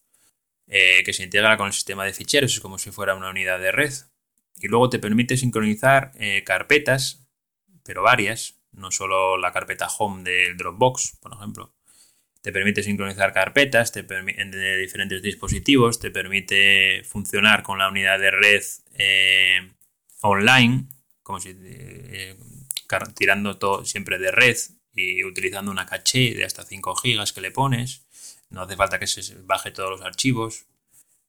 eh, 0.68 1.02
que 1.04 1.12
se 1.12 1.24
integra 1.24 1.56
con 1.56 1.66
el 1.66 1.72
sistema 1.72 2.04
de 2.04 2.12
ficheros, 2.12 2.52
es 2.52 2.60
como 2.60 2.78
si 2.78 2.92
fuera 2.92 3.16
una 3.16 3.30
unidad 3.30 3.58
de 3.58 3.72
red, 3.72 3.92
y 4.60 4.68
luego 4.68 4.90
te 4.90 4.98
permite 4.98 5.36
sincronizar 5.36 6.12
eh, 6.18 6.44
carpetas, 6.44 7.26
pero 7.84 8.02
varias, 8.02 8.60
no 8.72 8.90
solo 8.90 9.36
la 9.38 9.52
carpeta 9.52 9.88
home 9.98 10.22
del 10.22 10.56
Dropbox, 10.56 11.16
por 11.20 11.32
ejemplo. 11.32 11.74
Te 12.42 12.52
permite 12.52 12.82
sincronizar 12.82 13.32
carpetas 13.34 13.92
te 13.92 14.02
de 14.02 14.76
diferentes 14.78 15.22
dispositivos, 15.22 15.98
te 15.98 16.10
permite 16.10 17.02
funcionar 17.04 17.62
con 17.62 17.78
la 17.78 17.88
unidad 17.88 18.18
de 18.18 18.30
red 18.30 18.62
eh, 18.94 19.72
online, 20.22 20.86
como 21.22 21.40
si 21.40 21.54
eh, 21.54 22.36
tirando 23.14 23.58
todo 23.58 23.84
siempre 23.84 24.18
de 24.18 24.30
red 24.30 24.56
y 24.92 25.22
utilizando 25.24 25.70
una 25.70 25.86
caché 25.86 26.34
de 26.34 26.44
hasta 26.44 26.64
5 26.64 26.96
gigas 26.96 27.32
que 27.32 27.40
le 27.40 27.50
pones. 27.50 28.06
No 28.48 28.62
hace 28.62 28.76
falta 28.76 28.98
que 28.98 29.06
se 29.06 29.34
baje 29.42 29.70
todos 29.70 29.90
los 29.90 30.02
archivos, 30.02 30.66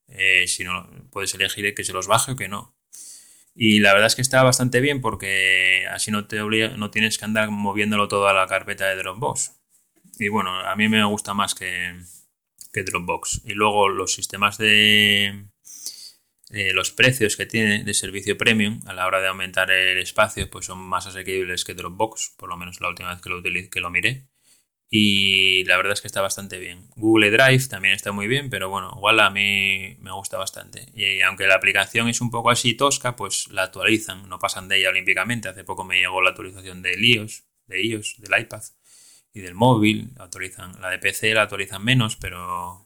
eh, 0.08 0.48
sino 0.48 0.90
puedes 1.12 1.34
elegir 1.36 1.74
que 1.74 1.84
se 1.84 1.94
los 1.94 2.08
baje 2.08 2.32
o 2.32 2.36
que 2.36 2.48
no. 2.48 2.74
Y 3.54 3.80
la 3.80 3.94
verdad 3.94 4.08
es 4.08 4.16
que 4.16 4.22
está 4.22 4.44
bastante 4.44 4.80
bien 4.80 5.02
porque 5.02 5.86
así 5.92 6.12
no 6.12 6.26
te 6.28 6.38
no 6.40 6.92
tienes 6.92 7.18
que 7.18 7.26
andar 7.26 7.52
moviéndolo 7.52 8.08
todo 8.08 8.28
a 8.28 8.34
la 8.34 8.48
carpeta 8.48 8.88
de 8.88 8.96
Dropbox. 8.96 9.60
Y 10.20 10.30
bueno, 10.30 10.60
a 10.60 10.76
mí 10.76 10.88
me 10.88 11.04
gusta 11.06 11.34
más 11.34 11.56
que, 11.56 11.96
que 12.72 12.84
Dropbox. 12.84 13.42
Y 13.46 13.54
luego 13.54 13.90
los 13.90 14.14
sistemas 14.14 14.58
de, 14.58 15.52
eh, 16.54 16.74
los 16.74 16.92
precios 16.92 17.38
que 17.38 17.46
tiene 17.46 17.86
de 17.86 17.94
servicio 17.94 18.38
premium 18.38 18.82
a 18.86 18.94
la 18.94 19.08
hora 19.08 19.22
de 19.22 19.30
aumentar 19.30 19.72
el 19.72 19.98
espacio 19.98 20.50
pues 20.50 20.66
son 20.66 20.80
más 20.80 21.08
asequibles 21.08 21.64
que 21.64 21.74
Dropbox, 21.74 22.34
por 22.38 22.50
lo 22.50 22.58
menos 22.58 22.82
la 22.82 22.90
última 22.90 23.10
vez 23.12 23.22
que 23.22 23.30
lo, 23.30 23.38
utilicé, 23.38 23.70
que 23.70 23.80
lo 23.80 23.90
miré. 23.90 24.28
Y 24.94 25.64
la 25.64 25.78
verdad 25.78 25.94
es 25.94 26.02
que 26.02 26.08
está 26.08 26.20
bastante 26.20 26.60
bien. 26.60 26.90
Google 26.98 27.32
Drive 27.32 27.70
también 27.70 27.94
está 27.94 28.12
muy 28.12 28.28
bien, 28.28 28.50
pero 28.50 28.70
bueno, 28.70 28.92
igual 28.94 29.22
a 29.22 29.30
mí 29.30 29.96
me 30.02 30.12
gusta 30.12 30.38
bastante. 30.38 30.86
Y 30.94 31.22
aunque 31.22 31.48
la 31.48 31.56
aplicación 31.56 32.10
es 32.10 32.20
un 32.20 32.30
poco 32.30 32.50
así 32.50 32.74
tosca, 32.74 33.16
pues 33.16 33.48
la 33.52 33.64
actualizan, 33.64 34.28
no 34.28 34.38
pasan 34.38 34.68
de 34.68 34.80
ella 34.80 34.90
olímpicamente. 34.90 35.48
Hace 35.48 35.64
poco 35.64 35.86
me 35.86 35.98
llegó 35.98 36.22
la 36.22 36.32
actualización 36.32 36.82
de 36.82 37.00
iOS, 37.00 37.46
de 37.68 37.82
iOS, 37.82 38.18
del 38.20 38.42
iPad 38.42 38.64
y 39.34 39.40
del 39.40 39.56
móvil. 39.56 40.12
La, 40.18 40.26
actualizan, 40.26 40.82
la 40.82 40.90
de 40.90 41.00
PC 41.00 41.34
la 41.36 41.44
actualizan 41.44 41.86
menos, 41.86 42.18
pero, 42.18 42.86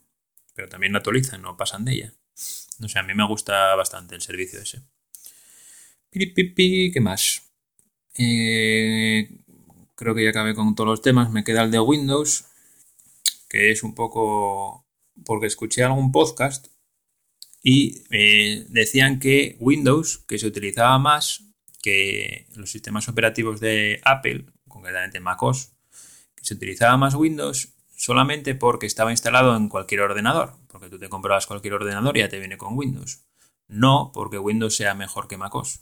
pero 0.53 0.69
también 0.69 0.93
la 0.93 0.99
actualizan, 0.99 1.41
no 1.41 1.57
pasan 1.57 1.85
de 1.85 1.93
ella. 1.93 2.13
No 2.77 2.87
sé, 2.87 2.99
a 2.99 3.03
mí 3.03 3.15
me 3.15 3.25
gusta 3.25 3.73
bastante 3.73 4.13
el 4.13 4.21
servicio 4.21 4.61
ese. 4.61 4.83
¿Qué 6.11 6.99
más? 7.01 7.51
Eh, 8.15 9.27
creo 9.95 10.13
que 10.13 10.23
ya 10.23 10.29
acabé 10.29 10.53
con 10.53 10.75
todos 10.75 10.89
los 10.89 11.01
temas. 11.01 11.31
Me 11.31 11.43
queda 11.43 11.63
el 11.63 11.71
de 11.71 11.79
Windows, 11.79 12.45
que 13.49 13.71
es 13.71 13.83
un 13.83 13.95
poco 13.95 14.85
porque 15.25 15.47
escuché 15.47 15.83
algún 15.83 16.11
podcast 16.11 16.67
y 17.63 18.03
eh, 18.11 18.65
decían 18.69 19.19
que 19.19 19.57
Windows, 19.59 20.19
que 20.27 20.37
se 20.37 20.47
utilizaba 20.47 20.99
más 20.99 21.43
que 21.81 22.47
los 22.55 22.69
sistemas 22.69 23.07
operativos 23.09 23.59
de 23.59 24.01
Apple, 24.03 24.45
concretamente 24.67 25.19
MacOS, 25.19 25.71
que 26.35 26.43
se 26.45 26.53
utilizaba 26.55 26.97
más 26.97 27.15
Windows 27.15 27.73
solamente 27.95 28.55
porque 28.55 28.85
estaba 28.85 29.11
instalado 29.11 29.55
en 29.55 29.69
cualquier 29.69 30.01
ordenador, 30.01 30.53
porque 30.67 30.89
tú 30.89 30.99
te 30.99 31.09
comprabas 31.09 31.47
cualquier 31.47 31.75
ordenador 31.75 32.17
y 32.17 32.19
ya 32.19 32.29
te 32.29 32.39
viene 32.39 32.57
con 32.57 32.77
Windows. 32.77 33.25
No 33.67 34.11
porque 34.13 34.37
Windows 34.37 34.75
sea 34.75 34.93
mejor 34.93 35.27
que 35.27 35.37
MacOS. 35.37 35.81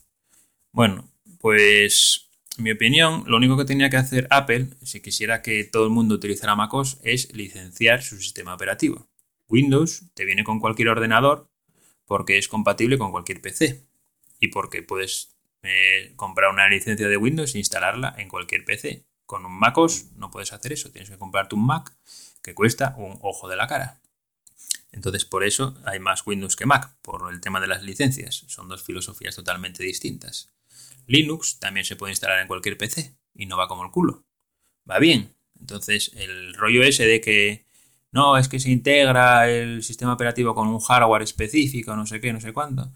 Bueno, 0.72 1.10
pues 1.40 2.30
mi 2.58 2.72
opinión, 2.72 3.24
lo 3.28 3.38
único 3.38 3.58
que 3.58 3.66
tenía 3.66 3.90
que 3.90 3.98
hacer 3.98 4.28
Apple, 4.30 4.68
si 4.84 5.02
quisiera 5.02 5.42
que 5.42 5.64
todo 5.64 5.86
el 5.86 5.90
mundo 5.90 6.16
utilizara 6.16 6.56
MacOS, 6.56 7.00
es 7.04 7.34
licenciar 7.34 8.04
su 8.04 8.18
sistema 8.18 8.54
operativo. 8.54 9.08
Windows 9.48 10.06
te 10.14 10.26
viene 10.26 10.44
con 10.44 10.60
cualquier 10.60 10.90
ordenador 10.90 11.50
porque 12.06 12.38
es 12.38 12.48
compatible 12.48 12.98
con 12.98 13.12
cualquier 13.12 13.42
PC 13.42 13.86
y 14.40 14.50
porque 14.50 14.84
puedes 14.84 15.36
eh, 15.64 16.14
comprar 16.16 16.52
una 16.52 16.68
licencia 16.70 17.08
de 17.08 17.18
Windows 17.18 17.56
e 17.56 17.60
instalarla 17.60 18.14
en 18.18 18.30
cualquier 18.30 18.66
PC. 18.66 19.06
Con 19.26 19.46
un 19.46 19.58
MacOS 19.58 20.12
no 20.16 20.30
puedes 20.30 20.54
hacer 20.54 20.74
eso, 20.74 20.92
tienes 20.92 21.10
que 21.10 21.18
comprarte 21.18 21.56
un 21.56 21.66
Mac 21.66 21.96
que 22.44 22.54
cuesta 22.54 22.94
un 22.98 23.18
ojo 23.22 23.48
de 23.48 23.56
la 23.56 23.68
cara. 23.68 24.02
Entonces, 24.92 25.26
por 25.26 25.44
eso 25.44 25.76
hay 25.86 26.00
más 26.00 26.26
Windows 26.28 26.56
que 26.56 26.68
Mac, 26.68 26.96
por 27.02 27.34
el 27.34 27.42
tema 27.42 27.60
de 27.60 27.68
las 27.68 27.82
licencias. 27.82 28.44
Son 28.48 28.68
dos 28.70 28.84
filosofías 28.84 29.36
totalmente 29.36 29.84
distintas. 29.84 30.54
Linux 31.08 31.60
también 31.60 31.86
se 31.86 31.96
puede 31.96 32.12
instalar 32.12 32.40
en 32.40 32.48
cualquier 32.48 32.78
PC 32.78 33.16
y 33.36 33.46
no 33.46 33.58
va 33.58 33.68
como 33.68 33.84
el 33.84 33.92
culo. 33.92 34.26
Va 34.90 35.00
bien. 35.00 35.36
Entonces, 35.60 36.12
el 36.16 36.54
rollo 36.56 36.84
ese 36.84 37.06
de 37.06 37.22
que 37.22 37.66
no, 38.12 38.38
es 38.38 38.48
que 38.48 38.60
se 38.60 38.70
integra 38.70 39.50
el 39.50 39.84
sistema 39.84 40.14
operativo 40.14 40.54
con 40.54 40.68
un 40.68 40.80
hardware 40.80 41.24
específico, 41.24 41.96
no 41.96 42.06
sé 42.06 42.20
qué, 42.20 42.34
no 42.34 42.42
sé 42.42 42.54
cuándo 42.54 42.92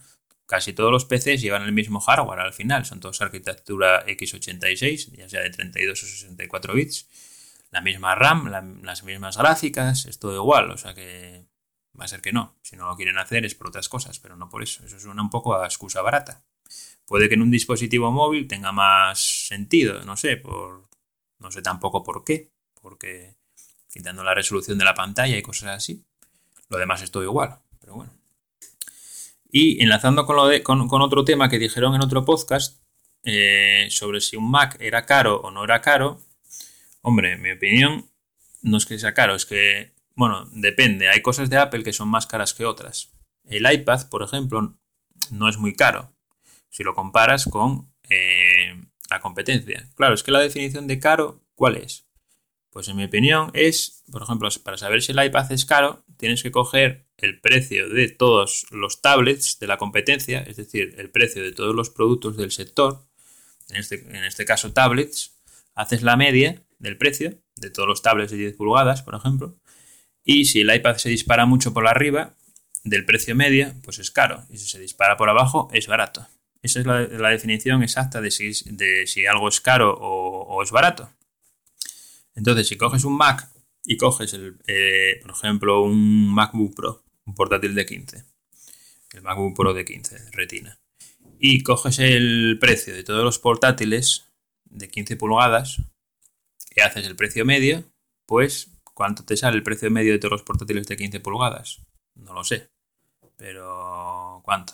casi 0.47 0.73
todos 0.73 0.91
los 0.91 1.05
PCs 1.05 1.41
llevan 1.41 1.63
el 1.63 1.73
mismo 1.73 1.99
hardware 1.99 2.39
al 2.39 2.53
final, 2.53 2.85
son 2.85 2.99
todos 2.99 3.21
arquitectura 3.21 4.05
x86, 4.07 5.11
ya 5.11 5.29
sea 5.29 5.41
de 5.41 5.49
32 5.51 6.01
o 6.01 6.05
64 6.05 6.73
bits, 6.73 7.07
la 7.69 7.81
misma 7.81 8.15
RAM, 8.15 8.49
las 8.83 9.03
mismas 9.03 9.37
gráficas, 9.37 10.05
es 10.05 10.19
todo 10.19 10.33
igual, 10.33 10.71
o 10.71 10.77
sea 10.77 10.95
que 10.95 11.45
va 11.99 12.05
a 12.05 12.07
ser 12.07 12.21
que 12.21 12.31
no, 12.31 12.57
si 12.63 12.77
no 12.77 12.87
lo 12.87 12.95
quieren 12.95 13.17
hacer 13.17 13.45
es 13.45 13.55
por 13.55 13.67
otras 13.67 13.89
cosas, 13.89 14.19
pero 14.19 14.37
no 14.37 14.49
por 14.49 14.63
eso, 14.63 14.85
eso 14.85 14.99
suena 14.99 15.21
un 15.21 15.29
poco 15.29 15.55
a 15.55 15.65
excusa 15.65 16.01
barata. 16.01 16.45
Puede 17.07 17.29
que 17.29 17.35
en 17.35 17.41
un 17.41 17.51
dispositivo 17.51 18.11
móvil 18.11 18.49
tenga 18.49 18.73
más 18.73 19.47
sentido, 19.47 20.03
no 20.03 20.17
sé, 20.17 20.35
por 20.35 20.89
no 21.39 21.51
sé 21.51 21.61
tampoco 21.61 22.03
por 22.03 22.25
qué, 22.25 22.51
porque 22.81 23.37
quitando 23.89 24.25
la 24.25 24.33
resolución 24.33 24.77
de 24.77 24.83
la 24.83 24.93
pantalla 24.93 25.37
y 25.37 25.41
cosas 25.41 25.69
así, 25.69 26.03
lo 26.67 26.77
demás 26.77 27.01
es 27.01 27.09
todo 27.09 27.23
igual, 27.23 27.59
pero 27.79 27.95
bueno. 27.95 28.11
Y 29.49 29.81
enlazando 29.81 30.25
con, 30.25 30.35
lo 30.35 30.47
de, 30.47 30.61
con, 30.61 30.81
otro 31.01 31.23
tema 31.23 31.47
que 31.47 31.59
dijeron 31.59 31.95
en 31.95 32.01
otro 32.01 32.25
podcast 32.25 32.83
eh, 33.23 33.87
sobre 33.89 34.19
si 34.19 34.35
un 34.35 34.51
Mac 34.51 34.75
era 34.81 35.05
caro 35.05 35.39
o 35.39 35.49
no 35.49 35.63
era 35.63 35.79
caro, 35.79 36.19
hombre, 37.01 37.33
en 37.33 37.41
mi 37.41 37.51
opinión 37.51 38.11
no 38.61 38.75
es 38.75 38.85
que 38.85 38.99
sea 38.99 39.13
caro, 39.13 39.33
es 39.33 39.45
que, 39.45 39.93
bueno, 40.13 40.49
depende. 40.51 41.07
Hay 41.07 41.21
cosas 41.21 41.49
de 41.49 41.57
Apple 41.57 41.83
que 41.83 41.93
son 41.93 42.09
más 42.09 42.27
caras 42.27 42.53
que 42.53 42.65
otras. 42.65 43.13
El 43.45 43.71
iPad, 43.71 44.09
por 44.09 44.23
ejemplo, 44.23 44.77
no 45.31 45.47
es 45.47 45.57
muy 45.57 45.73
caro 45.73 46.16
si 46.69 46.83
lo 46.83 46.93
comparas 46.93 47.45
con 47.45 47.93
eh, 48.09 48.75
la 49.09 49.19
competencia. 49.19 49.89
Claro, 49.95 50.13
es 50.13 50.23
que 50.23 50.31
la 50.31 50.39
definición 50.39 50.87
de 50.87 50.99
caro, 50.99 51.43
¿cuál 51.55 51.77
es? 51.77 52.07
Pues 52.69 52.87
en 52.89 52.97
mi 52.97 53.05
opinión 53.05 53.49
es, 53.53 54.03
por 54.11 54.21
ejemplo, 54.21 54.49
para 54.63 54.77
saber 54.77 55.01
si 55.01 55.11
el 55.11 55.23
iPad 55.23 55.51
es 55.51 55.65
caro, 55.65 56.03
tienes 56.17 56.43
que 56.43 56.51
coger 56.51 57.07
el 57.17 57.39
precio 57.39 57.89
de 57.89 58.09
todos 58.09 58.67
los 58.71 59.01
tablets 59.01 59.57
de 59.59 59.67
la 59.67 59.77
competencia, 59.77 60.41
es 60.41 60.57
decir, 60.57 60.93
el 60.97 61.09
precio 61.09 61.43
de 61.43 61.53
todos 61.53 61.73
los 61.73 61.89
productos 61.89 62.37
del 62.37 62.51
sector, 62.51 63.07
en 63.69 63.77
este, 63.77 63.95
en 63.95 64.23
este 64.23 64.45
caso 64.45 64.73
tablets, 64.73 65.39
haces 65.73 66.03
la 66.03 66.15
media 66.17 66.63
del 66.79 66.97
precio 66.97 67.39
de 67.55 67.69
todos 67.71 67.87
los 67.87 68.01
tablets 68.01 68.31
de 68.31 68.37
10 68.37 68.55
pulgadas, 68.55 69.01
por 69.01 69.15
ejemplo, 69.15 69.57
y 70.23 70.45
si 70.45 70.61
el 70.61 70.73
iPad 70.73 70.97
se 70.97 71.09
dispara 71.09 71.45
mucho 71.45 71.73
por 71.73 71.87
arriba 71.87 72.35
del 72.83 73.05
precio 73.05 73.35
media, 73.35 73.75
pues 73.83 73.97
es 73.99 74.11
caro, 74.11 74.45
y 74.49 74.57
si 74.57 74.67
se 74.67 74.79
dispara 74.79 75.17
por 75.17 75.29
abajo, 75.29 75.69
es 75.73 75.87
barato. 75.87 76.27
Esa 76.67 76.81
es 76.81 76.85
la, 76.85 77.29
definición 77.29 77.81
exacta 77.81 78.19
de 78.19 78.29
si, 78.29 79.25
algo 79.25 79.47
es 79.47 79.61
caro 79.61 79.97
o, 79.97 80.61
es 80.61 80.71
barato. 80.71 81.09
Entonces, 82.35 82.67
si 82.67 82.75
coges 82.75 83.05
un 83.05 83.15
Mac 83.15 83.49
y 83.85 83.95
coges, 83.95 84.33
el, 84.33 84.57
eh, 84.67 85.17
por 85.21 85.31
ejemplo, 85.31 85.81
un 85.81 86.27
MacBook 86.27 86.75
Pro, 86.75 87.03
un 87.25 87.35
portátil 87.35 87.73
de 87.73 87.85
15, 87.85 88.25
el 89.13 89.21
MacBook 89.21 89.55
Pro 89.55 89.73
de 89.73 89.85
15, 89.85 90.31
retina, 90.31 90.77
y 91.39 91.63
coges 91.63 91.99
el 91.99 92.57
precio 92.59 92.93
de 92.93 93.05
todos 93.05 93.23
los 93.23 93.39
portátiles 93.39 94.27
de 94.65 94.89
15 94.89 95.15
pulgadas 95.15 95.81
y 96.75 96.81
haces 96.81 97.07
el 97.07 97.15
precio 97.15 97.45
medio, 97.45 97.85
pues 98.25 98.71
¿cuánto 98.93 99.23
te 99.23 99.37
sale 99.37 99.55
el 99.55 99.63
precio 99.63 99.89
medio 99.89 100.11
de 100.11 100.19
todos 100.19 100.33
los 100.33 100.43
portátiles 100.43 100.85
de 100.85 100.97
15 100.97 101.21
pulgadas? 101.21 101.79
No 102.15 102.33
lo 102.33 102.43
sé, 102.43 102.69
pero 103.37 104.41
¿cuánto? 104.43 104.73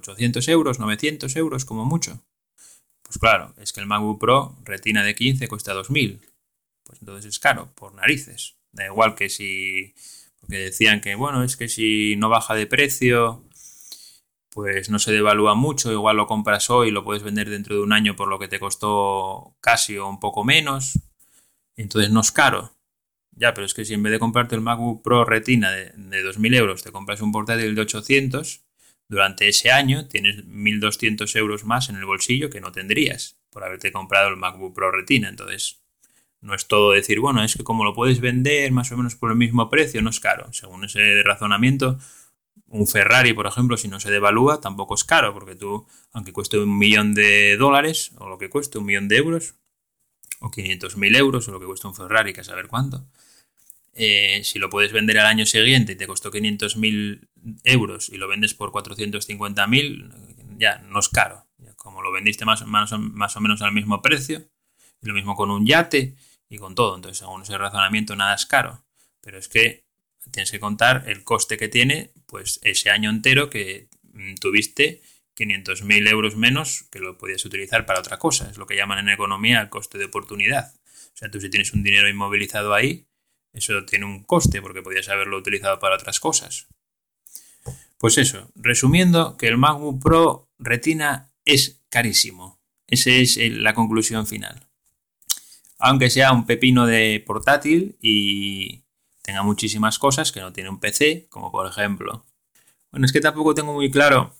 ¿800 0.00 0.48
euros? 0.48 0.80
¿900 0.80 1.36
euros 1.36 1.64
como 1.64 1.84
mucho? 1.84 2.24
Pues 3.02 3.18
claro, 3.18 3.54
es 3.58 3.72
que 3.72 3.80
el 3.80 3.86
MacBook 3.86 4.20
Pro 4.20 4.56
Retina 4.64 5.02
de 5.02 5.14
15 5.14 5.48
cuesta 5.48 5.72
2000. 5.72 6.20
Pues 6.84 7.00
entonces 7.00 7.26
es 7.26 7.38
caro, 7.38 7.72
por 7.74 7.94
narices. 7.94 8.56
Da 8.72 8.84
igual 8.86 9.14
que 9.14 9.28
si. 9.28 9.94
Porque 10.40 10.58
decían 10.58 11.00
que, 11.00 11.14
bueno, 11.14 11.42
es 11.42 11.56
que 11.56 11.68
si 11.68 12.16
no 12.16 12.28
baja 12.28 12.54
de 12.54 12.66
precio, 12.66 13.44
pues 14.50 14.90
no 14.90 14.98
se 14.98 15.12
devalúa 15.12 15.54
mucho. 15.54 15.90
Igual 15.92 16.16
lo 16.16 16.26
compras 16.26 16.68
hoy 16.70 16.88
y 16.88 16.90
lo 16.90 17.04
puedes 17.04 17.22
vender 17.22 17.48
dentro 17.48 17.76
de 17.76 17.82
un 17.82 17.92
año 17.92 18.14
por 18.14 18.28
lo 18.28 18.38
que 18.38 18.48
te 18.48 18.60
costó 18.60 19.56
casi 19.60 19.96
o 19.96 20.08
un 20.08 20.20
poco 20.20 20.44
menos. 20.44 20.98
Entonces 21.76 22.10
no 22.10 22.20
es 22.20 22.32
caro. 22.32 22.72
Ya, 23.32 23.54
pero 23.54 23.64
es 23.66 23.72
que 23.72 23.84
si 23.84 23.94
en 23.94 24.02
vez 24.02 24.12
de 24.12 24.18
comprarte 24.18 24.54
el 24.54 24.60
MacBook 24.60 25.02
Pro 25.02 25.24
Retina 25.24 25.70
de, 25.70 25.92
de 25.92 26.24
2.000 26.24 26.56
euros, 26.56 26.82
te 26.82 26.90
compras 26.92 27.20
un 27.22 27.32
portátil 27.32 27.74
de 27.74 27.80
800, 27.82 28.67
durante 29.08 29.48
ese 29.48 29.70
año 29.70 30.06
tienes 30.06 30.44
1.200 30.44 31.34
euros 31.36 31.64
más 31.64 31.88
en 31.88 31.96
el 31.96 32.04
bolsillo 32.04 32.50
que 32.50 32.60
no 32.60 32.72
tendrías 32.72 33.38
por 33.50 33.64
haberte 33.64 33.92
comprado 33.92 34.28
el 34.28 34.36
MacBook 34.36 34.74
Pro 34.74 34.90
Retina. 34.90 35.28
Entonces, 35.28 35.80
no 36.40 36.54
es 36.54 36.68
todo 36.68 36.92
decir, 36.92 37.18
bueno, 37.18 37.42
es 37.42 37.56
que 37.56 37.64
como 37.64 37.84
lo 37.84 37.94
puedes 37.94 38.20
vender 38.20 38.70
más 38.70 38.92
o 38.92 38.96
menos 38.96 39.16
por 39.16 39.30
el 39.30 39.36
mismo 39.36 39.68
precio, 39.70 40.02
no 40.02 40.10
es 40.10 40.20
caro. 40.20 40.52
Según 40.52 40.84
ese 40.84 41.22
razonamiento, 41.22 41.98
un 42.68 42.86
Ferrari, 42.86 43.32
por 43.32 43.46
ejemplo, 43.46 43.76
si 43.76 43.88
no 43.88 43.98
se 43.98 44.10
devalúa, 44.10 44.60
tampoco 44.60 44.94
es 44.94 45.04
caro, 45.04 45.32
porque 45.32 45.56
tú, 45.56 45.86
aunque 46.12 46.32
cueste 46.32 46.58
un 46.58 46.78
millón 46.78 47.14
de 47.14 47.56
dólares, 47.56 48.12
o 48.18 48.28
lo 48.28 48.38
que 48.38 48.50
cueste 48.50 48.78
un 48.78 48.84
millón 48.84 49.08
de 49.08 49.16
euros, 49.16 49.54
o 50.40 50.50
500.000 50.50 51.16
euros, 51.16 51.48
o 51.48 51.52
lo 51.52 51.60
que 51.60 51.66
cuesta 51.66 51.88
un 51.88 51.94
Ferrari, 51.94 52.32
que 52.32 52.42
a 52.42 52.44
saber 52.44 52.68
cuánto, 52.68 53.06
eh, 53.94 54.42
si 54.44 54.58
lo 54.58 54.70
puedes 54.70 54.92
vender 54.92 55.18
al 55.18 55.26
año 55.26 55.46
siguiente 55.46 55.92
y 55.92 55.96
te 55.96 56.06
costó 56.06 56.30
500.000 56.30 57.28
euros 57.64 58.08
y 58.08 58.16
lo 58.16 58.28
vendes 58.28 58.54
por 58.54 58.70
450.000, 58.70 60.56
ya 60.58 60.78
no 60.88 61.00
es 61.00 61.08
caro. 61.08 61.46
Como 61.76 62.02
lo 62.02 62.12
vendiste 62.12 62.44
más, 62.44 62.64
más, 62.66 62.92
o 62.92 63.40
menos 63.40 63.62
al 63.62 63.72
mismo 63.72 64.02
precio, 64.02 64.48
y 65.02 65.06
lo 65.06 65.14
mismo 65.14 65.34
con 65.34 65.50
un 65.50 65.66
yate 65.66 66.16
y 66.48 66.58
con 66.58 66.74
todo. 66.74 66.96
Entonces, 66.96 67.18
según 67.18 67.42
ese 67.42 67.56
razonamiento, 67.56 68.16
nada 68.16 68.34
es 68.34 68.46
caro. 68.46 68.84
Pero 69.20 69.38
es 69.38 69.48
que 69.48 69.84
tienes 70.30 70.50
que 70.50 70.60
contar 70.60 71.04
el 71.06 71.24
coste 71.24 71.56
que 71.56 71.68
tiene 71.68 72.12
pues 72.26 72.60
ese 72.62 72.90
año 72.90 73.10
entero 73.10 73.48
que 73.48 73.88
mm, 74.12 74.34
tuviste 74.34 75.02
500.000 75.36 76.08
euros 76.08 76.36
menos 76.36 76.84
que 76.90 76.98
lo 76.98 77.16
podías 77.16 77.44
utilizar 77.44 77.86
para 77.86 78.00
otra 78.00 78.18
cosa. 78.18 78.50
Es 78.50 78.58
lo 78.58 78.66
que 78.66 78.76
llaman 78.76 78.98
en 78.98 79.08
economía 79.08 79.60
el 79.60 79.68
coste 79.68 79.98
de 79.98 80.06
oportunidad. 80.06 80.74
O 80.74 81.16
sea, 81.16 81.30
tú 81.30 81.40
si 81.40 81.48
tienes 81.48 81.72
un 81.72 81.82
dinero 81.82 82.08
inmovilizado 82.08 82.74
ahí, 82.74 83.07
eso 83.52 83.84
tiene 83.84 84.04
un 84.04 84.24
coste 84.24 84.62
porque 84.62 84.82
podías 84.82 85.08
haberlo 85.08 85.38
utilizado 85.38 85.78
para 85.78 85.96
otras 85.96 86.20
cosas. 86.20 86.66
Pues 87.98 88.18
eso, 88.18 88.50
resumiendo 88.54 89.36
que 89.36 89.48
el 89.48 89.58
MacBook 89.58 90.00
Pro 90.02 90.48
Retina 90.58 91.32
es 91.44 91.80
carísimo. 91.88 92.60
Esa 92.86 93.10
es 93.10 93.36
la 93.36 93.74
conclusión 93.74 94.26
final. 94.26 94.68
Aunque 95.78 96.10
sea 96.10 96.32
un 96.32 96.46
pepino 96.46 96.86
de 96.86 97.22
portátil 97.26 97.96
y 98.00 98.84
tenga 99.22 99.42
muchísimas 99.42 99.98
cosas 99.98 100.32
que 100.32 100.40
no 100.40 100.52
tiene 100.52 100.70
un 100.70 100.80
PC, 100.80 101.26
como 101.28 101.50
por 101.52 101.66
ejemplo... 101.66 102.24
Bueno, 102.90 103.04
es 103.04 103.12
que 103.12 103.20
tampoco 103.20 103.54
tengo 103.54 103.74
muy 103.74 103.90
claro 103.90 104.34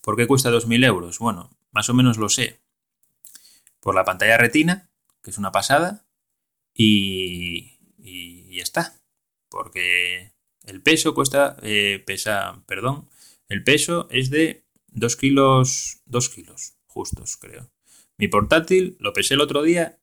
por 0.00 0.16
qué 0.16 0.26
cuesta 0.26 0.50
2.000 0.50 0.86
euros. 0.86 1.18
Bueno, 1.18 1.50
más 1.72 1.90
o 1.90 1.94
menos 1.94 2.16
lo 2.16 2.30
sé. 2.30 2.60
Por 3.80 3.94
la 3.94 4.04
pantalla 4.04 4.38
retina, 4.38 4.88
que 5.22 5.30
es 5.30 5.38
una 5.38 5.52
pasada, 5.52 6.06
y, 6.72 7.75
y 8.56 8.60
está. 8.60 8.98
Porque 9.48 10.32
el 10.64 10.82
peso 10.82 11.14
cuesta, 11.14 11.56
eh, 11.62 12.02
pesa, 12.04 12.64
perdón, 12.66 13.08
el 13.48 13.62
peso 13.62 14.08
es 14.10 14.30
de 14.30 14.64
2 14.88 15.16
kilos, 15.16 16.00
2 16.06 16.28
kilos 16.30 16.74
justos, 16.86 17.36
creo. 17.36 17.70
Mi 18.16 18.28
portátil 18.28 18.96
lo 18.98 19.12
pesé 19.12 19.34
el 19.34 19.42
otro 19.42 19.62
día 19.62 19.98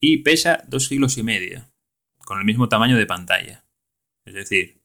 y 0.00 0.18
pesa 0.18 0.64
2 0.68 0.88
kilos 0.88 1.16
y 1.16 1.22
medio, 1.22 1.70
con 2.18 2.38
el 2.38 2.44
mismo 2.44 2.68
tamaño 2.68 2.96
de 2.98 3.06
pantalla. 3.06 3.64
Es 4.24 4.34
decir, 4.34 4.82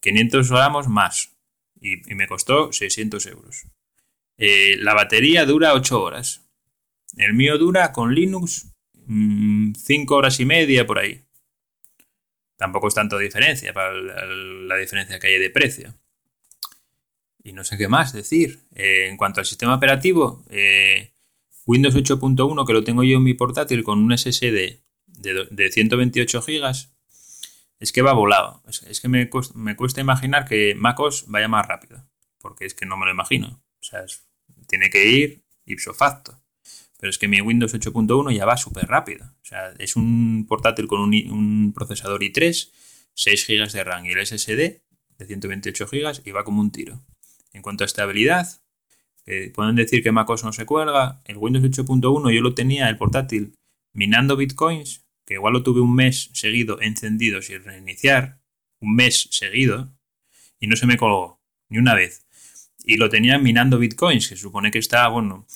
500 0.00 0.50
gramos 0.50 0.88
más 0.88 1.36
y, 1.80 1.96
me 2.14 2.26
costó 2.26 2.72
600 2.72 3.26
euros. 3.26 3.66
Eh, 4.38 4.76
la 4.78 4.94
batería 4.94 5.44
dura 5.44 5.74
8 5.74 6.02
horas. 6.02 6.48
El 7.16 7.34
mío 7.34 7.58
dura 7.58 7.92
con 7.92 8.14
Linux 8.14 8.72
5 9.06 9.06
mm, 9.06 10.12
horas 10.12 10.40
y 10.40 10.46
media 10.46 10.86
por 10.86 10.98
ahí 10.98 11.23
tampoco 12.56 12.88
es 12.88 12.94
tanto 12.94 13.18
diferencia 13.18 13.72
para 13.72 13.92
la 13.92 14.76
diferencia 14.76 15.18
que 15.18 15.28
hay 15.28 15.38
de 15.38 15.50
precio. 15.50 15.94
Y 17.42 17.52
no 17.52 17.62
sé 17.62 17.76
qué 17.76 17.88
más 17.88 18.12
decir. 18.12 18.60
Eh, 18.74 19.08
en 19.08 19.16
cuanto 19.16 19.40
al 19.40 19.46
sistema 19.46 19.74
operativo, 19.74 20.44
eh, 20.48 21.12
Windows 21.66 21.94
8.1, 21.94 22.66
que 22.66 22.72
lo 22.72 22.84
tengo 22.84 23.02
yo 23.02 23.18
en 23.18 23.22
mi 23.22 23.34
portátil 23.34 23.84
con 23.84 23.98
un 23.98 24.16
SSD 24.16 24.80
de, 25.06 25.70
128 25.70 26.42
GB, 26.42 26.88
es 27.80 27.92
que 27.92 28.02
va 28.02 28.12
volado. 28.14 28.62
Es, 28.66 29.00
que 29.00 29.08
me 29.08 29.28
cuesta, 29.28 30.00
imaginar 30.00 30.46
que 30.46 30.74
MacOS 30.74 31.26
vaya 31.28 31.48
más 31.48 31.66
rápido, 31.66 32.08
porque 32.38 32.64
es 32.64 32.74
que 32.74 32.86
no 32.86 32.96
me 32.96 33.06
lo 33.06 33.12
imagino. 33.12 33.62
O 33.78 33.82
sea, 33.82 34.04
tiene 34.66 34.88
que 34.88 35.06
ir 35.06 35.44
ipso 35.66 35.92
facto. 35.92 36.40
Pero 36.98 37.10
es 37.10 37.18
que 37.18 37.28
mi 37.28 37.40
Windows 37.40 37.74
8.1 37.74 38.34
ya 38.34 38.46
va 38.46 38.56
súper 38.56 38.86
rápido. 38.86 39.26
O 39.26 39.44
sea, 39.44 39.72
es 39.78 39.96
un 39.96 40.46
portátil 40.48 40.86
con 40.86 41.00
un, 41.00 41.72
procesador 41.74 42.22
i3, 42.22 42.70
6 43.14 43.46
GB 43.46 43.72
de 43.72 43.84
RAM 43.84 44.06
y 44.06 44.12
el 44.12 44.26
SSD 44.26 44.82
de 45.18 45.26
128 45.26 45.86
GB 45.86 46.22
y 46.24 46.30
va 46.30 46.44
como 46.44 46.60
un 46.60 46.70
tiro. 46.70 47.04
En 47.52 47.62
cuanto 47.62 47.84
a 47.84 47.86
estabilidad, 47.86 48.46
pueden 49.54 49.76
decir 49.76 50.02
que 50.02 50.12
MacOS 50.12 50.44
no 50.44 50.52
se 50.52 50.66
cuelga. 50.66 51.22
El 51.24 51.36
Windows 51.36 51.64
8.1 51.64 52.32
yo 52.32 52.40
lo 52.40 52.54
tenía, 52.54 52.88
el 52.88 52.96
portátil, 52.96 53.54
minando 53.92 54.36
bitcoins, 54.36 55.04
que 55.24 55.34
igual 55.34 55.54
lo 55.54 55.62
tuve 55.62 55.80
un 55.80 55.94
mes 55.94 56.30
seguido 56.34 56.80
encendido 56.80 57.40
sin 57.42 57.64
reiniciar, 57.64 58.40
un 58.80 58.94
mes 58.94 59.28
seguido, 59.30 59.94
y 60.58 60.66
no 60.66 60.76
se 60.76 60.86
me 60.86 60.96
colgó, 60.96 61.40
ni 61.68 61.78
una 61.78 61.94
vez. 61.94 62.26
Y 62.84 62.96
lo 62.96 63.08
tenía 63.08 63.38
minando 63.38 63.78
bitcoins, 63.78 64.28
que 64.28 64.36
supone 64.36 64.70
que 64.70 64.78
está, 64.78 65.08
bueno, 65.08 65.46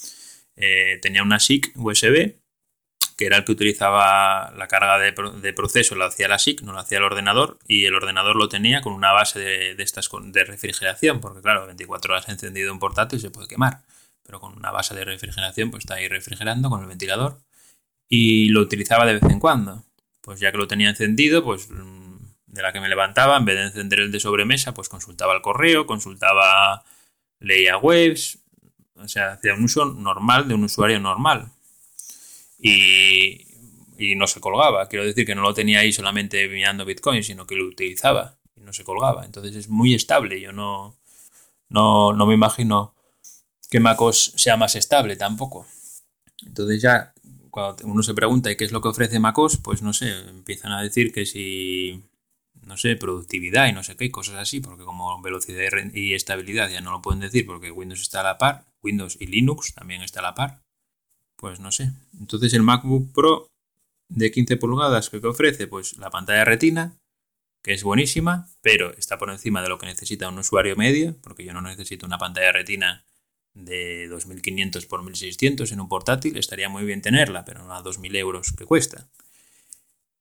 eh, 0.61 0.99
tenía 1.01 1.23
una 1.23 1.39
SIC 1.39 1.73
USB, 1.77 2.35
que 3.17 3.27
era 3.27 3.39
el 3.39 3.45
que 3.45 3.53
utilizaba 3.53 4.53
la 4.57 4.69
carga 4.69 4.99
de, 4.99 5.53
proceso, 5.53 5.95
lo 5.95 6.05
hacía 6.05 6.29
la 6.29 6.39
SIC, 6.39 6.63
no 6.63 6.73
lo 6.73 6.81
hacía 6.81 6.99
el 6.99 7.05
ordenador, 7.05 7.59
y 7.67 7.85
el 7.85 7.95
ordenador 7.95 8.37
lo 8.37 8.49
tenía 8.49 8.81
con 8.81 8.93
una 8.93 9.13
base 9.13 9.41
de, 9.41 9.83
estas 9.83 10.09
de 10.23 10.45
refrigeración, 10.45 11.21
porque 11.21 11.41
claro, 11.41 11.67
24 11.67 12.13
horas 12.13 12.29
encendido 12.29 12.73
un 12.73 12.79
portátil 12.79 13.21
se 13.21 13.31
puede 13.31 13.49
quemar, 13.49 13.83
pero 14.23 14.41
con 14.41 14.57
una 14.57 14.71
base 14.71 14.95
de 14.95 15.05
refrigeración, 15.05 15.71
pues 15.71 15.83
está 15.83 15.95
ahí 15.95 16.09
refrigerando 16.09 16.71
con 16.71 16.81
el 16.81 16.87
ventilador, 16.87 17.41
y 18.09 18.49
lo 18.51 18.61
utilizaba 18.61 19.07
de 19.07 19.15
vez 19.15 19.25
en 19.25 19.41
cuando. 19.41 19.85
Pues 20.21 20.41
ya 20.41 20.53
que 20.53 20.59
lo 20.59 20.69
tenía 20.69 20.91
encendido, 20.91 21.43
pues 21.45 21.71
mm, 21.71 22.19
de 22.47 22.63
la 22.63 22.73
que 22.73 22.81
me 22.81 22.89
levantaba, 22.89 23.37
en 23.37 23.45
vez 23.45 23.57
de 23.57 23.65
encender 23.65 24.01
el 24.01 24.13
de 24.13 24.21
sobremesa, 24.21 24.75
pues 24.75 24.89
consultaba 24.89 25.35
el 25.35 25.43
correo, 25.43 25.87
consultaba, 25.87 26.85
leía 27.41 27.79
webs, 27.79 28.41
o 29.01 29.09
sea, 29.09 29.33
hacía 29.33 29.55
un 29.55 29.65
uso 29.65 29.85
normal 29.85 30.49
de 30.49 30.55
un 30.55 30.65
usuario 30.65 31.01
normal. 31.01 31.51
Y, 32.61 33.45
no 34.17 34.27
se 34.27 34.41
colgaba. 34.41 34.89
Quiero 34.89 35.05
decir 35.05 35.27
que 35.27 35.35
no 35.35 35.43
lo 35.43 35.55
tenía 35.55 35.81
ahí 35.81 35.93
solamente 35.93 36.49
mirando 36.49 36.85
Bitcoin, 36.85 37.23
sino 37.25 37.47
que 37.47 37.57
lo 37.57 37.67
utilizaba 37.67 38.37
y 38.57 38.61
no 38.61 38.73
se 38.73 38.85
colgaba. 38.85 39.25
Entonces 39.25 39.57
es 39.57 39.69
muy 39.69 39.95
estable. 39.95 40.41
Yo 40.41 40.53
no, 40.53 40.97
no, 41.69 42.27
me 42.27 42.35
imagino 42.35 42.95
que 43.71 43.81
MacOS 43.81 44.35
sea 44.37 44.57
más 44.57 44.77
estable 44.77 45.17
tampoco. 45.17 45.67
Entonces 46.47 46.81
ya 46.81 47.13
cuando 47.51 47.87
uno 47.87 48.03
se 48.03 48.15
pregunta 48.15 48.55
qué 48.55 48.65
es 48.65 48.73
lo 48.73 48.81
que 48.81 48.89
ofrece 48.89 49.19
MacOS, 49.19 49.59
pues 49.59 49.83
no 49.83 49.93
sé, 49.93 50.11
empiezan 50.29 50.73
a 50.73 50.83
decir 50.83 51.13
que 51.13 51.27
si, 51.27 52.05
no 52.63 52.77
sé, 52.77 52.97
productividad 52.97 53.67
y 53.67 53.73
no 53.73 53.83
sé 53.83 53.97
qué, 53.97 54.11
cosas 54.11 54.37
así, 54.37 54.61
porque 54.61 54.85
como 54.85 55.21
velocidad 55.23 55.71
y 55.93 56.15
estabilidad 56.15 56.71
ya 56.71 56.81
no 56.81 56.93
lo 56.93 57.03
pueden 57.03 57.21
decir 57.21 57.47
porque 57.47 57.71
Windows 57.73 58.01
está 58.01 58.21
a 58.21 58.25
la 58.25 58.39
par, 58.39 58.68
Windows 58.83 59.17
y 59.21 59.27
Linux 59.27 59.75
también 59.75 60.03
está 60.03 60.21
a 60.21 60.25
la 60.25 60.35
par, 60.35 60.63
pues 61.37 61.61
no 61.61 61.73
sé. 61.73 61.93
Entonces 62.19 62.53
el 62.55 62.63
MacBook 62.63 63.13
Pro 63.13 63.49
de 64.09 64.31
15 64.31 64.57
pulgadas 64.57 65.11
que 65.11 65.19
ofrece, 65.19 65.67
pues 65.67 65.99
la 65.99 66.11
pantalla 66.11 66.45
retina, 66.45 66.99
que 67.63 67.75
es 67.75 67.83
buenísima, 67.83 68.49
pero 68.63 68.95
está 68.97 69.19
por 69.19 69.31
encima 69.31 69.63
de 69.63 69.69
lo 69.69 69.79
que 69.79 69.87
necesita 69.87 70.29
un 70.29 70.39
usuario 70.39 70.77
medio, 70.77 71.17
porque 71.23 71.45
yo 71.45 71.53
no 71.53 71.61
necesito 71.61 72.07
una 72.07 72.19
pantalla 72.19 72.53
retina 72.53 73.05
de 73.55 74.09
2.500 74.09 74.87
por 74.87 75.03
1.600 75.03 75.73
en 75.73 75.81
un 75.81 75.89
portátil, 75.89 76.37
estaría 76.37 76.69
muy 76.69 76.85
bien 76.85 77.03
tenerla, 77.03 77.45
pero 77.45 77.65
no 77.65 77.75
a 77.75 77.83
2.000 77.83 78.17
euros 78.17 78.53
que 78.53 78.65
cuesta. 78.65 79.09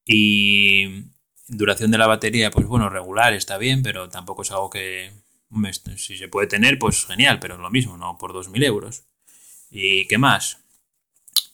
Y 0.06 1.06
duración 1.48 1.92
de 1.92 1.98
la 1.98 2.08
batería, 2.08 2.52
pues 2.52 2.66
bueno, 2.66 2.90
regular, 2.90 3.34
está 3.34 3.58
bien, 3.58 3.84
pero 3.84 4.10
tampoco 4.10 4.42
es 4.42 4.52
algo 4.52 4.70
que, 4.70 5.12
si 5.98 6.18
se 6.18 6.28
puede 6.28 6.48
tener, 6.48 6.80
pues 6.80 7.06
genial, 7.06 7.40
pero 7.40 7.56
es 7.56 7.60
lo 7.60 7.70
mismo, 7.70 7.98
no 7.98 8.18
por 8.18 8.34
2.000 8.34 8.64
euros. 8.66 9.04
¿Y 9.70 10.08
qué 10.08 10.18
más? 10.18 10.60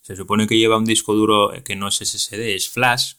Se 0.01 0.15
supone 0.15 0.47
que 0.47 0.57
lleva 0.57 0.77
un 0.77 0.85
disco 0.85 1.13
duro 1.13 1.51
que 1.63 1.75
no 1.75 1.87
es 1.87 1.95
SSD, 1.95 2.55
es 2.55 2.69
flash, 2.69 3.15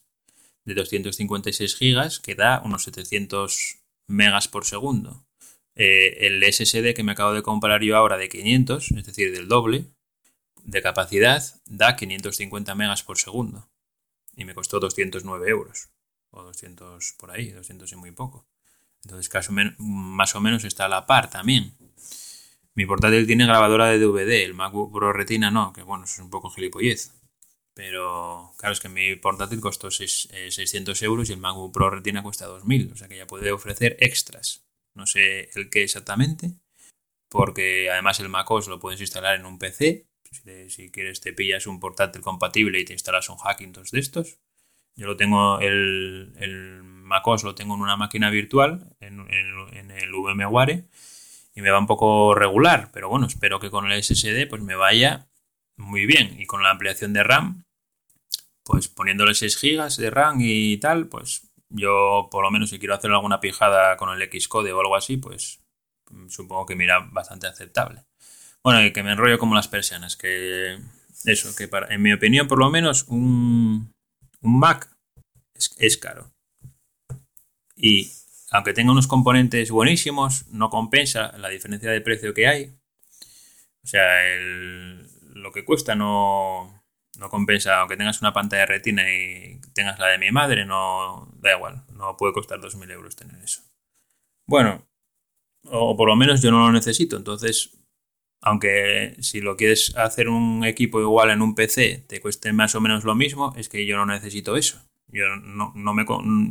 de 0.64 0.74
256 0.74 1.78
GB, 1.78 2.22
que 2.22 2.34
da 2.34 2.62
unos 2.64 2.84
700 2.84 3.78
megas 4.06 4.48
por 4.48 4.64
segundo. 4.64 5.26
Eh, 5.74 6.26
el 6.26 6.42
SSD 6.42 6.94
que 6.94 7.02
me 7.02 7.12
acabo 7.12 7.32
de 7.32 7.42
comprar 7.42 7.82
yo 7.82 7.96
ahora 7.96 8.16
de 8.16 8.28
500, 8.28 8.92
es 8.92 9.06
decir, 9.06 9.32
del 9.32 9.48
doble 9.48 9.86
de 10.62 10.82
capacidad, 10.82 11.42
da 11.66 11.96
550 11.96 12.74
megas 12.74 13.02
por 13.02 13.18
segundo. 13.18 13.68
Y 14.36 14.44
me 14.44 14.54
costó 14.54 14.80
209 14.80 15.48
euros. 15.48 15.90
O 16.30 16.42
200 16.42 17.14
por 17.18 17.30
ahí, 17.30 17.50
200 17.50 17.92
y 17.92 17.96
muy 17.96 18.10
poco. 18.10 18.46
Entonces, 19.04 19.30
más 19.78 20.34
o 20.34 20.40
menos 20.40 20.64
está 20.64 20.86
a 20.86 20.88
la 20.88 21.06
par 21.06 21.30
también. 21.30 21.76
Mi 22.74 22.86
portátil 22.86 23.26
tiene 23.26 23.46
grabadora 23.46 23.88
de 23.88 23.98
DVD, 23.98 24.44
el 24.44 24.54
MacBook 24.54 24.92
Pro 24.92 25.12
Retina 25.12 25.50
no, 25.50 25.72
que 25.72 25.82
bueno, 25.82 26.04
es 26.04 26.18
un 26.18 26.30
poco 26.30 26.50
gilipollez. 26.50 27.12
Pero 27.74 28.52
claro, 28.56 28.72
es 28.72 28.80
que 28.80 28.88
mi 28.88 29.16
portátil 29.16 29.60
costó 29.60 29.90
600 29.90 30.30
eh, 30.30 31.04
euros 31.04 31.28
y 31.28 31.32
el 31.32 31.40
MacBook 31.40 31.72
Pro 31.72 31.90
Retina 31.90 32.22
cuesta 32.22 32.46
2000, 32.46 32.92
o 32.92 32.96
sea 32.96 33.08
que 33.08 33.16
ya 33.16 33.26
puede 33.26 33.52
ofrecer 33.52 33.96
extras. 34.00 34.64
No 34.94 35.06
sé 35.06 35.50
el 35.54 35.70
qué 35.70 35.82
exactamente, 35.82 36.54
porque 37.28 37.90
además 37.90 38.20
el 38.20 38.28
MacOS 38.28 38.68
lo 38.68 38.78
puedes 38.78 39.00
instalar 39.00 39.36
en 39.38 39.46
un 39.46 39.58
PC. 39.58 40.08
Si, 40.68 40.90
quieres, 40.90 41.20
te 41.20 41.32
pillas 41.32 41.66
un 41.66 41.78
portátil 41.78 42.22
compatible 42.22 42.80
y 42.80 42.84
te 42.84 42.92
instalas 42.92 43.28
un 43.28 43.36
Hackintosh 43.36 43.90
de 43.90 44.00
estos. 44.00 44.38
Yo 44.96 45.06
lo 45.06 45.16
tengo, 45.16 45.60
el, 45.60 46.32
el 46.36 46.82
MacOS 46.82 47.44
lo 47.44 47.54
tengo 47.54 47.74
en 47.74 47.80
una 47.80 47.96
máquina 47.96 48.30
virtual, 48.30 48.94
en, 49.00 49.20
en, 49.30 49.90
el 49.90 50.12
VMware, 50.12 50.84
y 51.54 51.60
me 51.60 51.70
va 51.70 51.78
un 51.78 51.86
poco 51.86 52.34
regular, 52.34 52.90
pero 52.92 53.08
bueno, 53.08 53.26
espero 53.26 53.60
que 53.60 53.70
con 53.70 53.90
el 53.90 54.02
SSD 54.02 54.48
pues 54.48 54.62
me 54.62 54.74
vaya 54.74 55.28
muy 55.76 56.06
bien. 56.06 56.40
Y 56.40 56.46
con 56.46 56.62
la 56.62 56.70
ampliación 56.70 57.12
de 57.12 57.22
RAM, 57.22 57.64
pues 58.62 58.88
poniéndole 58.88 59.34
6 59.34 59.60
GB 59.60 59.96
de 59.96 60.10
RAM 60.10 60.38
y 60.40 60.76
tal, 60.78 61.08
pues 61.08 61.48
yo, 61.68 62.28
por 62.30 62.44
lo 62.44 62.50
menos, 62.50 62.70
si 62.70 62.78
quiero 62.78 62.94
hacer 62.94 63.10
alguna 63.10 63.40
pijada 63.40 63.96
con 63.96 64.10
el 64.10 64.28
Xcode 64.40 64.72
o 64.72 64.80
algo 64.80 64.96
así, 64.96 65.16
pues 65.16 65.60
supongo 66.28 66.66
que 66.66 66.76
mira 66.76 67.00
bastante 67.10 67.46
aceptable. 67.46 68.04
Bueno, 68.62 68.84
y 68.84 68.92
que 68.92 69.02
me 69.02 69.12
enrollo 69.12 69.38
como 69.38 69.54
las 69.54 69.68
persianas, 69.68 70.16
que 70.16 70.78
eso, 71.24 71.54
que 71.56 71.68
para, 71.68 71.92
en 71.94 72.02
mi 72.02 72.12
opinión, 72.12 72.48
por 72.48 72.58
lo 72.58 72.70
menos, 72.70 73.04
un, 73.08 73.93
un 74.44 74.58
Mac 74.58 74.88
es, 75.78 75.96
caro. 75.96 76.30
Y 77.76 78.12
aunque 78.50 78.72
tenga 78.72 78.92
unos 78.92 79.06
componentes 79.08 79.70
buenísimos, 79.70 80.46
no 80.48 80.70
compensa 80.70 81.36
la 81.38 81.48
diferencia 81.48 81.90
de 81.90 82.00
precio 82.00 82.34
que 82.34 82.46
hay. 82.46 82.66
O 83.82 83.86
sea, 83.86 84.04
lo 85.34 85.52
que 85.52 85.64
cuesta 85.64 85.94
no, 85.94 86.84
no 87.18 87.28
compensa, 87.30 87.80
aunque 87.80 87.96
tengas 87.96 88.20
una 88.20 88.32
pantalla 88.32 88.66
retina 88.66 89.02
y 89.12 89.60
tengas 89.74 89.98
la 89.98 90.08
de 90.08 90.18
mi 90.18 90.30
madre, 90.30 90.64
no 90.64 91.28
da 91.40 91.56
igual, 91.56 91.84
no 91.92 92.16
puede 92.16 92.32
costar 92.32 92.60
2.000 92.60 92.90
euros 92.92 93.16
tener 93.16 93.42
eso. 93.42 93.62
Bueno, 94.46 94.86
o 95.66 95.96
por 95.96 96.08
lo 96.08 96.16
menos 96.16 96.42
yo 96.42 96.50
no 96.50 96.60
lo 96.60 96.72
necesito, 96.72 97.16
entonces, 97.16 97.76
aunque 98.46 99.16
si 99.20 99.40
lo 99.40 99.56
quieres 99.56 99.96
hacer 99.96 100.28
un 100.28 100.66
equipo 100.66 101.00
igual 101.00 101.30
en 101.30 101.40
un 101.40 101.54
PC 101.54 102.04
te 102.06 102.20
cueste 102.20 102.52
más 102.52 102.74
o 102.74 102.80
menos 102.82 103.02
lo 103.04 103.14
mismo, 103.14 103.54
es 103.56 103.70
que 103.70 103.86
yo 103.86 103.96
no 103.96 104.04
necesito 104.04 104.56
eso. 104.56 104.82
Yo 105.08 105.24
no, 105.36 105.72
me, 105.94 106.04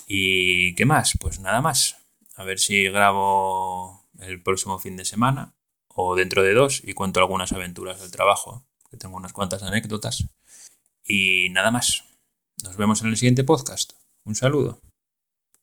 Y 0.08 0.76
qué 0.76 0.86
más, 0.86 1.14
pues 1.20 1.40
nada 1.40 1.62
más. 1.62 1.98
A 2.36 2.44
ver 2.44 2.60
si 2.60 2.90
grabo 2.90 4.10
el 4.20 4.42
próximo 4.42 4.80
fin 4.80 4.98
de 4.98 5.06
semana 5.06 5.54
o 5.88 6.16
dentro 6.16 6.44
de 6.44 6.54
dos 6.54 6.82
y 6.84 6.94
cuento 6.94 7.20
algunas 7.20 7.52
aventuras 7.52 8.00
del 8.00 8.12
trabajo, 8.12 8.66
que 8.90 8.98
tengo 8.98 9.18
unas 9.18 9.34
cuantas 9.34 9.64
anécdotas. 9.64 10.28
Y 11.06 11.50
nada 11.50 11.72
más. 11.72 12.04
Nos 12.64 12.78
vemos 12.78 13.02
en 13.02 13.10
el 13.10 13.18
siguiente 13.18 13.44
podcast. 13.44 13.94
Un 14.24 14.36
saludo. 14.36 14.80